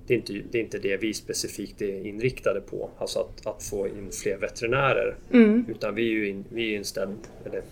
det 0.06 0.14
är, 0.14 0.18
inte, 0.18 0.32
det 0.50 0.58
är 0.58 0.62
inte 0.62 0.78
det 0.78 0.96
vi 0.96 1.14
specifikt 1.14 1.82
är 1.82 2.06
inriktade 2.06 2.60
på, 2.60 2.90
alltså 2.98 3.18
att, 3.20 3.46
att 3.46 3.62
få 3.62 3.88
in 3.88 4.10
fler 4.12 4.36
veterinärer. 4.36 5.16
Mm. 5.32 5.64
Utan 5.68 5.94
vi 5.94 6.02
är 6.02 6.12
ju 6.12 6.28
in, 6.28 6.44
vi 6.48 6.72
är 6.72 6.76
inställd, 6.76 7.18
eller 7.44 7.62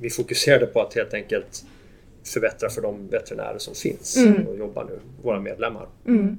vi 0.00 0.10
fokuserade 0.10 0.66
på 0.66 0.80
att 0.80 0.94
helt 0.94 1.14
enkelt 1.14 1.64
förbättra 2.24 2.70
för 2.70 2.82
de 2.82 3.08
veterinärer 3.08 3.58
som 3.58 3.74
finns 3.74 4.16
mm. 4.16 4.46
och 4.46 4.58
jobbar 4.58 4.84
nu, 4.84 4.98
våra 5.22 5.40
medlemmar. 5.40 5.88
Mm. 6.06 6.38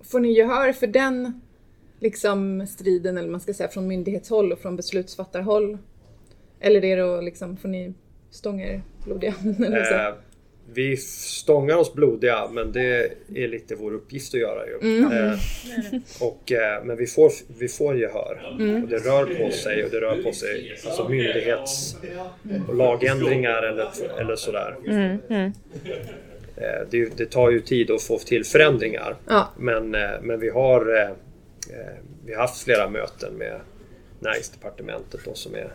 Får 0.00 0.20
ni 0.20 0.32
gehör 0.32 0.72
för 0.72 0.86
den 0.86 1.40
liksom, 2.00 2.66
striden, 2.66 3.18
eller 3.18 3.28
man 3.28 3.40
ska 3.40 3.54
säga, 3.54 3.68
från 3.68 3.86
myndighetshåll 3.86 4.52
och 4.52 4.58
från 4.58 4.76
beslutsfattarhåll? 4.76 5.78
Eller 6.60 6.84
är 6.84 6.96
det 6.96 7.22
liksom, 7.22 7.56
får 7.56 7.68
ni 7.68 7.94
stånga 8.30 8.66
er 8.66 8.82
blodiga? 9.04 9.34
Vi 10.72 10.96
stångar 10.96 11.76
oss 11.76 11.94
blodiga 11.94 12.48
men 12.52 12.72
det 12.72 13.12
är 13.34 13.48
lite 13.48 13.74
vår 13.74 13.94
uppgift 13.94 14.34
att 14.34 14.40
göra 14.40 14.66
ju. 14.66 14.78
Mm. 14.82 15.12
Eh, 15.12 15.38
och, 16.20 16.52
eh, 16.52 16.84
men 16.84 16.96
vi 16.96 17.06
får, 17.06 17.32
vi 17.58 17.68
får 17.68 17.98
gehör. 17.98 18.56
Mm. 18.60 18.82
Och 18.82 18.88
det 18.88 18.98
rör 18.98 19.24
på 19.24 19.50
sig 19.50 19.84
och 19.84 19.90
det 19.90 20.00
rör 20.00 20.22
på 20.22 20.32
sig 20.32 20.78
alltså 20.86 21.08
myndighets 21.08 21.96
och 22.68 22.74
lagändringar 22.74 23.62
eller, 23.62 23.90
eller 24.20 24.36
sådär. 24.36 24.76
Mm. 24.86 25.18
mm. 25.28 25.52
Eh, 26.56 26.88
det, 26.90 27.16
det, 27.16 27.26
tar 27.26 27.50
ju 27.50 27.60
tid 27.60 27.90
att 27.90 28.02
få 28.02 28.18
till 28.18 28.44
förändringar. 28.44 29.16
Ja. 29.28 29.48
Men, 29.58 29.94
eh, 29.94 30.10
men 30.22 30.40
vi, 30.40 30.50
har, 30.50 30.96
eh, 30.96 31.10
eh, 31.78 31.94
vi 32.24 32.34
har 32.34 32.40
haft 32.40 32.64
flera 32.64 32.88
möten 32.88 33.34
med 33.34 33.60
Näringsdepartementet 34.20 35.20
då, 35.24 35.34
som 35.34 35.54
är 35.54 35.72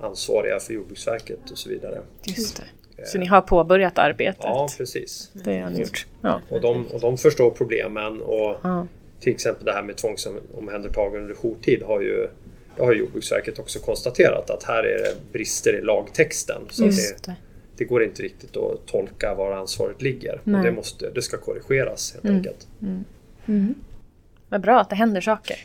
ansvariga 0.00 0.60
för 0.60 0.74
Jordbruksverket 0.74 1.50
och 1.50 1.58
så 1.58 1.68
vidare. 1.68 2.00
Just 2.24 2.56
det. 2.56 2.64
Så 3.04 3.18
ni 3.18 3.26
har 3.26 3.40
påbörjat 3.40 3.98
arbetet? 3.98 4.44
Ja, 4.44 4.68
precis. 4.78 5.30
Det 5.32 5.60
har 5.60 5.70
ni 5.70 5.80
gjort. 5.80 6.06
Ja. 6.20 6.40
Och, 6.48 6.60
de, 6.60 6.86
och 6.86 7.00
de 7.00 7.18
förstår 7.18 7.50
problemen 7.50 8.20
och 8.20 8.56
ja. 8.62 8.86
till 9.20 9.32
exempel 9.32 9.64
det 9.64 9.72
här 9.72 9.82
med 9.82 9.96
tvångsomhändertagande 9.96 11.20
under 11.20 11.34
jourtid 11.34 11.82
har 11.82 12.00
ju 12.00 12.28
det 12.76 12.82
har 12.82 12.94
Jordbruksverket 12.94 13.58
också 13.58 13.78
konstaterat 13.78 14.50
att 14.50 14.62
här 14.62 14.82
är 14.82 14.98
det 14.98 15.32
brister 15.32 15.78
i 15.78 15.82
lagtexten. 15.82 16.62
Så 16.70 16.82
det, 16.82 17.26
det. 17.26 17.36
det, 17.76 17.84
går 17.84 18.04
inte 18.04 18.22
riktigt 18.22 18.56
att 18.56 18.86
tolka 18.86 19.34
var 19.34 19.52
ansvaret 19.52 20.02
ligger. 20.02 20.40
Och 20.44 20.62
det, 20.62 20.72
måste, 20.72 21.10
det 21.10 21.22
ska 21.22 21.36
korrigeras 21.36 22.12
helt 22.12 22.24
mm. 22.24 22.36
enkelt. 22.36 22.66
Mm. 22.82 23.04
Mm. 23.46 23.74
Vad 24.48 24.60
bra 24.60 24.80
att 24.80 24.90
det 24.90 24.96
händer 24.96 25.20
saker. 25.20 25.56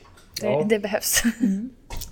Det, 0.41 0.47
ja. 0.47 0.65
det 0.69 0.79
behövs. 0.79 1.23
Mm. 1.41 1.69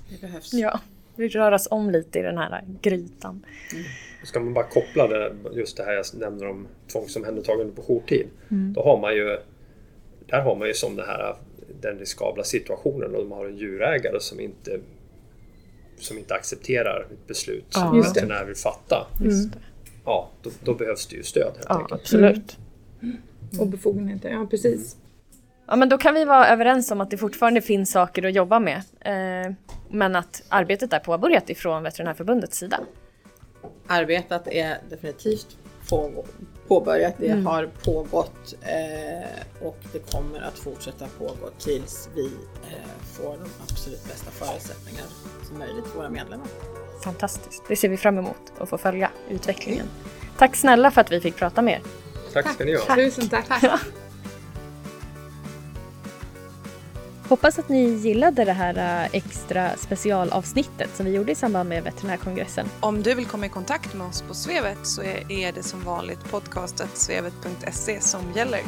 Det 0.10 0.22
behövs. 0.22 0.54
Ja, 0.54 0.80
vi 1.16 1.30
rör 1.30 1.52
oss 1.52 1.68
om 1.72 1.90
lite 1.90 2.20
i 2.20 2.22
den 2.22 2.38
här 2.38 2.64
grytan. 2.82 3.46
Mm. 3.74 3.86
Ska 4.24 4.40
man 4.40 4.54
bara 4.54 4.66
koppla 4.66 5.08
det, 5.08 5.36
just 5.54 5.78
det 5.78 5.84
här 5.84 5.94
jag 5.94 6.06
nämnde 6.14 6.48
om 6.48 6.68
tvångsomhändertagande 6.92 7.74
på 7.74 7.82
jourtid. 7.82 8.28
Mm. 8.52 8.74
Då 8.74 8.84
har 8.84 9.00
man 9.02 9.16
ju 9.16 9.38
Där 10.26 10.42
har 10.42 10.56
man 10.56 10.68
ju 10.68 10.74
som 10.74 10.96
det 10.96 11.06
här 11.06 11.36
den 11.82 12.00
riskabla 12.00 12.44
situationen 12.44 13.16
och 13.16 13.22
de 13.22 13.32
har 13.32 13.46
en 13.46 13.58
djurägare 13.58 14.20
som 14.20 14.40
inte 14.40 14.80
som 16.00 16.18
inte 16.18 16.36
accepterar 16.36 17.08
ett 17.12 17.28
beslut 17.28 17.66
som 17.70 17.82
ja, 17.98 18.04
veterinär 18.04 18.46
vill 18.46 18.56
fatta. 18.56 19.08
Mm. 19.20 19.52
ja, 20.06 20.30
då, 20.42 20.50
då 20.64 20.74
behövs 20.74 21.08
det 21.08 21.16
ju 21.16 21.24
stöd 21.24 21.52
helt 21.56 21.66
Ja, 21.70 21.76
enkelt. 21.80 22.02
absolut. 22.02 22.58
Och 23.60 23.68
befogenheter, 23.68 24.30
ja 24.30 24.48
precis. 24.50 24.98
Ja, 25.68 25.76
men 25.76 25.90
då 25.90 25.98
kan 25.98 26.14
vi 26.14 26.26
vara 26.26 26.48
överens 26.48 26.92
om 26.92 27.02
att 27.02 27.12
det 27.12 27.18
fortfarande 27.18 27.62
finns 27.62 27.92
saker 27.92 28.24
att 28.24 28.34
jobba 28.34 28.60
med. 28.60 28.78
Eh, 29.00 29.54
men 29.90 30.16
att 30.16 30.44
arbetet 30.50 30.94
är 30.94 31.00
påbörjat 31.00 31.50
ifrån 31.50 31.84
Veterinärförbundets 31.84 32.58
sida. 32.58 32.80
Arbetet 33.88 34.48
är 34.48 34.78
definitivt 34.90 35.58
på, 35.90 36.26
påbörjat, 36.68 37.14
det 37.18 37.28
Mm. 37.30 37.46
har 37.46 37.70
pågått 37.84 38.54
eh, 38.62 39.68
och 39.68 39.78
det 39.94 40.12
kommer 40.12 40.42
att 40.42 40.60
fortsätta 40.60 41.06
pågå 41.20 41.50
tills 41.60 42.10
vi 42.16 42.26
eh, 42.26 43.04
får 43.14 43.24
de 43.38 43.50
absolut 43.72 44.04
bästa 44.08 44.32
förutsättningar 44.32 45.06
som 45.48 45.60
möjligt 45.60 45.86
för 45.88 45.98
våra 45.98 46.10
medlemmar. 46.10 46.48
Fantastiskt. 47.04 47.64
Det 47.68 47.76
ser 47.76 47.90
vi 47.90 47.98
fram 47.98 48.18
emot 48.18 48.54
att 48.60 48.70
få 48.70 48.78
följa 48.78 49.12
utvecklingen. 49.30 49.86
Tack 50.38 50.56
snälla 50.56 50.92
för 50.92 51.02
att 51.02 51.12
vi 51.12 51.22
fick 51.22 51.36
prata 51.36 51.62
med 51.62 51.74
er. 51.74 51.82
Tack 52.34 52.54
ska 52.54 52.66
ni 52.66 52.76
ha. 52.76 52.96
Tusen 52.96 53.30
tack. 53.30 53.48
Hoppas 57.30 57.60
att 57.60 57.70
ni 57.70 57.90
gillade 57.90 58.46
det 58.46 58.52
här 58.52 59.04
eh, 59.04 59.10
extra 59.12 59.70
specialavsnittet 59.78 60.96
som 60.96 61.06
vi 61.06 61.12
gjorde 61.12 61.32
i 61.32 61.36
samband 61.36 61.70
med 61.70 61.84
veterinärkongressen. 61.84 62.68
Om 62.80 63.04
du 63.04 63.14
vill 63.14 63.26
komma 63.26 63.46
i 63.46 63.50
kontakt 63.50 63.94
med 63.94 64.08
oss 64.08 64.22
på 64.22 64.34
Svevet 64.34 64.78
så 64.84 65.02
är, 65.02 65.32
är 65.32 65.52
det 65.52 65.64
som 65.64 65.84
vanligt 65.84 66.32
podcastet 66.32 66.90
svevet.se 66.94 68.02
som 68.02 68.22
gäller. 68.36 68.60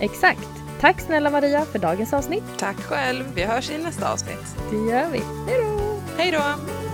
Exakt. 0.00 0.48
Tack 0.80 1.00
snälla 1.00 1.30
Maria 1.30 1.64
för 1.64 1.78
dagens 1.78 2.12
avsnitt. 2.12 2.44
Tack 2.58 2.80
själv, 2.80 3.24
vi 3.34 3.44
hörs 3.44 3.70
i 3.70 3.78
nästa 3.78 4.12
avsnitt. 4.12 4.56
Det 4.70 4.76
gör 4.76 5.10
vi. 5.10 5.22
Hej 5.46 5.62
då! 5.62 6.00
Hej 6.16 6.30
då! 6.32 6.89